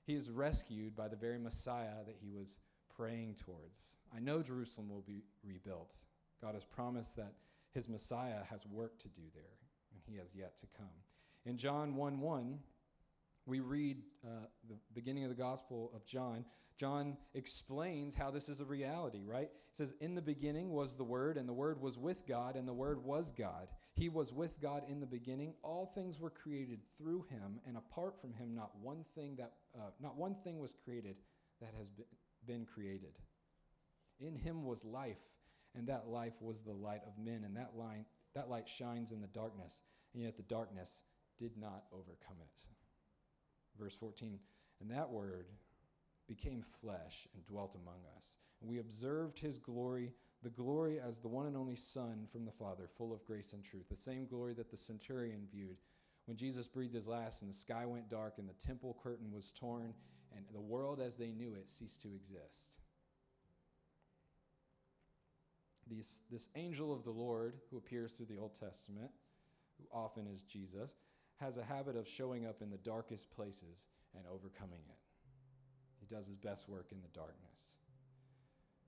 he 0.05 0.15
is 0.15 0.31
rescued 0.31 0.97
by 0.97 1.09
the 1.09 1.17
very 1.17 1.39
Messiah 1.39 2.05
that 2.07 2.17
he 2.21 2.31
was 2.31 2.59
praying 2.97 3.37
towards. 3.45 3.97
I 4.15 4.21
know 4.21 4.43
Jerusalem 4.43 4.89
will 4.89 5.05
be 5.07 5.23
rebuilt. 5.43 5.95
God 6.41 6.55
has 6.55 6.65
promised 6.65 7.17
that 7.17 7.35
his 7.73 7.89
Messiah 7.89 8.45
has 8.51 8.67
work 8.67 8.99
to 9.01 9.09
do 9.09 9.23
there, 9.35 9.59
and 9.93 10.03
he 10.05 10.17
has 10.17 10.35
yet 10.35 10.59
to 10.59 10.67
come. 10.77 10.87
In 11.47 11.57
John 11.57 11.95
1 11.95 12.21
1, 12.21 12.59
we 13.47 13.61
read 13.61 13.99
uh, 14.25 14.47
the 14.69 14.77
beginning 14.95 15.25
of 15.25 15.31
the 15.31 15.37
Gospel 15.37 15.91
of 15.95 16.05
John. 16.07 16.45
John 16.77 17.17
explains 17.35 18.15
how 18.15 18.31
this 18.31 18.49
is 18.49 18.61
a 18.61 18.65
reality, 18.65 19.25
right? 19.25 19.51
He 19.71 19.77
says, 19.77 19.95
In 20.01 20.15
the 20.15 20.23
beginning 20.23 20.71
was 20.71 20.97
the 20.97 21.05
Word, 21.05 21.37
and 21.37 21.49
the 21.49 21.53
Word 21.53 21.81
was 21.81 21.99
with 21.99 22.27
God, 22.27 22.57
and 22.57 22.67
the 22.67 22.73
Word 22.73 23.05
was 23.05 23.33
God. 23.33 23.69
He 23.95 24.09
was 24.09 24.33
with 24.33 24.61
God 24.61 24.85
in 24.89 25.01
the 25.01 25.07
beginning. 25.07 25.55
All 25.63 25.93
things 25.95 26.19
were 26.19 26.31
created 26.31 26.81
through 26.97 27.27
him, 27.31 27.61
and 27.67 27.77
apart 27.77 28.21
from 28.21 28.33
him, 28.33 28.55
not 28.55 28.71
one 28.81 29.05
thing 29.15 29.37
that 29.37 29.53
uh, 29.77 29.91
not 30.01 30.17
one 30.17 30.35
thing 30.43 30.59
was 30.59 30.75
created 30.85 31.17
that 31.61 31.75
has 31.79 31.89
been 32.47 32.65
created. 32.65 33.19
In 34.19 34.35
him 34.35 34.65
was 34.65 34.85
life, 34.85 35.21
and 35.75 35.87
that 35.89 36.09
life 36.09 36.41
was 36.41 36.61
the 36.61 36.73
light 36.73 37.03
of 37.07 37.23
men, 37.23 37.43
and 37.45 37.57
that 37.57 37.73
line, 37.77 38.05
That 38.35 38.49
light 38.49 38.69
shines 38.69 39.13
in 39.13 39.21
the 39.21 39.27
darkness, 39.29 39.83
and 40.15 40.23
yet 40.23 40.37
the 40.37 40.43
darkness 40.43 41.03
did 41.39 41.57
not 41.59 41.85
overcome 41.93 42.39
it. 42.41 42.65
Verse 43.79 43.95
14, 43.95 44.39
and 44.81 44.91
that 44.91 45.11
word 45.11 45.47
became 46.29 46.63
flesh 46.81 47.29
and 47.35 47.45
dwelt 47.47 47.75
among 47.75 48.01
us. 48.17 48.37
And 48.61 48.71
we 48.71 48.79
observed 48.79 49.39
his 49.39 49.59
glory, 49.59 50.13
the 50.43 50.51
glory 50.51 50.99
as 50.99 51.19
the 51.19 51.29
one 51.29 51.47
and 51.47 51.57
only 51.57 51.77
Son 51.77 52.27
from 52.31 52.45
the 52.45 52.51
Father, 52.51 52.89
full 52.97 53.13
of 53.13 53.25
grace 53.25 53.53
and 53.53 53.65
truth, 53.65 53.89
the 53.89 53.97
same 53.97 54.27
glory 54.27 54.55
that 54.55 54.71
the 54.71 54.77
centurion 54.77 55.47
viewed 55.53 55.77
when 56.27 56.37
Jesus 56.37 56.69
breathed 56.69 56.95
his 56.95 57.09
last 57.09 57.43
and 57.43 57.51
the 57.51 57.55
sky 57.55 57.85
went 57.87 58.09
dark 58.09 58.35
and 58.39 58.49
the 58.49 58.67
temple 58.67 58.97
curtain 59.03 59.33
was 59.33 59.53
torn 59.53 59.93
and 60.35 60.45
the 60.53 60.61
world 60.61 61.01
as 61.01 61.17
they 61.17 61.31
knew 61.31 61.55
it 61.55 61.69
ceased 61.69 62.01
to 62.03 62.15
exist. 62.15 62.79
This, 65.91 66.23
this 66.31 66.49
angel 66.55 66.93
of 66.93 67.05
the 67.05 67.11
Lord, 67.11 67.55
who 67.71 67.77
appears 67.77 68.13
through 68.13 68.27
the 68.27 68.39
Old 68.39 68.59
Testament, 68.59 69.11
who 69.79 69.85
often 69.93 70.27
is 70.27 70.43
Jesus, 70.43 70.93
has 71.41 71.57
a 71.57 71.65
habit 71.65 71.97
of 71.97 72.09
showing 72.09 72.47
up 72.47 72.63
in 72.63 72.71
the 72.71 72.79
darkest 72.79 73.31
places 73.31 73.89
and 74.17 74.25
overcoming 74.33 74.81
it. 74.89 74.99
He 75.99 76.07
does 76.07 76.27
his 76.27 76.37
best 76.37 76.69
work 76.69 76.87
in 76.93 77.01
the 77.03 77.09
darkness. 77.09 77.77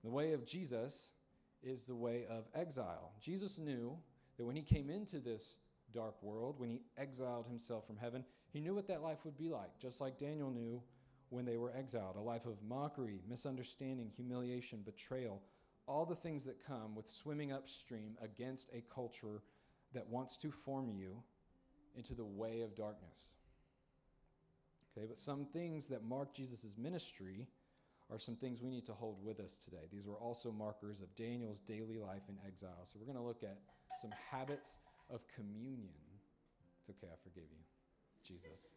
The 0.03 0.09
way 0.09 0.33
of 0.33 0.45
Jesus 0.45 1.11
is 1.65 1.83
the 1.83 1.95
way 1.95 2.25
of 2.29 2.45
exile. 2.53 3.11
Jesus 3.19 3.57
knew 3.57 3.97
that 4.37 4.45
when 4.45 4.55
he 4.55 4.61
came 4.61 4.89
into 4.89 5.19
this 5.19 5.57
dark 5.93 6.21
world, 6.21 6.59
when 6.59 6.69
he 6.69 6.81
exiled 6.97 7.47
himself 7.47 7.87
from 7.87 7.97
heaven, 7.97 8.23
he 8.51 8.59
knew 8.59 8.75
what 8.75 8.87
that 8.87 9.01
life 9.01 9.19
would 9.25 9.37
be 9.37 9.49
like, 9.49 9.77
just 9.79 10.01
like 10.01 10.17
Daniel 10.17 10.51
knew 10.51 10.81
when 11.29 11.45
they 11.45 11.57
were 11.57 11.73
exiled 11.75 12.15
a 12.17 12.21
life 12.21 12.45
of 12.45 12.61
mockery, 12.67 13.21
misunderstanding, 13.27 14.11
humiliation, 14.15 14.81
betrayal, 14.85 15.41
all 15.87 16.05
the 16.05 16.15
things 16.15 16.43
that 16.45 16.65
come 16.65 16.95
with 16.95 17.07
swimming 17.07 17.51
upstream 17.51 18.15
against 18.21 18.69
a 18.73 18.83
culture 18.93 19.41
that 19.93 20.07
wants 20.07 20.37
to 20.37 20.51
form 20.51 20.89
you 20.89 21.15
into 21.95 22.13
the 22.13 22.25
way 22.25 22.61
of 22.61 22.75
darkness. 22.75 23.33
Okay, 24.97 25.05
but 25.07 25.17
some 25.17 25.45
things 25.45 25.87
that 25.87 26.03
mark 26.03 26.33
Jesus' 26.33 26.77
ministry 26.77 27.47
are 28.11 28.19
some 28.19 28.35
things 28.35 28.61
we 28.61 28.69
need 28.69 28.85
to 28.85 28.93
hold 28.93 29.23
with 29.23 29.39
us 29.39 29.57
today. 29.57 29.87
These 29.91 30.07
were 30.07 30.15
also 30.15 30.51
markers 30.51 31.01
of 31.01 31.13
Daniel's 31.15 31.59
daily 31.59 31.97
life 31.97 32.23
in 32.29 32.37
exile. 32.45 32.83
So 32.83 32.99
we're 32.99 33.11
going 33.11 33.17
to 33.17 33.23
look 33.23 33.43
at 33.43 33.57
some 33.99 34.11
habits 34.31 34.77
of 35.09 35.21
communion. 35.35 35.89
It's 36.79 36.89
okay, 36.89 37.07
I 37.11 37.17
forgive 37.23 37.49
you. 37.49 37.63
Jesus. 38.23 38.75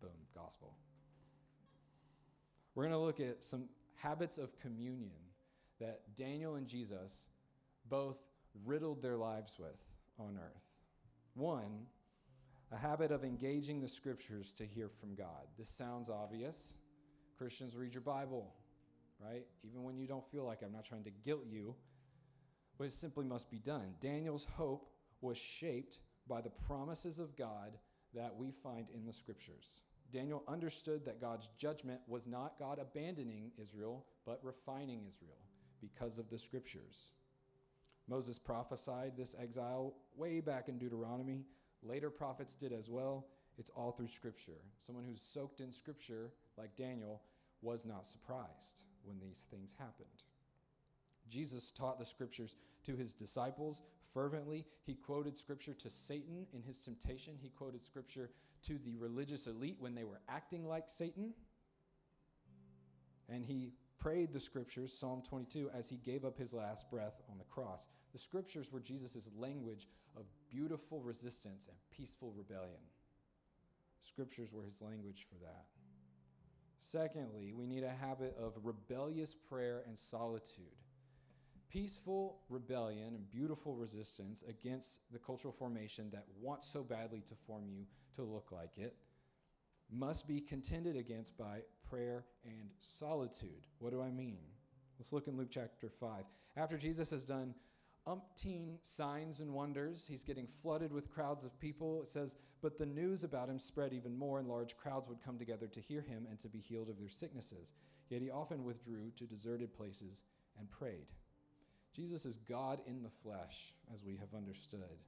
Boom, 0.00 0.10
gospel. 0.34 0.74
We're 2.74 2.84
going 2.84 2.92
to 2.92 2.98
look 2.98 3.20
at 3.20 3.42
some 3.42 3.68
habits 3.96 4.36
of 4.36 4.58
communion 4.58 5.12
that 5.80 6.00
Daniel 6.16 6.56
and 6.56 6.66
Jesus 6.66 7.28
both 7.88 8.18
riddled 8.64 9.02
their 9.02 9.16
lives 9.16 9.56
with 9.58 9.80
on 10.18 10.38
earth. 10.38 10.62
One, 11.34 11.86
a 12.72 12.76
habit 12.76 13.10
of 13.10 13.24
engaging 13.24 13.80
the 13.80 13.88
scriptures 13.88 14.52
to 14.54 14.64
hear 14.64 14.88
from 14.88 15.14
God. 15.14 15.46
This 15.58 15.68
sounds 15.68 16.10
obvious. 16.10 16.74
Christians, 17.36 17.76
read 17.76 17.94
your 17.94 18.02
Bible, 18.02 18.52
right? 19.20 19.46
Even 19.62 19.82
when 19.82 19.98
you 19.98 20.06
don't 20.06 20.26
feel 20.30 20.44
like 20.44 20.62
I'm 20.62 20.72
not 20.72 20.84
trying 20.84 21.04
to 21.04 21.10
guilt 21.24 21.44
you, 21.48 21.74
but 22.78 22.84
it 22.84 22.92
simply 22.92 23.24
must 23.24 23.50
be 23.50 23.58
done. 23.58 23.94
Daniel's 24.00 24.46
hope 24.56 24.90
was 25.20 25.38
shaped 25.38 25.98
by 26.26 26.40
the 26.40 26.50
promises 26.50 27.18
of 27.18 27.36
God 27.36 27.78
that 28.14 28.34
we 28.36 28.50
find 28.50 28.86
in 28.94 29.04
the 29.04 29.12
scriptures. 29.12 29.80
Daniel 30.12 30.44
understood 30.46 31.04
that 31.04 31.20
God's 31.20 31.48
judgment 31.58 32.00
was 32.06 32.26
not 32.26 32.58
God 32.58 32.78
abandoning 32.78 33.50
Israel, 33.60 34.06
but 34.24 34.40
refining 34.42 35.02
Israel 35.06 35.38
because 35.80 36.18
of 36.18 36.30
the 36.30 36.38
scriptures. 36.38 37.08
Moses 38.08 38.38
prophesied 38.38 39.12
this 39.16 39.34
exile 39.40 39.94
way 40.16 40.40
back 40.40 40.68
in 40.68 40.78
Deuteronomy. 40.78 41.44
Later 41.82 42.10
prophets 42.10 42.54
did 42.54 42.72
as 42.72 42.88
well. 42.88 43.26
It's 43.58 43.70
all 43.70 43.92
through 43.92 44.08
scripture. 44.08 44.60
Someone 44.78 45.04
who's 45.04 45.20
soaked 45.20 45.60
in 45.60 45.72
scripture, 45.72 46.32
like 46.58 46.76
Daniel, 46.76 47.22
was 47.62 47.84
not 47.84 48.06
surprised 48.06 48.82
when 49.04 49.18
these 49.18 49.44
things 49.50 49.74
happened. 49.78 50.08
Jesus 51.28 51.70
taught 51.70 51.98
the 51.98 52.04
scriptures 52.04 52.56
to 52.84 52.94
his 52.94 53.14
disciples 53.14 53.82
fervently. 54.12 54.64
He 54.84 54.94
quoted 54.94 55.36
scripture 55.36 55.74
to 55.74 55.90
Satan 55.90 56.46
in 56.52 56.62
his 56.62 56.78
temptation. 56.78 57.34
He 57.40 57.48
quoted 57.48 57.84
scripture 57.84 58.30
to 58.64 58.78
the 58.84 58.96
religious 58.96 59.46
elite 59.46 59.76
when 59.78 59.94
they 59.94 60.04
were 60.04 60.20
acting 60.28 60.66
like 60.66 60.88
Satan. 60.88 61.32
And 63.28 63.44
he 63.44 63.72
prayed 63.98 64.32
the 64.32 64.40
scriptures, 64.40 64.92
Psalm 64.96 65.22
22, 65.26 65.70
as 65.74 65.88
he 65.88 65.96
gave 65.96 66.24
up 66.24 66.38
his 66.38 66.52
last 66.52 66.90
breath 66.90 67.22
on 67.30 67.38
the 67.38 67.44
cross. 67.44 67.88
The 68.12 68.18
scriptures 68.18 68.70
were 68.70 68.80
Jesus' 68.80 69.28
language 69.36 69.88
of 70.16 70.24
beautiful 70.50 71.00
resistance 71.00 71.68
and 71.68 71.76
peaceful 71.90 72.32
rebellion. 72.36 72.80
Scriptures 74.00 74.52
were 74.52 74.62
his 74.62 74.82
language 74.82 75.26
for 75.28 75.42
that. 75.42 75.64
Secondly, 76.90 77.54
we 77.56 77.66
need 77.66 77.82
a 77.82 77.88
habit 77.88 78.36
of 78.38 78.52
rebellious 78.62 79.34
prayer 79.34 79.82
and 79.86 79.98
solitude. 79.98 80.66
Peaceful 81.70 82.40
rebellion 82.50 83.14
and 83.14 83.30
beautiful 83.30 83.74
resistance 83.74 84.44
against 84.46 85.00
the 85.10 85.18
cultural 85.18 85.52
formation 85.52 86.10
that 86.12 86.26
wants 86.40 86.68
so 86.68 86.82
badly 86.82 87.22
to 87.22 87.34
form 87.46 87.64
you 87.66 87.86
to 88.14 88.22
look 88.22 88.52
like 88.52 88.76
it 88.76 88.96
must 89.90 90.28
be 90.28 90.40
contended 90.40 90.94
against 90.94 91.38
by 91.38 91.60
prayer 91.88 92.26
and 92.44 92.70
solitude. 92.78 93.66
What 93.78 93.92
do 93.92 94.02
I 94.02 94.10
mean? 94.10 94.38
Let's 94.98 95.12
look 95.12 95.26
in 95.26 95.38
Luke 95.38 95.48
chapter 95.50 95.88
5. 95.88 96.24
After 96.56 96.76
Jesus 96.76 97.10
has 97.10 97.24
done 97.24 97.54
umpteen 98.06 98.76
signs 98.82 99.40
and 99.40 99.52
wonders. 99.52 100.06
He's 100.06 100.24
getting 100.24 100.46
flooded 100.62 100.92
with 100.92 101.10
crowds 101.10 101.44
of 101.44 101.58
people. 101.58 102.00
It 102.02 102.08
says, 102.08 102.36
But 102.60 102.78
the 102.78 102.86
news 102.86 103.24
about 103.24 103.48
him 103.48 103.58
spread 103.58 103.92
even 103.92 104.16
more, 104.16 104.38
and 104.38 104.48
large 104.48 104.76
crowds 104.76 105.08
would 105.08 105.24
come 105.24 105.38
together 105.38 105.66
to 105.68 105.80
hear 105.80 106.02
him 106.02 106.26
and 106.28 106.38
to 106.40 106.48
be 106.48 106.58
healed 106.58 106.88
of 106.88 106.98
their 106.98 107.08
sicknesses. 107.08 107.72
Yet 108.08 108.22
he 108.22 108.30
often 108.30 108.64
withdrew 108.64 109.10
to 109.16 109.24
deserted 109.24 109.74
places 109.74 110.22
and 110.58 110.70
prayed. 110.70 111.06
Jesus 111.94 112.26
is 112.26 112.38
God 112.38 112.80
in 112.86 113.02
the 113.02 113.10
flesh, 113.22 113.72
as 113.92 114.02
we 114.02 114.16
have 114.16 114.34
understood, 114.36 114.98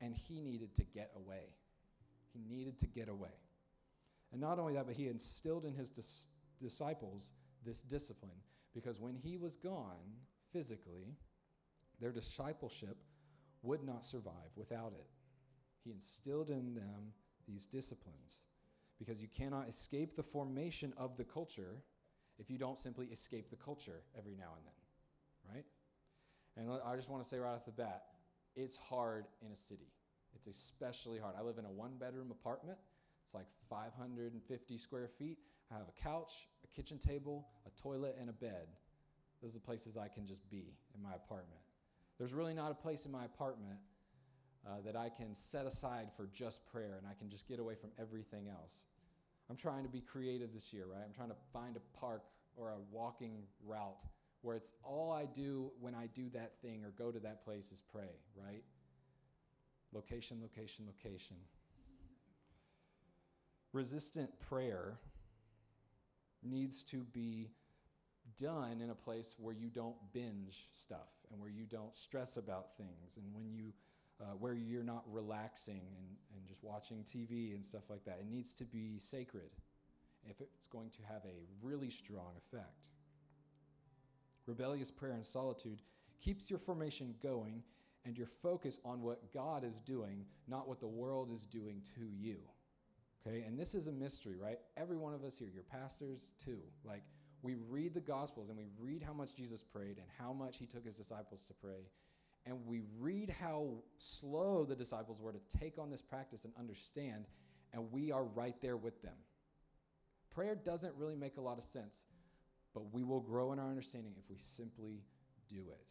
and 0.00 0.14
he 0.14 0.40
needed 0.40 0.74
to 0.76 0.84
get 0.84 1.12
away. 1.16 1.54
He 2.32 2.40
needed 2.48 2.78
to 2.80 2.86
get 2.86 3.08
away. 3.08 3.28
And 4.32 4.40
not 4.40 4.58
only 4.58 4.74
that, 4.74 4.86
but 4.86 4.96
he 4.96 5.08
instilled 5.08 5.64
in 5.64 5.74
his 5.74 5.90
dis- 5.90 6.26
disciples 6.58 7.32
this 7.64 7.82
discipline 7.82 8.40
because 8.74 8.98
when 8.98 9.14
he 9.14 9.36
was 9.36 9.56
gone 9.56 10.18
physically, 10.52 11.14
their 12.00 12.12
discipleship 12.12 12.96
would 13.62 13.82
not 13.82 14.04
survive 14.04 14.50
without 14.56 14.92
it. 14.92 15.06
He 15.84 15.90
instilled 15.90 16.50
in 16.50 16.74
them 16.74 17.12
these 17.46 17.66
disciplines 17.66 18.42
because 18.98 19.20
you 19.20 19.28
cannot 19.28 19.68
escape 19.68 20.16
the 20.16 20.22
formation 20.22 20.92
of 20.96 21.16
the 21.16 21.24
culture 21.24 21.82
if 22.38 22.50
you 22.50 22.58
don't 22.58 22.78
simply 22.78 23.06
escape 23.06 23.50
the 23.50 23.56
culture 23.56 24.02
every 24.18 24.34
now 24.34 24.52
and 24.56 24.66
then, 24.66 25.54
right? 25.54 25.64
And 26.56 26.80
I 26.84 26.96
just 26.96 27.08
want 27.08 27.22
to 27.22 27.28
say 27.28 27.38
right 27.38 27.54
off 27.54 27.64
the 27.64 27.72
bat, 27.72 28.04
it's 28.56 28.76
hard 28.76 29.26
in 29.44 29.52
a 29.52 29.56
city. 29.56 29.92
It's 30.34 30.46
especially 30.46 31.18
hard. 31.18 31.34
I 31.38 31.42
live 31.42 31.58
in 31.58 31.64
a 31.64 31.70
one 31.70 31.92
bedroom 31.98 32.30
apartment. 32.30 32.78
It's 33.24 33.34
like 33.34 33.46
550 33.68 34.78
square 34.78 35.08
feet. 35.08 35.38
I 35.70 35.74
have 35.74 35.86
a 35.88 36.02
couch, 36.02 36.48
a 36.62 36.68
kitchen 36.68 36.98
table, 36.98 37.46
a 37.66 37.80
toilet, 37.80 38.16
and 38.20 38.28
a 38.30 38.32
bed. 38.32 38.68
Those 39.42 39.52
are 39.52 39.58
the 39.58 39.64
places 39.64 39.96
I 39.96 40.08
can 40.08 40.26
just 40.26 40.48
be 40.50 40.74
in 40.94 41.02
my 41.02 41.14
apartment. 41.14 41.60
There's 42.18 42.32
really 42.32 42.54
not 42.54 42.70
a 42.70 42.74
place 42.74 43.06
in 43.06 43.12
my 43.12 43.24
apartment 43.24 43.78
uh, 44.66 44.80
that 44.84 44.96
I 44.96 45.08
can 45.08 45.34
set 45.34 45.66
aside 45.66 46.08
for 46.16 46.28
just 46.32 46.64
prayer 46.66 46.96
and 46.98 47.06
I 47.06 47.14
can 47.14 47.28
just 47.28 47.48
get 47.48 47.58
away 47.58 47.74
from 47.74 47.90
everything 47.98 48.48
else. 48.48 48.86
I'm 49.50 49.56
trying 49.56 49.82
to 49.82 49.90
be 49.90 50.00
creative 50.00 50.52
this 50.54 50.72
year, 50.72 50.84
right? 50.90 51.02
I'm 51.04 51.12
trying 51.12 51.28
to 51.28 51.36
find 51.52 51.76
a 51.76 51.98
park 51.98 52.24
or 52.56 52.70
a 52.70 52.78
walking 52.90 53.42
route 53.66 53.98
where 54.42 54.56
it's 54.56 54.74
all 54.82 55.12
I 55.12 55.26
do 55.26 55.70
when 55.80 55.94
I 55.94 56.06
do 56.14 56.28
that 56.30 56.52
thing 56.62 56.84
or 56.84 56.90
go 56.90 57.10
to 57.10 57.18
that 57.20 57.44
place 57.44 57.72
is 57.72 57.80
pray, 57.80 58.10
right? 58.36 58.62
Location, 59.92 60.38
location, 60.40 60.86
location. 60.86 61.36
Resistant 63.72 64.30
prayer 64.40 64.98
needs 66.42 66.82
to 66.84 66.98
be 67.12 67.50
done 68.36 68.80
in 68.80 68.90
a 68.90 68.94
place 68.94 69.36
where 69.38 69.54
you 69.54 69.68
don't 69.68 69.96
binge 70.12 70.66
stuff 70.72 71.10
and 71.30 71.40
where 71.40 71.50
you 71.50 71.64
don't 71.64 71.94
stress 71.94 72.36
about 72.36 72.76
things 72.76 73.16
and 73.16 73.24
when 73.34 73.52
you 73.52 73.72
uh, 74.20 74.34
where 74.38 74.54
you're 74.54 74.84
not 74.84 75.02
relaxing 75.10 75.82
and, 75.98 76.06
and 76.36 76.46
just 76.46 76.62
watching 76.62 76.98
TV 76.98 77.54
and 77.54 77.64
stuff 77.64 77.82
like 77.90 78.04
that. 78.04 78.18
It 78.20 78.30
needs 78.30 78.54
to 78.54 78.64
be 78.64 78.98
sacred 78.98 79.50
if 80.28 80.40
it's 80.40 80.66
going 80.66 80.90
to 80.90 80.98
have 81.08 81.22
a 81.24 81.66
really 81.66 81.90
strong 81.90 82.32
effect. 82.38 82.88
Rebellious 84.46 84.90
prayer 84.90 85.14
and 85.14 85.24
solitude 85.24 85.82
keeps 86.20 86.48
your 86.48 86.58
formation 86.58 87.14
going 87.22 87.62
and 88.04 88.16
your 88.16 88.26
focus 88.26 88.80
on 88.84 89.02
what 89.02 89.32
God 89.32 89.64
is 89.64 89.80
doing, 89.80 90.24
not 90.46 90.68
what 90.68 90.80
the 90.80 90.86
world 90.86 91.30
is 91.32 91.44
doing 91.44 91.82
to 91.96 92.04
you. 92.04 92.36
Okay? 93.26 93.42
And 93.42 93.58
this 93.58 93.74
is 93.74 93.86
a 93.86 93.92
mystery, 93.92 94.36
right? 94.40 94.58
Every 94.76 94.96
one 94.96 95.14
of 95.14 95.24
us 95.24 95.38
here, 95.38 95.48
your 95.52 95.62
pastors 95.64 96.32
too. 96.42 96.58
Like, 96.84 97.02
we 97.44 97.56
read 97.68 97.92
the 97.92 98.00
Gospels 98.00 98.48
and 98.48 98.56
we 98.56 98.64
read 98.78 99.02
how 99.02 99.12
much 99.12 99.34
Jesus 99.34 99.62
prayed 99.62 99.98
and 99.98 100.06
how 100.18 100.32
much 100.32 100.56
he 100.56 100.64
took 100.64 100.84
his 100.84 100.94
disciples 100.94 101.44
to 101.44 101.54
pray. 101.54 101.90
and 102.46 102.66
we 102.66 102.82
read 102.98 103.34
how 103.40 103.68
slow 103.96 104.64
the 104.64 104.76
disciples 104.76 105.20
were 105.20 105.32
to 105.32 105.58
take 105.58 105.78
on 105.78 105.90
this 105.90 106.02
practice 106.02 106.44
and 106.44 106.52
understand, 106.58 107.26
and 107.72 107.90
we 107.90 108.12
are 108.12 108.24
right 108.24 108.60
there 108.60 108.76
with 108.76 109.00
them. 109.02 109.16
Prayer 110.30 110.54
doesn't 110.54 110.94
really 110.96 111.16
make 111.16 111.36
a 111.38 111.40
lot 111.40 111.56
of 111.56 111.64
sense, 111.64 112.04
but 112.74 112.92
we 112.92 113.02
will 113.02 113.20
grow 113.20 113.52
in 113.52 113.58
our 113.58 113.68
understanding 113.68 114.12
if 114.18 114.28
we 114.28 114.36
simply 114.36 115.02
do 115.48 115.62
it. 115.70 115.90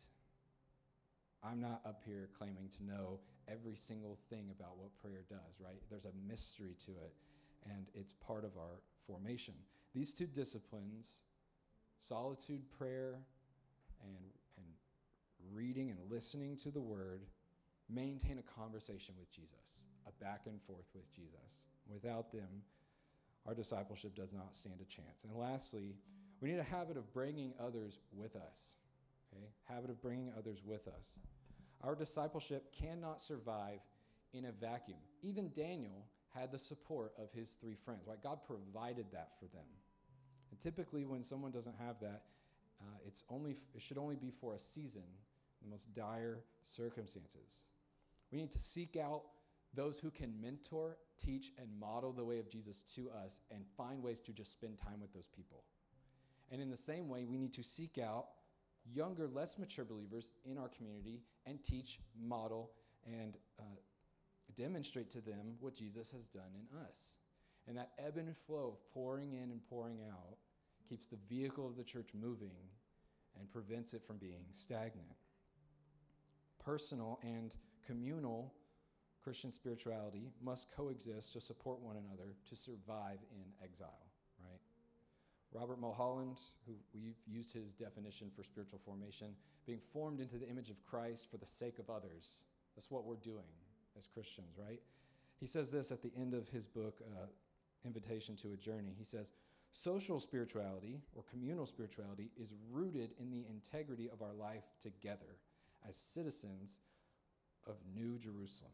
I'm 1.43 1.59
not 1.59 1.81
up 1.85 2.01
here 2.05 2.29
claiming 2.37 2.69
to 2.77 2.83
know 2.85 3.19
every 3.47 3.75
single 3.75 4.17
thing 4.29 4.51
about 4.51 4.77
what 4.77 4.95
prayer 5.01 5.25
does, 5.29 5.59
right? 5.59 5.81
There's 5.89 6.05
a 6.05 6.13
mystery 6.27 6.75
to 6.85 6.91
it, 6.91 7.13
and 7.65 7.87
it's 7.95 8.13
part 8.13 8.45
of 8.45 8.57
our 8.57 8.81
formation. 9.07 9.55
These 9.93 10.13
two 10.13 10.27
disciplines, 10.27 11.21
solitude 12.07 12.61
prayer 12.77 13.19
and, 14.03 14.17
and 14.57 14.65
reading 15.53 15.89
and 15.89 15.99
listening 16.09 16.57
to 16.57 16.71
the 16.71 16.81
word, 16.81 17.21
maintain 17.89 18.39
a 18.39 18.59
conversation 18.59 19.15
with 19.17 19.31
Jesus, 19.31 19.81
a 20.07 20.23
back 20.23 20.41
and 20.45 20.61
forth 20.63 20.87
with 20.93 21.09
Jesus. 21.13 21.63
Without 21.87 22.31
them, 22.31 22.63
our 23.45 23.53
discipleship 23.53 24.15
does 24.15 24.33
not 24.33 24.55
stand 24.55 24.75
a 24.81 24.85
chance. 24.85 25.23
And 25.23 25.35
lastly, 25.37 25.95
we 26.41 26.51
need 26.51 26.59
a 26.59 26.63
habit 26.63 26.97
of 26.97 27.11
bringing 27.13 27.53
others 27.59 27.99
with 28.13 28.35
us. 28.35 28.75
Okay? 29.33 29.47
Habit 29.65 29.89
of 29.89 30.01
bringing 30.01 30.31
others 30.37 30.61
with 30.65 30.87
us. 30.87 31.15
Our 31.83 31.95
discipleship 31.95 32.73
cannot 32.73 33.21
survive 33.21 33.79
in 34.33 34.45
a 34.45 34.51
vacuum. 34.51 34.99
Even 35.21 35.51
Daniel 35.53 36.05
had 36.33 36.51
the 36.51 36.59
support 36.59 37.13
of 37.17 37.31
his 37.31 37.51
three 37.61 37.75
friends, 37.75 38.07
right? 38.07 38.21
God 38.21 38.39
provided 38.47 39.05
that 39.11 39.31
for 39.39 39.45
them. 39.45 39.65
And 40.53 40.59
typically, 40.59 41.03
when 41.03 41.23
someone 41.23 41.49
doesn't 41.49 41.75
have 41.79 41.99
that, 42.01 42.25
uh, 42.79 42.99
it's 43.07 43.23
only, 43.27 43.57
it 43.73 43.81
should 43.81 43.97
only 43.97 44.15
be 44.15 44.29
for 44.29 44.53
a 44.53 44.59
season, 44.59 45.01
the 45.63 45.67
most 45.67 45.91
dire 45.95 46.41
circumstances. 46.61 47.61
We 48.31 48.37
need 48.37 48.51
to 48.51 48.59
seek 48.59 48.95
out 48.95 49.23
those 49.73 49.97
who 49.97 50.11
can 50.11 50.39
mentor, 50.39 50.97
teach, 51.17 51.53
and 51.57 51.67
model 51.79 52.11
the 52.11 52.23
way 52.23 52.37
of 52.37 52.51
Jesus 52.51 52.83
to 52.93 53.09
us 53.09 53.41
and 53.49 53.63
find 53.75 54.03
ways 54.03 54.19
to 54.19 54.31
just 54.31 54.51
spend 54.51 54.77
time 54.77 55.01
with 55.01 55.11
those 55.11 55.25
people. 55.25 55.63
And 56.51 56.61
in 56.61 56.69
the 56.69 56.77
same 56.77 57.09
way, 57.09 57.25
we 57.25 57.39
need 57.39 57.53
to 57.53 57.63
seek 57.63 57.97
out 57.97 58.27
younger, 58.93 59.27
less 59.27 59.57
mature 59.57 59.85
believers 59.85 60.33
in 60.45 60.59
our 60.59 60.69
community 60.69 61.23
and 61.47 61.63
teach, 61.63 61.99
model, 62.23 62.69
and 63.07 63.37
uh, 63.59 63.63
demonstrate 64.53 65.09
to 65.09 65.21
them 65.21 65.55
what 65.59 65.73
Jesus 65.73 66.11
has 66.11 66.27
done 66.27 66.51
in 66.53 66.77
us. 66.77 67.17
And 67.67 67.75
that 67.75 67.93
ebb 67.97 68.17
and 68.17 68.37
flow 68.45 68.77
of 68.77 68.93
pouring 68.93 69.33
in 69.33 69.49
and 69.49 69.59
pouring 69.67 70.01
out 70.11 70.37
keeps 70.93 71.07
the 71.07 71.17
vehicle 71.27 71.65
of 71.65 71.75
the 71.75 71.83
church 71.83 72.09
moving 72.13 72.51
and 73.39 73.49
prevents 73.49 73.95
it 73.95 74.03
from 74.05 74.17
being 74.17 74.45
stagnant. 74.51 75.07
Personal 76.63 77.19
and 77.23 77.55
communal 77.87 78.53
Christian 79.23 79.51
spirituality 79.51 80.29
must 80.39 80.67
coexist 80.69 81.33
to 81.33 81.41
support 81.41 81.81
one 81.81 81.95
another 81.95 82.35
to 82.47 82.55
survive 82.55 83.17
in 83.31 83.43
exile, 83.63 84.05
right? 84.39 84.59
Robert 85.51 85.79
Mulholland, 85.79 86.37
who 86.67 86.73
we've 86.93 87.17
used 87.25 87.51
his 87.51 87.73
definition 87.73 88.29
for 88.35 88.43
spiritual 88.43 88.79
formation, 88.85 89.29
being 89.65 89.81
formed 89.93 90.19
into 90.19 90.37
the 90.37 90.47
image 90.47 90.69
of 90.69 90.83
Christ 90.83 91.27
for 91.31 91.37
the 91.37 91.45
sake 91.47 91.79
of 91.79 91.89
others. 91.89 92.43
That's 92.75 92.91
what 92.91 93.03
we're 93.03 93.15
doing 93.15 93.49
as 93.97 94.05
Christians, 94.05 94.59
right? 94.59 94.81
He 95.39 95.47
says 95.47 95.71
this 95.71 95.91
at 95.91 96.03
the 96.03 96.11
end 96.15 96.35
of 96.35 96.49
his 96.49 96.67
book, 96.67 97.01
uh, 97.01 97.25
Invitation 97.83 98.35
to 98.37 98.53
a 98.53 98.57
Journey. 98.57 98.93
He 98.97 99.03
says, 99.03 99.33
Social 99.75 100.19
spirituality 100.19 101.01
or 101.15 101.23
communal 101.23 101.65
spirituality 101.65 102.29
is 102.39 102.53
rooted 102.71 103.09
in 103.19 103.31
the 103.31 103.43
integrity 103.49 104.07
of 104.07 104.21
our 104.21 104.33
life 104.33 104.65
together 104.79 105.39
as 105.89 105.95
citizens 105.95 106.79
of 107.65 107.77
New 107.95 108.19
Jerusalem. 108.19 108.71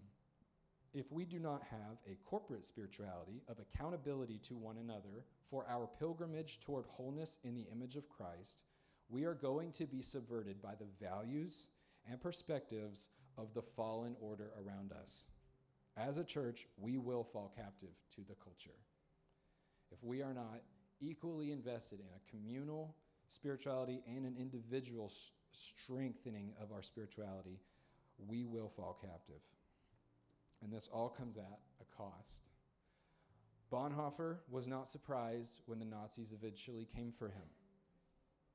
If 0.94 1.10
we 1.10 1.24
do 1.24 1.40
not 1.40 1.64
have 1.72 1.98
a 2.06 2.18
corporate 2.30 2.66
spirituality 2.66 3.42
of 3.48 3.60
accountability 3.60 4.40
to 4.40 4.58
one 4.58 4.76
another 4.78 5.24
for 5.50 5.66
our 5.70 5.88
pilgrimage 5.88 6.60
toward 6.60 6.86
wholeness 6.90 7.38
in 7.46 7.56
the 7.56 7.68
image 7.72 7.96
of 7.96 8.10
Christ, 8.10 8.64
we 9.08 9.24
are 9.24 9.34
going 9.34 9.72
to 9.74 9.86
be 9.86 10.02
subverted 10.02 10.62
by 10.62 10.74
the 10.76 11.06
values 11.06 11.68
and 12.12 12.20
perspectives 12.20 13.08
of 13.38 13.54
the 13.54 13.62
fallen 13.62 14.18
order 14.20 14.52
around 14.66 14.92
us. 14.92 15.24
As 15.96 16.18
a 16.18 16.26
church, 16.26 16.68
we 16.78 16.98
will 16.98 17.24
fall 17.24 17.54
captive 17.56 17.96
to 18.16 18.22
the 18.28 18.36
culture. 18.36 18.78
If 19.92 20.04
we 20.04 20.22
are 20.22 20.34
not 20.34 20.60
equally 21.02 21.52
invested 21.52 22.00
in 22.00 22.06
a 22.06 22.30
communal 22.32 22.96
spirituality 23.28 24.02
and 24.08 24.26
an 24.26 24.36
individual 24.40 25.06
s- 25.06 25.32
strengthening 25.52 26.54
of 26.62 26.72
our 26.72 26.82
spirituality, 26.82 27.60
we 28.28 28.44
will 28.46 28.70
fall 28.70 28.98
captive. 29.02 29.42
And 30.62 30.72
this 30.72 30.90
all 30.92 31.10
comes 31.10 31.38
at 31.38 31.60
a 31.80 31.96
cost. 31.96 32.50
Bonhoeffer 33.72 34.38
was 34.50 34.68
not 34.68 34.88
surprised 34.88 35.62
when 35.68 35.80
the 35.80 35.86
Nazis 35.86 36.34
eventually 36.34 36.86
came 36.86 37.12
for 37.12 37.28
him 37.28 37.48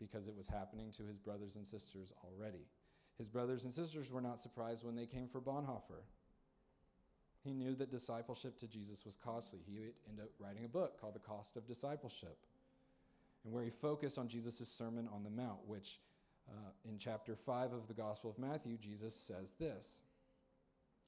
because 0.01 0.27
it 0.27 0.37
was 0.37 0.49
happening 0.49 0.91
to 0.91 1.05
his 1.05 1.19
brothers 1.19 1.57
and 1.57 1.67
sisters 1.67 2.13
already. 2.25 2.67
His 3.17 3.29
brothers 3.29 3.65
and 3.65 3.73
sisters 3.73 4.11
were 4.11 4.21
not 4.21 4.41
surprised 4.41 4.85
when 4.85 4.97
they 4.97 5.07
came 5.07 5.29
for 5.29 5.41
Bonhoeffer. 5.41 6.03
He 7.45 7.53
knew 7.53 7.75
that 7.77 7.91
discipleship 7.91 8.59
to 8.59 8.67
Jesus 8.67 9.05
was 9.05 9.17
costly. 9.17 9.61
He 9.67 9.77
ended 10.09 10.25
up 10.25 10.31
writing 10.39 10.65
a 10.65 10.69
book 10.69 10.99
called 10.99 11.15
The 11.15 11.21
Cost 11.21 11.57
of 11.57 11.67
Discipleship, 11.67 12.39
and 13.45 13.53
where 13.53 13.63
he 13.63 13.71
focused 13.71 14.19
on 14.19 14.29
Jesus' 14.29 14.67
Sermon 14.67 15.09
on 15.13 15.23
the 15.23 15.31
Mount, 15.31 15.59
which 15.67 16.01
uh, 16.49 16.71
in 16.89 16.99
chapter 16.99 17.37
5 17.37 17.73
of 17.73 17.87
the 17.87 17.95
Gospel 17.95 18.31
of 18.31 18.39
Matthew, 18.39 18.79
Jesus 18.79 19.15
says 19.15 19.53
this. 19.61 20.01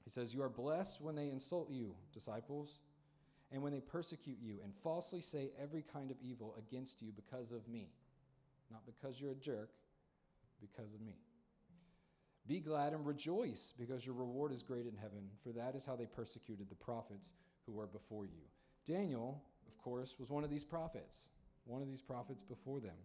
He 0.05 0.11
says, 0.11 0.35
You 0.35 0.43
are 0.43 0.51
blessed 0.51 1.01
when 1.01 1.15
they 1.15 1.31
insult 1.31 1.71
you, 1.71 1.95
disciples, 2.13 2.81
and 3.51 3.63
when 3.63 3.73
they 3.73 3.81
persecute 3.81 4.39
you 4.41 4.59
and 4.63 4.75
falsely 4.83 5.23
say 5.23 5.51
every 5.61 5.83
kind 5.83 6.11
of 6.11 6.17
evil 6.23 6.55
against 6.59 7.01
you 7.01 7.13
because 7.15 7.53
of 7.53 7.67
me. 7.67 7.89
Not 8.71 8.83
because 8.85 9.21
you're 9.21 9.33
a 9.33 9.37
jerk, 9.37 9.71
because 10.61 10.95
of 10.95 11.01
me. 11.01 11.17
Be 12.47 12.61
glad 12.61 12.93
and 12.93 13.05
rejoice, 13.05 13.75
because 13.77 14.07
your 14.07 14.15
reward 14.15 14.53
is 14.53 14.63
great 14.63 14.87
in 14.87 14.95
heaven, 14.95 15.29
for 15.43 15.51
that 15.51 15.75
is 15.75 15.85
how 15.85 15.97
they 15.97 16.07
persecuted 16.07 16.69
the 16.69 16.77
prophets 16.77 17.35
who 17.67 17.73
were 17.73 17.89
before 17.89 18.25
you. 18.25 18.43
Daniel, 18.85 19.43
of 19.67 19.77
course, 19.79 20.15
was 20.19 20.31
one 20.31 20.45
of 20.45 20.51
these 20.51 20.65
prophets, 20.65 21.29
one 21.65 21.83
of 21.83 21.89
these 21.89 22.03
prophets 22.03 22.43
before 22.43 22.79
them. 22.79 22.97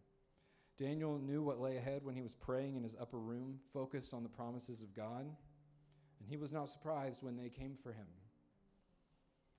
Daniel 0.78 1.18
knew 1.18 1.42
what 1.42 1.60
lay 1.60 1.78
ahead 1.78 2.04
when 2.04 2.16
he 2.16 2.22
was 2.22 2.36
praying 2.36 2.76
in 2.76 2.84
his 2.84 2.96
upper 3.00 3.20
room, 3.20 3.60
focused 3.74 4.14
on 4.14 4.22
the 4.22 4.30
promises 4.30 4.82
of 4.82 4.94
God, 4.94 5.26
and 5.26 6.30
he 6.30 6.38
was 6.38 6.54
not 6.54 6.70
surprised 6.70 7.24
when 7.24 7.36
they 7.36 7.50
came 7.50 7.76
for 7.82 7.92
him. 7.92 8.08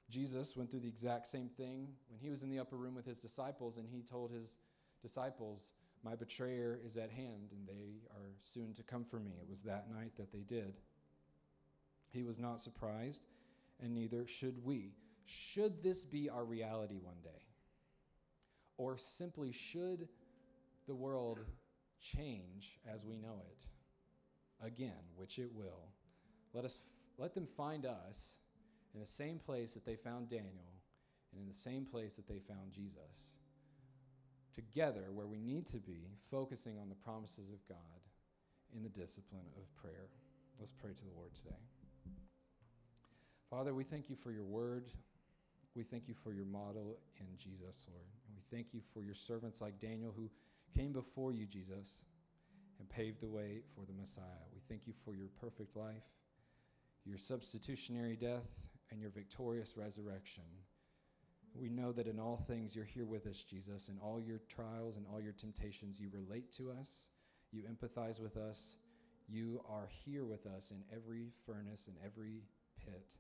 Jesus 0.09 0.57
went 0.57 0.71
through 0.71 0.81
the 0.81 0.89
exact 0.89 1.27
same 1.27 1.49
thing 1.49 1.89
when 2.09 2.21
he 2.21 2.31
was 2.31 2.45
in 2.45 2.51
the 2.51 2.59
upper 2.59 2.77
room 2.77 2.95
with 2.95 3.07
his 3.07 3.19
disciples, 3.19 3.79
and 3.79 3.89
he 3.89 4.03
told 4.03 4.31
his 4.31 4.57
disciples, 5.01 5.75
my 6.05 6.17
betrayer 6.17 6.81
is 6.85 6.97
at 6.97 7.11
hand, 7.11 7.53
and 7.53 7.67
they 7.67 8.03
are 8.11 8.35
soon 8.41 8.73
to 8.75 8.83
come 8.83 9.05
for 9.05 9.21
me. 9.21 9.33
It 9.41 9.49
was 9.49 9.63
that 9.63 9.91
night 9.91 10.13
that 10.17 10.33
they 10.33 10.41
did. 10.41 10.75
He 12.11 12.25
was 12.25 12.39
not 12.39 12.61
surprised, 12.61 13.23
and 13.81 13.95
neither 13.95 14.27
should 14.27 14.65
we. 14.65 14.95
Should 15.25 15.83
this 15.83 16.05
be 16.05 16.29
our 16.29 16.45
reality 16.45 16.99
one 17.01 17.21
day? 17.23 17.47
Or 18.79 18.99
simply, 18.99 19.53
should 19.53 20.09
the 20.89 20.95
world 20.95 21.39
change 22.01 22.81
as 22.93 23.05
we 23.05 23.17
know 23.17 23.43
it? 23.51 23.65
Again, 24.67 25.05
which 25.17 25.39
it 25.39 25.51
will. 25.55 25.89
Let, 26.53 26.65
us, 26.65 26.83
let 27.17 27.35
them 27.35 27.47
find 27.47 27.87
us 27.87 28.39
in 28.93 29.01
the 29.01 29.07
same 29.07 29.39
place 29.39 29.73
that 29.75 29.87
they 29.87 29.97
found 29.97 30.29
Daniel, 30.29 30.73
and 31.33 31.41
in 31.41 31.47
the 31.47 31.55
same 31.55 31.85
place 31.85 32.17
that 32.17 32.29
they 32.29 32.41
found 32.41 32.73
Jesus 32.73 33.31
together 34.55 35.05
where 35.13 35.27
we 35.27 35.41
need 35.41 35.67
to 35.69 35.79
be, 35.79 36.09
focusing 36.31 36.79
on 36.79 36.89
the 36.89 36.95
promises 36.95 37.51
of 37.51 37.67
God 37.69 37.79
in 38.75 38.83
the 38.83 38.89
discipline 38.89 39.47
of 39.57 39.75
prayer. 39.77 40.09
Let's 40.59 40.73
pray 40.73 40.91
to 40.91 41.05
the 41.05 41.17
Lord 41.17 41.35
today. 41.35 41.57
Father, 43.51 43.75
we 43.75 43.85
thank 43.85 44.09
you 44.09 44.17
for 44.17 44.31
your 44.31 44.45
word. 44.45 44.85
We 45.75 45.83
thank 45.83 46.09
you 46.09 46.15
for 46.15 46.33
your 46.33 46.45
model 46.45 46.99
in 47.19 47.27
Jesus, 47.37 47.87
Lord. 47.91 48.07
And 48.27 48.37
we 48.37 48.43
thank 48.57 48.73
you 48.73 48.81
for 48.93 49.03
your 49.03 49.15
servants 49.15 49.61
like 49.61 49.79
Daniel 49.81 50.13
who 50.15 50.31
came 50.77 50.93
before 50.93 51.33
you, 51.33 51.47
Jesus, 51.47 52.05
and 52.79 52.89
paved 52.89 53.21
the 53.21 53.29
way 53.29 53.63
for 53.75 53.85
the 53.87 53.93
Messiah. 53.93 54.25
We 54.55 54.61
thank 54.69 54.87
you 54.87 54.93
for 55.05 55.15
your 55.15 55.29
perfect 55.41 55.77
life, 55.77 56.09
your 57.05 57.19
substitutionary 57.19 58.17
death, 58.17 58.49
and 58.91 59.01
your 59.01 59.11
victorious 59.11 59.77
resurrection. 59.77 60.45
We 61.55 61.69
know 61.69 61.93
that 61.93 62.07
in 62.07 62.19
all 62.19 62.37
things 62.47 62.75
you're 62.75 62.85
here 62.85 63.05
with 63.05 63.27
us, 63.27 63.43
Jesus. 63.43 63.89
In 63.89 63.99
all 63.99 64.21
your 64.21 64.41
trials 64.49 64.97
and 64.97 65.07
all 65.13 65.21
your 65.21 65.33
temptations, 65.33 66.01
you 66.01 66.09
relate 66.13 66.51
to 66.53 66.71
us, 66.71 67.07
you 67.51 67.63
empathize 67.63 68.21
with 68.21 68.37
us, 68.37 68.77
you 69.29 69.63
are 69.69 69.89
here 70.05 70.25
with 70.25 70.47
us 70.47 70.71
in 70.71 70.83
every 70.95 71.29
furnace, 71.47 71.89
in 71.89 71.95
every 72.05 72.43
pit, 72.85 73.17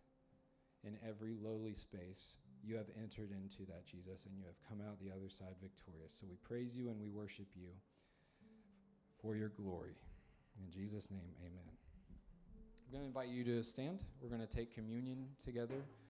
in 0.84 0.96
every 1.06 1.34
lowly 1.42 1.74
space. 1.74 2.36
You 2.64 2.76
have 2.76 2.86
entered 3.00 3.30
into 3.32 3.66
that, 3.70 3.86
Jesus, 3.86 4.26
and 4.26 4.36
you 4.36 4.44
have 4.46 4.56
come 4.68 4.86
out 4.86 4.98
the 5.00 5.10
other 5.10 5.28
side 5.28 5.56
victorious. 5.60 6.16
So 6.18 6.26
we 6.28 6.36
praise 6.36 6.76
you 6.76 6.88
and 6.88 7.00
we 7.00 7.08
worship 7.08 7.48
you 7.54 7.68
for 9.20 9.36
your 9.36 9.48
glory. 9.50 9.96
In 10.64 10.70
Jesus' 10.70 11.10
name, 11.10 11.34
amen. 11.40 11.72
I'm 12.86 12.92
going 12.92 13.02
to 13.02 13.08
invite 13.08 13.28
you 13.28 13.44
to 13.44 13.62
stand. 13.62 14.04
We're 14.20 14.28
going 14.28 14.46
to 14.46 14.46
take 14.46 14.74
communion 14.74 15.26
together. 15.42 15.82